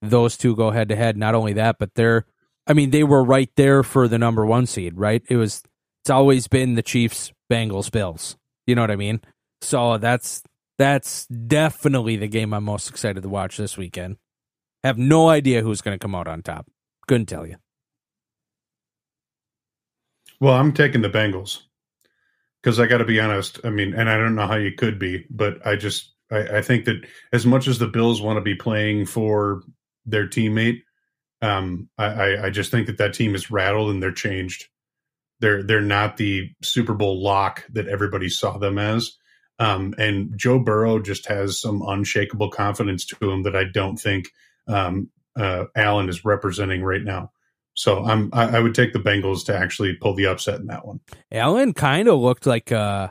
[0.00, 1.18] those two go head to head.
[1.18, 2.24] Not only that, but they're
[2.66, 5.22] I mean, they were right there for the number one seed, right?
[5.28, 5.62] It was
[6.02, 8.38] it's always been the Chiefs, Bengals, Bills.
[8.66, 9.20] You know what I mean?
[9.60, 10.42] So that's
[10.78, 14.16] that's definitely the game I'm most excited to watch this weekend.
[14.84, 16.66] Have no idea who's going to come out on top.
[17.08, 17.56] Couldn't tell you.
[20.40, 21.60] Well, I'm taking the Bengals
[22.62, 23.60] because I got to be honest.
[23.64, 26.62] I mean, and I don't know how you could be, but I just I, I
[26.62, 29.62] think that as much as the Bills want to be playing for
[30.04, 30.82] their teammate,
[31.40, 34.66] um, I, I, just think that that team is rattled and they're changed.
[35.40, 39.12] They're they're not the Super Bowl lock that everybody saw them as.
[39.58, 44.26] Um, and Joe Burrow just has some unshakable confidence to him that I don't think
[44.66, 47.30] um, uh, Allen is representing right now.
[47.74, 50.86] So I'm I, I would take the Bengals to actually pull the upset in that
[50.86, 51.00] one.
[51.32, 53.08] Allen kind of looked like uh,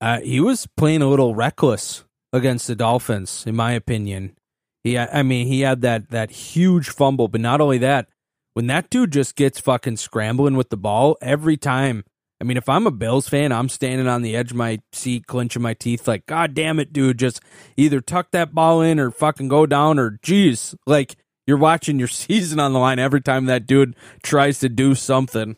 [0.00, 4.36] uh, he was playing a little reckless against the Dolphins, in my opinion.
[4.82, 8.08] He, I mean, he had that that huge fumble, but not only that,
[8.52, 12.04] when that dude just gets fucking scrambling with the ball every time.
[12.40, 15.26] I mean, if I'm a Bills fan, I'm standing on the edge of my seat,
[15.26, 17.40] clenching my teeth, like, God damn it, dude, just
[17.76, 21.16] either tuck that ball in or fucking go down, or geez, like
[21.46, 25.56] you're watching your season on the line every time that dude tries to do something.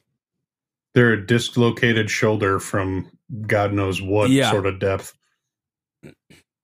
[0.94, 3.11] They're a dislocated shoulder from
[3.47, 4.51] God knows what Yeah.
[4.51, 5.15] sort of depth.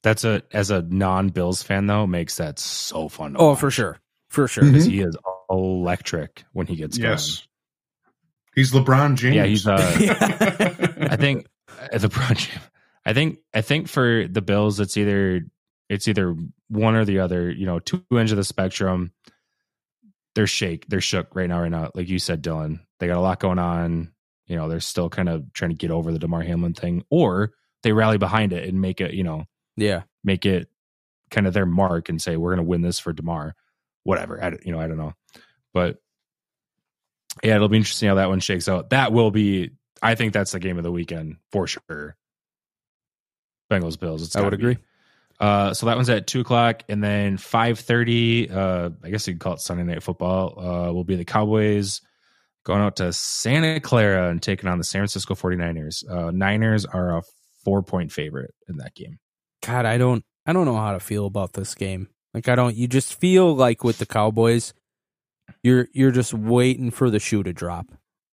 [0.03, 3.35] That's a as a non Bills fan though makes that so fun.
[3.35, 3.61] To Oh, watch.
[3.61, 3.99] for sure,
[4.31, 4.65] for sure.
[4.65, 4.73] Mhm.
[4.73, 5.17] 'Cause he is
[5.51, 7.47] electric when he gets Yes.
[8.55, 9.37] He's LeBron James.
[9.37, 11.47] Yeah, he's, uh, I I think
[11.93, 12.59] uh, the project.
[13.05, 15.43] I think I think for the Bills, it's either
[15.89, 16.37] it's either
[16.69, 17.51] one or the other.
[17.51, 19.13] You know, two ends of the spectrum.
[20.35, 20.87] They're shake.
[20.89, 21.61] They're shook right now.
[21.61, 24.13] Right now, like you said, Dylan, they got a lot going on.
[24.47, 27.53] You know, they're still kind of trying to get over the Damar Hamlin thing, or
[27.83, 29.15] they rally behind it and make it.
[29.15, 29.47] You know,
[29.77, 30.69] Yeah, make it
[31.31, 33.55] kind of their mark and say we're going to win this for Damar.
[34.05, 34.43] Whatever.
[34.43, 35.15] I, you know, I don't know,
[35.73, 36.02] but
[37.43, 38.91] yeah, it'll be interesting how that one shakes out.
[38.91, 39.71] That will be.
[40.03, 42.17] I think that's the game of the weekend for sure.
[43.71, 44.23] Bengals Bills.
[44.23, 44.57] It's I would be.
[44.57, 44.79] agree.
[45.41, 48.51] Uh, so that one's at two o'clock, and then five thirty.
[48.51, 50.59] Uh, I guess you could call it Sunday Night Football.
[50.59, 52.01] Uh, will be the Cowboys
[52.65, 56.09] going out to Santa Clara and taking on the San Francisco 49ers.
[56.09, 57.23] Uh, Niners are a
[57.65, 59.19] four point favorite in that game.
[59.67, 62.09] God, I don't, I don't know how to feel about this game.
[62.35, 62.77] Like, I don't.
[62.77, 64.75] You just feel like with the Cowboys,
[65.63, 67.87] you're you're just waiting for the shoe to drop,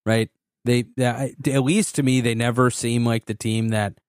[0.05, 0.29] right?
[0.65, 3.99] They, they at least to me, they never seem like the team that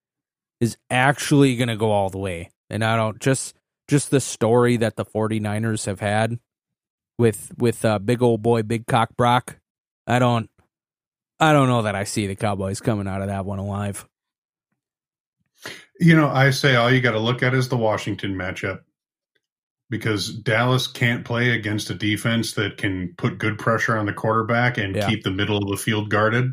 [0.61, 2.51] is actually going to go all the way.
[2.69, 3.55] And I don't just
[3.89, 6.39] just the story that the 49ers have had
[7.19, 9.59] with with uh, big old boy, big cock Brock.
[10.07, 10.51] I don't,
[11.39, 14.07] I don't know that I see the Cowboys coming out of that one alive.
[16.01, 18.81] You know, I say all you got to look at is the Washington matchup
[19.91, 24.79] because Dallas can't play against a defense that can put good pressure on the quarterback
[24.79, 25.09] and Yeah.
[25.09, 26.53] keep the middle of the field guarded.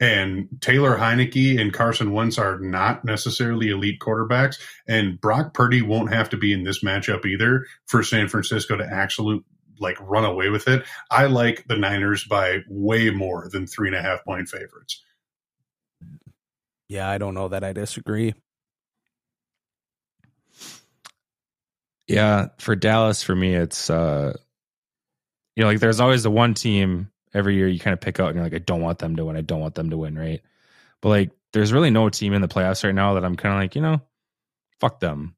[0.00, 4.58] And Taylor Heinicke and Carson Wentz are not necessarily elite quarterbacks.
[4.86, 8.84] And Brock Purdy won't have to be in this matchup either for San Francisco to
[8.84, 9.42] actually
[9.80, 10.84] like run away with it.
[11.10, 15.02] I like the Niners by way more than three and a half point favorites.
[16.88, 18.34] Yeah, I don't know that I disagree.
[22.06, 24.36] Yeah, for Dallas, for me, it's uh,
[25.56, 28.28] you know, like there's always the one team every year you kind of pick out,
[28.28, 30.18] and you're like, I don't want them to win, I don't want them to win,
[30.18, 30.42] right?
[31.00, 33.60] But like, there's really no team in the playoffs right now that I'm kind of
[33.60, 34.00] like, you know,
[34.80, 35.36] fuck them.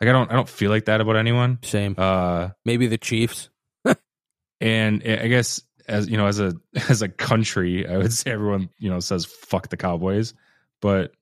[0.00, 1.58] Like, I don't, I don't feel like that about anyone.
[1.62, 1.94] Same.
[1.96, 3.48] Uh, Maybe the Chiefs.
[4.60, 6.54] and I guess as you know, as a
[6.88, 10.34] as a country, I would say everyone you know says fuck the Cowboys,
[10.80, 11.12] but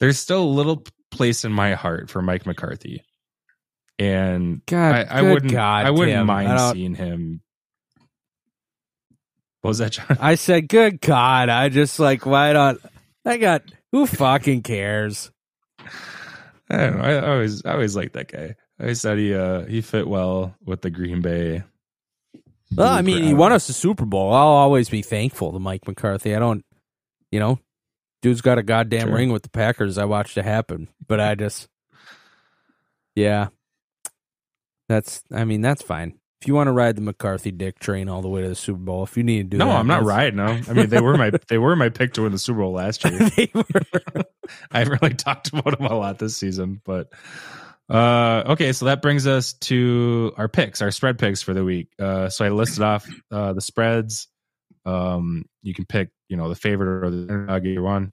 [0.00, 3.02] there's still a little place in my heart for Mike McCarthy,
[3.98, 6.26] and God, I, I wouldn't God, I wouldn't Tim.
[6.26, 7.40] Mind don't- seeing him.
[9.60, 10.16] What was that, John?
[10.20, 12.80] I said, "Good God!" I just like, why don't
[13.24, 13.62] I got
[13.92, 15.30] who fucking cares?
[16.70, 17.02] I don't know.
[17.02, 18.54] I, I always I always liked that guy.
[18.78, 21.64] I always thought he uh he fit well with the Green Bay.
[22.76, 24.32] Well, I mean, he won us the Super Bowl.
[24.32, 26.36] I'll always be thankful to Mike McCarthy.
[26.36, 26.62] I don't,
[27.32, 27.58] you know,
[28.20, 29.16] dude's got a goddamn Sure.
[29.16, 29.96] ring with the Packers.
[29.96, 31.66] I watched it happen, but I just,
[33.16, 33.48] yeah,
[34.88, 35.22] that's.
[35.32, 36.18] I mean, that's fine.
[36.40, 38.78] If you want to ride the McCarthy dick train all the way to the Super
[38.78, 40.62] Bowl, if you need to do No, that, I'm not riding them.
[40.68, 43.04] I mean, they were my they were my pick to win the Super Bowl last
[43.04, 43.28] year.
[44.70, 47.12] I haven't really talked about them a lot this season, but
[47.90, 51.88] uh okay, so that brings us to our picks, our spread picks for the week.
[51.98, 54.28] Uh so I listed off uh the spreads.
[54.86, 58.12] Um you can pick, you know, the favorite or the underdog either one.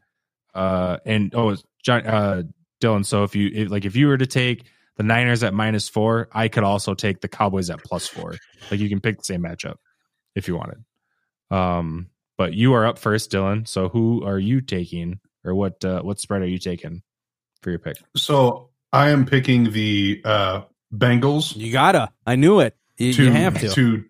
[0.55, 2.43] Uh and oh John uh
[2.81, 4.63] Dylan, so if you if, like if you were to take
[4.97, 8.35] the Niners at minus 4, I could also take the Cowboys at plus 4.
[8.71, 9.75] Like you can pick the same matchup
[10.35, 10.83] if you wanted.
[11.51, 12.07] Um
[12.37, 13.67] but you are up first, Dylan.
[13.67, 17.01] So who are you taking or what uh, what spread are you taking
[17.61, 17.97] for your pick?
[18.17, 20.61] So I am picking the uh,
[20.93, 22.11] Bengals you gotta.
[22.25, 22.75] I knew it.
[22.97, 24.03] You, to you have to.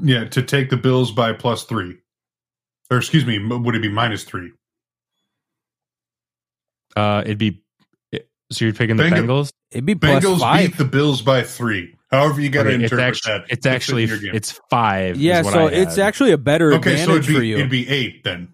[0.00, 1.98] yeah to take the Bills by plus three,
[2.90, 4.52] or excuse me, would it be minus three?
[6.96, 7.61] Uh, it'd be it-
[8.52, 9.52] so you're picking the Bengals- Bengals.
[9.70, 10.68] It'd be plus Bengals five.
[10.70, 11.96] beat the Bills by three.
[12.10, 13.44] However, you got to Okay, it's interpret actually that.
[13.50, 14.34] it's actually in your game.
[14.34, 15.16] it's five.
[15.16, 16.06] is yeah, what so I it's had.
[16.06, 16.96] actually a better okay.
[16.96, 17.56] So advantage it'd for be you.
[17.56, 18.48] it'd be eight then,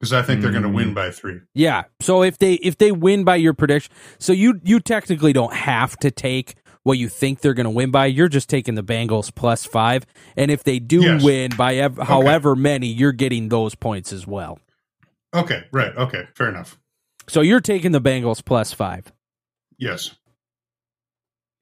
[0.00, 0.74] because I think they're going to Mm.
[0.74, 1.40] win by three.
[1.54, 1.84] Yeah.
[2.00, 5.96] So if they if they win by your prediction, so you you technically don't have
[5.98, 8.06] to take what you think they're going to win by.
[8.06, 10.04] You're just taking the Bengals plus five,
[10.36, 11.22] and if they do Yes.
[11.22, 14.58] win by ev- however many, you're getting those points as well.
[15.34, 15.96] Okay, right.
[15.96, 16.78] Okay, fair enough.
[17.28, 19.12] So you're taking the Bengals plus five.
[19.78, 20.14] Yes.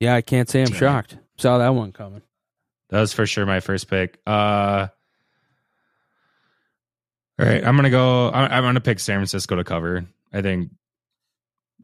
[0.00, 1.18] Yeah, I can't say I'm Damn shocked.
[1.38, 2.22] Saw that one coming.
[2.90, 4.20] That was for sure my first pick.
[4.26, 4.88] Uh,
[7.38, 8.30] all right, I'm gonna go.
[8.30, 10.04] I'm gonna pick San Francisco to cover.
[10.32, 10.70] I think.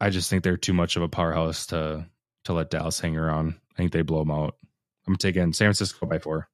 [0.00, 2.06] I just think they're too much of a powerhouse to
[2.44, 3.54] to let Dallas hang around.
[3.72, 4.56] I think they blow them out.
[5.06, 6.49] I'm taking San Francisco by four.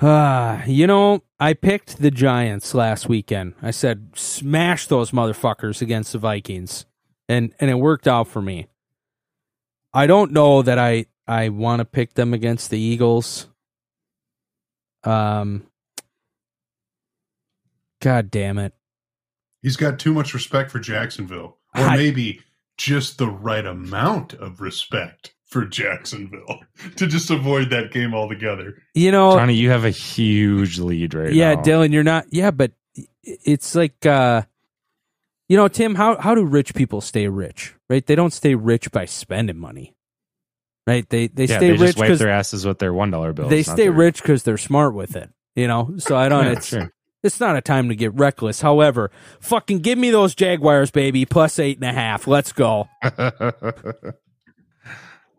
[0.00, 3.54] Ah, you know, I picked the Giants last weekend.
[3.62, 6.86] I said smash those motherfuckers against the Vikings.
[7.28, 8.68] And and it worked out for me.
[9.92, 13.48] I don't know that I I want to pick them against the Eagles.
[15.04, 15.66] Um
[18.00, 18.74] God damn it.
[19.62, 22.42] He's got too much respect for Jacksonville, or I- maybe
[22.76, 26.60] just the right amount of respect for Jacksonville
[26.96, 28.82] to just avoid that game altogether.
[28.94, 31.62] You know, Tony, you have a huge lead right yeah, now.
[31.62, 32.26] Dylan, you're not.
[32.30, 32.72] Yeah, but
[33.22, 34.42] it's like, uh,
[35.48, 35.94] you know, Tim.
[35.94, 37.74] How how do rich people stay rich?
[37.88, 38.06] Right?
[38.06, 39.94] They don't stay rich by spending money.
[40.86, 41.08] Right?
[41.08, 43.32] They they yeah, stay they rich just wipe because their asses with their one dollar
[43.32, 43.50] bills.
[43.50, 45.30] they stay their- rich because they're smart with it.
[45.56, 45.94] You know.
[45.98, 46.44] So I don't.
[46.44, 46.92] Yeah, it's sure.
[47.22, 48.60] it's not a time to get reckless.
[48.60, 49.10] However,
[49.40, 51.24] fucking give me those Jaguars, baby.
[51.24, 52.26] Plus eight and a half.
[52.26, 52.88] Let's go.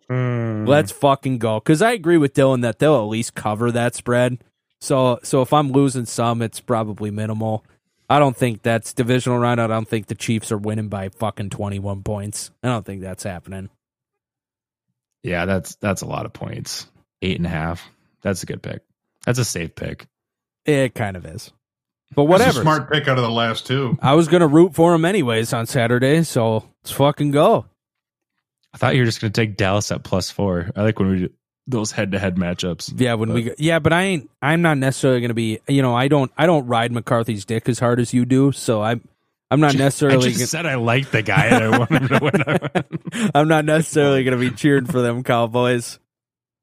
[0.10, 0.66] Hmm.
[0.66, 1.60] Let's fucking go.
[1.60, 4.44] Because I agree with Dylan that they'll at least cover that spread.
[4.82, 7.64] So so if I'm losing some, it's probably minimal.
[8.10, 9.62] I don't think that's divisional round.
[9.62, 12.50] I don't think the Chiefs are winning by fucking 21 points.
[12.64, 13.70] I don't think that's happening.
[15.22, 16.88] Yeah, that's that's a lot of points.
[17.22, 17.88] Eight and a half.
[18.22, 18.82] That's a good pick.
[19.26, 20.08] That's a safe pick.
[20.66, 21.52] It kind of is.
[22.16, 22.60] But That's whatever.
[22.60, 23.98] a smart pick out of the last two.
[24.02, 27.66] I was going to root for him anyways on Saturday, so let's fucking go.
[28.74, 30.72] I thought you were just going to take Dallas at plus four.
[30.76, 31.30] I like when we do
[31.68, 32.94] those head to head matchups.
[33.00, 35.96] Yeah, when we yeah, but I ain't I'm not necessarily going to be, you know,
[35.96, 39.08] I don't I don't ride McCarthy's dick as hard as you do, so I'm.
[39.52, 42.20] I'm not I necessarily just said I like the guy and I want him to
[42.22, 43.32] win.
[43.34, 45.98] I'm not necessarily going to be cheering for them Cowboys.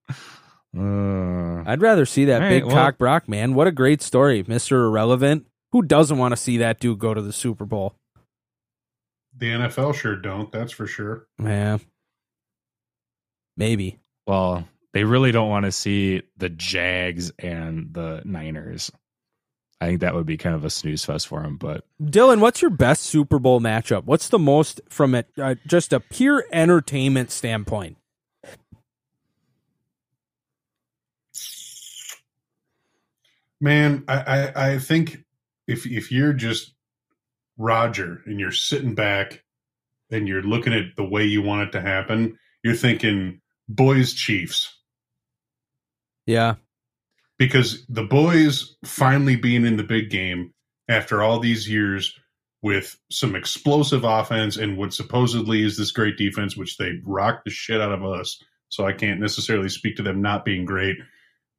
[0.78, 3.54] Uh, I'd rather see that All right, big well- cock Brock man.
[3.54, 5.46] What a great story, Mister Irrelevant.
[5.72, 7.94] Who doesn't want to see that dude go to the Super Bowl?
[9.34, 10.52] The NFL sure don't.
[10.52, 11.26] That's for sure.
[11.42, 11.78] Yeah,
[13.56, 13.98] maybe.
[14.26, 18.90] well, they really don't want to see the Jags and the Niners.
[19.78, 21.58] I think that would be kind of a snooze fest for him.
[21.58, 24.04] But Dylan, what's your best Super Bowl matchup?
[24.04, 27.98] What's the most from it, uh, just a pure entertainment standpoint?
[33.60, 34.16] Man, I,
[34.54, 35.24] I, I think
[35.66, 36.72] if if you're just
[37.58, 39.42] Roger and you're sitting back
[40.10, 44.72] and you're looking at the way you want it to happen, you're thinking boys Chiefs.
[46.26, 46.56] Yeah,
[47.38, 50.52] because the boys finally being in the big game
[50.88, 52.14] after all these years
[52.62, 57.50] with some explosive offense and what supposedly is this great defense, which they rocked the
[57.50, 58.42] shit out of us.
[58.68, 60.96] So I can't necessarily speak to them not being great,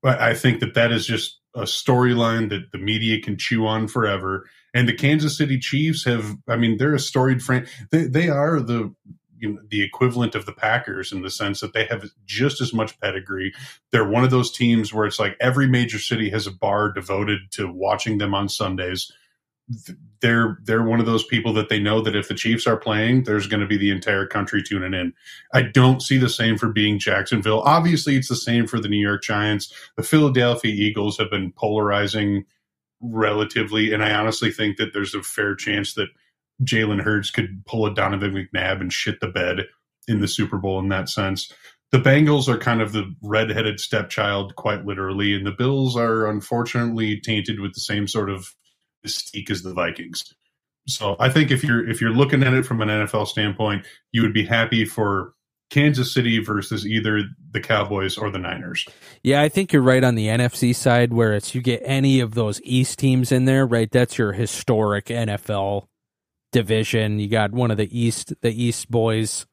[0.02, 3.88] but I think that that is just a storyline that the media can chew on
[3.88, 4.50] forever.
[4.74, 7.72] And the Kansas City Chiefs have, I mean, they're a storied franchise.
[7.92, 8.94] They, they are the
[9.40, 12.74] you know, the equivalent of the Packers in the sense that they have just as
[12.74, 13.54] much pedigree
[13.92, 17.52] they're one of those teams where it's like every major city has a bar devoted
[17.52, 19.12] to watching them on Sundays.
[20.22, 23.24] They're they're one of those people that they know that if the Chiefs are playing,
[23.24, 25.14] there's going to be the entire country tuning in.
[25.54, 27.62] I don't see the same for being Jacksonville.
[27.62, 29.74] Obviously, it's the same for the New York Giants.
[29.96, 32.46] The Philadelphia Eagles have been polarizing
[33.02, 36.10] relatively, and I honestly think that there's a fair chance that
[36.64, 39.66] Jalen Hurts could pull a Donovan McNabb and shit the bed
[40.08, 41.52] in the Super Bowl in that sense
[41.92, 47.20] the Bengals are kind of the redheaded stepchild, quite literally, and the Bills are unfortunately
[47.20, 48.54] tainted with the same sort of
[49.06, 50.34] mystique as the Vikings.
[50.88, 54.22] So I think if you're if you're looking at it from an NFL standpoint, you
[54.22, 55.34] would be happy for
[55.70, 58.86] Kansas City versus either the Cowboys or the Niners.
[59.22, 59.42] yeah.
[59.42, 62.62] I think you're right on the NFC side, where it's you get any of those
[62.64, 63.92] East teams in there, right?
[63.92, 65.88] That's your historic NFL
[66.52, 67.20] division.
[67.20, 69.46] You got one of the East, the East boys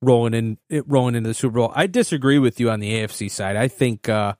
[0.00, 1.72] rolling in, rolling into the Super Bowl.
[1.74, 3.56] I disagree with you on the AFC side.
[3.56, 4.34] I think, uh,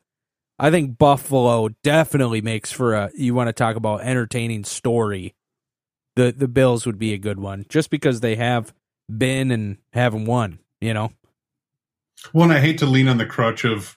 [0.59, 3.11] I think Buffalo definitely makes for a.
[3.15, 5.35] You want to talk about entertaining story.
[6.17, 8.75] The the Bills would be a good one, just because they have
[9.15, 10.59] been and haven't won.
[10.81, 11.13] You know.
[12.33, 13.95] Well, and I hate to lean on the crutch of,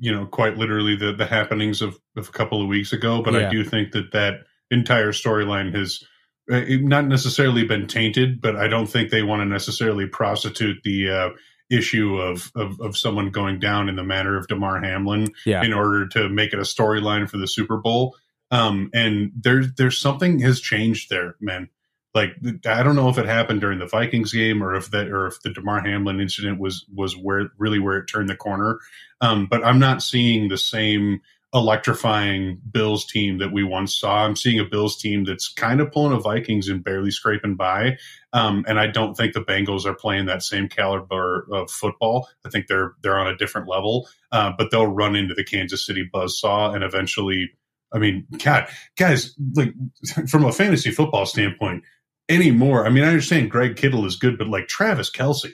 [0.00, 3.34] you know, quite literally the the happenings of, of a couple of weeks ago, but
[3.34, 3.48] Yeah.
[3.48, 6.02] I do think that that entire storyline has
[6.48, 11.30] not necessarily been tainted, but I don't think they want to necessarily prostitute the uh,
[11.70, 15.62] issue of, of of someone going down in the manner of Damar Hamlin Yeah.
[15.64, 18.16] in order to make it a storyline for the Super Bowl.
[18.50, 21.68] Um, and there's there's something has changed there, man.
[22.14, 22.32] Like
[22.66, 25.40] I don't know if it happened during the Vikings game or if that or if
[25.40, 28.80] the Damar Hamlin incident was was where really where it turned the corner.
[29.22, 31.20] Um, but I'm not seeing the same
[31.54, 34.24] electrifying Bills team that we once saw.
[34.24, 37.98] I'm seeing a Bills team that's kind of pulling a Vikings and barely scraping by.
[38.32, 42.28] Um, and I don't think the Bengals are playing that same caliber of football.
[42.46, 44.08] I think they're they're on a different level.
[44.30, 47.50] Uh, but they'll run into the Kansas City buzzsaw and eventually.
[47.94, 49.74] I mean, God, guys, like
[50.28, 51.84] from a fantasy football standpoint,
[52.28, 52.86] anymore.
[52.86, 55.52] I mean, I understand Greg Kittle is good, but like Travis Kelce,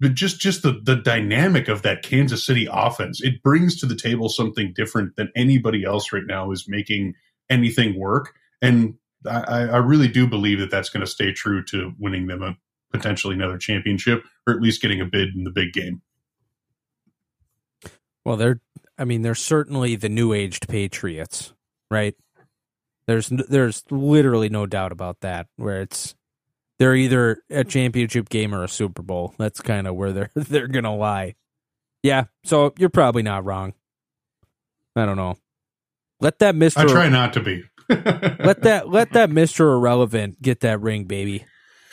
[0.00, 3.96] but just just the the dynamic of that Kansas City offense, it brings to the
[3.96, 7.14] table something different than anybody else right now is making
[7.50, 8.34] anything work.
[8.62, 8.94] And
[9.28, 12.56] I, I really do believe that that's going to stay true to winning them a
[12.90, 16.02] potentially another championship, or at least getting a bid in the big game.
[18.24, 18.60] Well, they're.
[18.98, 21.54] I mean, they're certainly the new aged Patriots,
[21.90, 22.14] right?
[23.06, 25.46] There's there's literally no doubt about that.
[25.56, 26.14] Where it's
[26.80, 29.34] they're either a championship game or a Super Bowl.
[29.38, 31.36] That's kind of where they're they're gonna lie.
[32.02, 33.74] Yeah, so you're probably not wrong.
[34.96, 35.36] I don't know.
[36.20, 36.80] Let that Mister.
[36.80, 37.64] I try not to be.
[37.88, 41.44] let that let that Mister Irrelevant get that ring, baby.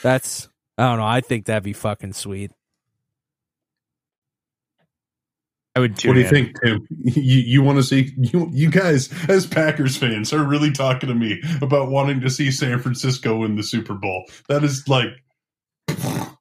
[0.02, 0.48] That's
[0.78, 1.06] I don't know.
[1.06, 2.52] I think that'd be fucking sweet.
[5.78, 5.92] I would.
[5.92, 6.88] What do you think, Tim?
[7.04, 11.16] You, you want to see you you guys as Packers fans are really talking to
[11.16, 14.26] me about wanting to see San Francisco win the Super Bowl.
[14.50, 15.10] That is like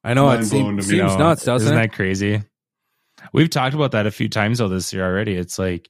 [0.03, 0.99] I know it mind-blowing seems, to me.
[0.99, 1.81] seems know, nuts, doesn't Isn't it?
[1.81, 2.43] that crazy?
[3.31, 5.35] We've talked about that a few times though this year already.
[5.35, 5.89] It's like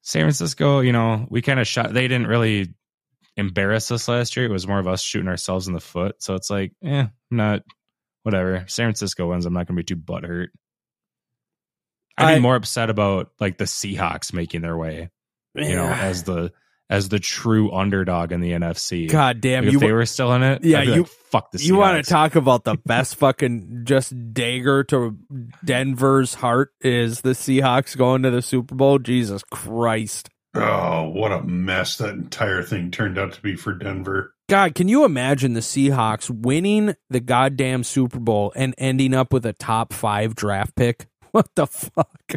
[0.00, 1.92] San Francisco, you know, we kind of shot.
[1.92, 2.74] They didn't really
[3.36, 4.46] embarrass us last year.
[4.46, 6.22] It was more of us shooting ourselves in the foot.
[6.22, 7.62] So it's like, eh, I'm not
[8.22, 8.64] whatever.
[8.66, 9.44] San Francisco wins.
[9.44, 10.48] I'm not going to be too butthurt.
[12.18, 15.10] I'd I- be more upset about like the Seahawks making their way,
[15.54, 16.52] you know, as the
[16.90, 19.10] as the true underdog in the NFC.
[19.10, 19.78] God damn Like, you!
[19.78, 21.66] if they were still in it, Yeah, I'd be you- like, fuck the Seahawks.
[21.66, 25.18] You want to talk about the best fucking just dagger to
[25.64, 28.98] Denver's heart is the Seahawks going to the Super Bowl?
[28.98, 30.30] Jesus Christ.
[30.54, 34.32] oh, what a mess that entire thing turned out to be for Denver.
[34.48, 39.44] God, can you imagine the Seahawks winning the goddamn Super Bowl and ending up with
[39.44, 41.06] a top five draft pick?
[41.32, 42.32] What the fuck?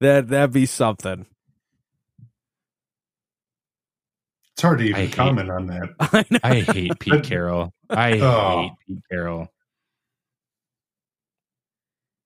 [0.00, 1.26] That that'd be something.
[4.54, 5.90] It's hard to I even hate- comment on that.
[6.00, 6.24] I.
[6.42, 7.72] I hate Pete Carroll.
[7.90, 8.60] I Oh.
[8.62, 9.48] hate Pete Carroll.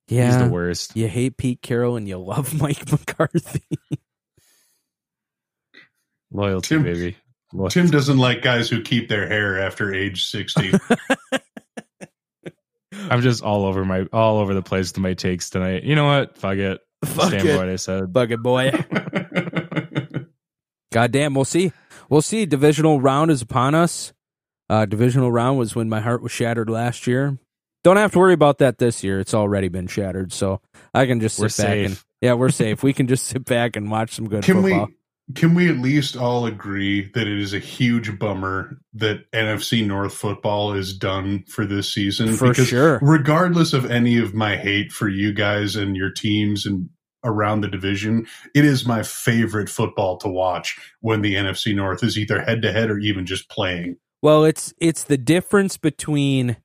[0.08, 0.96] yeah, He's the worst.
[0.96, 3.62] you hate Pete Carroll and you love Mike McCarthy.
[6.32, 7.16] Loyalty, Tim- baby.
[7.52, 7.80] Loyalty.
[7.80, 10.72] Tim doesn't like guys who keep their hair after age 60.
[13.10, 15.82] I'm just all over my all over the place to my takes tonight.
[15.82, 16.38] You know what?
[16.38, 16.80] Fuck it.
[17.04, 17.52] Fuck Stand it.
[17.52, 18.12] by what I said.
[18.12, 18.70] Bucket boy.
[20.92, 21.72] Goddamn, we'll see.
[22.08, 22.46] We'll see.
[22.46, 24.12] Divisional round is upon us.
[24.68, 27.38] Uh, divisional round was when my heart was shattered last year.
[27.82, 29.20] Don't have to worry about that this year.
[29.20, 30.60] It's already been shattered, so
[30.92, 31.86] I can just sit We're back safe.
[31.86, 32.82] and yeah, we're safe.
[32.82, 34.86] We can just sit back and watch some good Can football.
[34.86, 34.94] we
[35.34, 40.14] can we at least all agree that it is a huge bummer that NFC North
[40.14, 42.32] football is done for this season?
[42.32, 42.98] For because sure.
[43.02, 46.88] regardless of any of my hate for you guys and your teams and
[47.24, 52.16] around the division, it is my favorite football to watch when the NFC North is
[52.16, 53.96] either head to head or even just playing.
[54.22, 56.56] Well, it's it's the difference between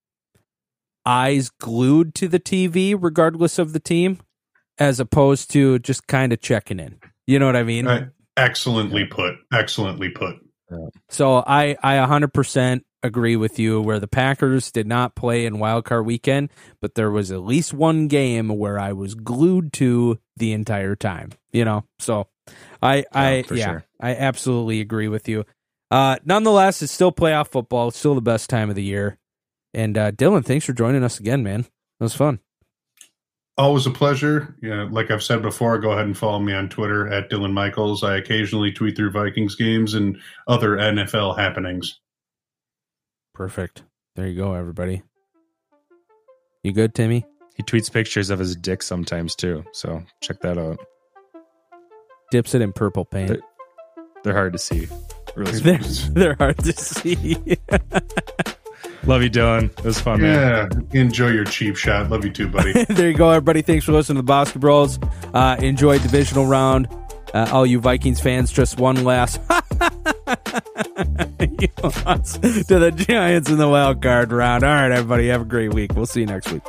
[1.06, 4.20] eyes glued to the TV, regardless of the team,
[4.78, 7.00] as opposed to just kind of checking in.
[7.28, 7.88] You know what I mean?
[7.88, 9.36] Uh, excellently put.
[9.53, 10.36] Excellently put.
[11.10, 15.86] So I I 100% agree with you where the Packers did not play in wild
[15.86, 16.49] card weekend,
[16.82, 21.32] but there was at least one game where I was glued to the entire time,
[21.52, 21.86] you know.
[21.99, 22.28] So
[22.82, 23.86] I I for yeah, sure.
[24.02, 25.45] I absolutely agree with you.
[25.91, 27.90] Uh nonetheless, it's still playoff football.
[27.90, 29.18] It's still the best time of the year.
[29.74, 31.62] And uh Dylan, thanks for joining us again, man.
[31.62, 32.40] It was fun.
[33.57, 34.53] Always a pleasure.
[34.61, 38.03] Yeah, like I've said before, go ahead and follow me on Twitter at Dylan Michaels.
[38.03, 40.18] I occasionally tweet through Vikings games and
[40.48, 41.99] other NFL happenings.
[43.34, 43.84] Perfect.
[44.15, 45.03] There you go, everybody.
[46.64, 47.26] You good, Timmy?
[47.56, 49.64] He tweets pictures of his dick sometimes too.
[49.72, 50.77] So check that out.
[52.32, 53.30] Dips it in purple paint.
[53.30, 53.40] But-
[54.23, 54.88] They're hard to see.
[55.38, 57.38] Really They're, they're hard to see.
[59.06, 59.65] Love you, Dylan.
[59.77, 60.69] It was fun, man.
[60.91, 62.10] Yeah, enjoy your cheap shot.
[62.10, 62.86] Love you too, buddy.
[62.90, 63.61] there you go, everybody.
[63.61, 64.99] Thanks for listening to the Boston Bros.
[65.34, 66.88] Uh, enjoy divisional round.
[67.34, 69.41] Uh, all you Vikings fans, just one last
[71.60, 74.64] You lost to the Giants in the wild card round.
[74.64, 75.94] All right, everybody, have a great week.
[75.95, 76.64] We'll see you next week.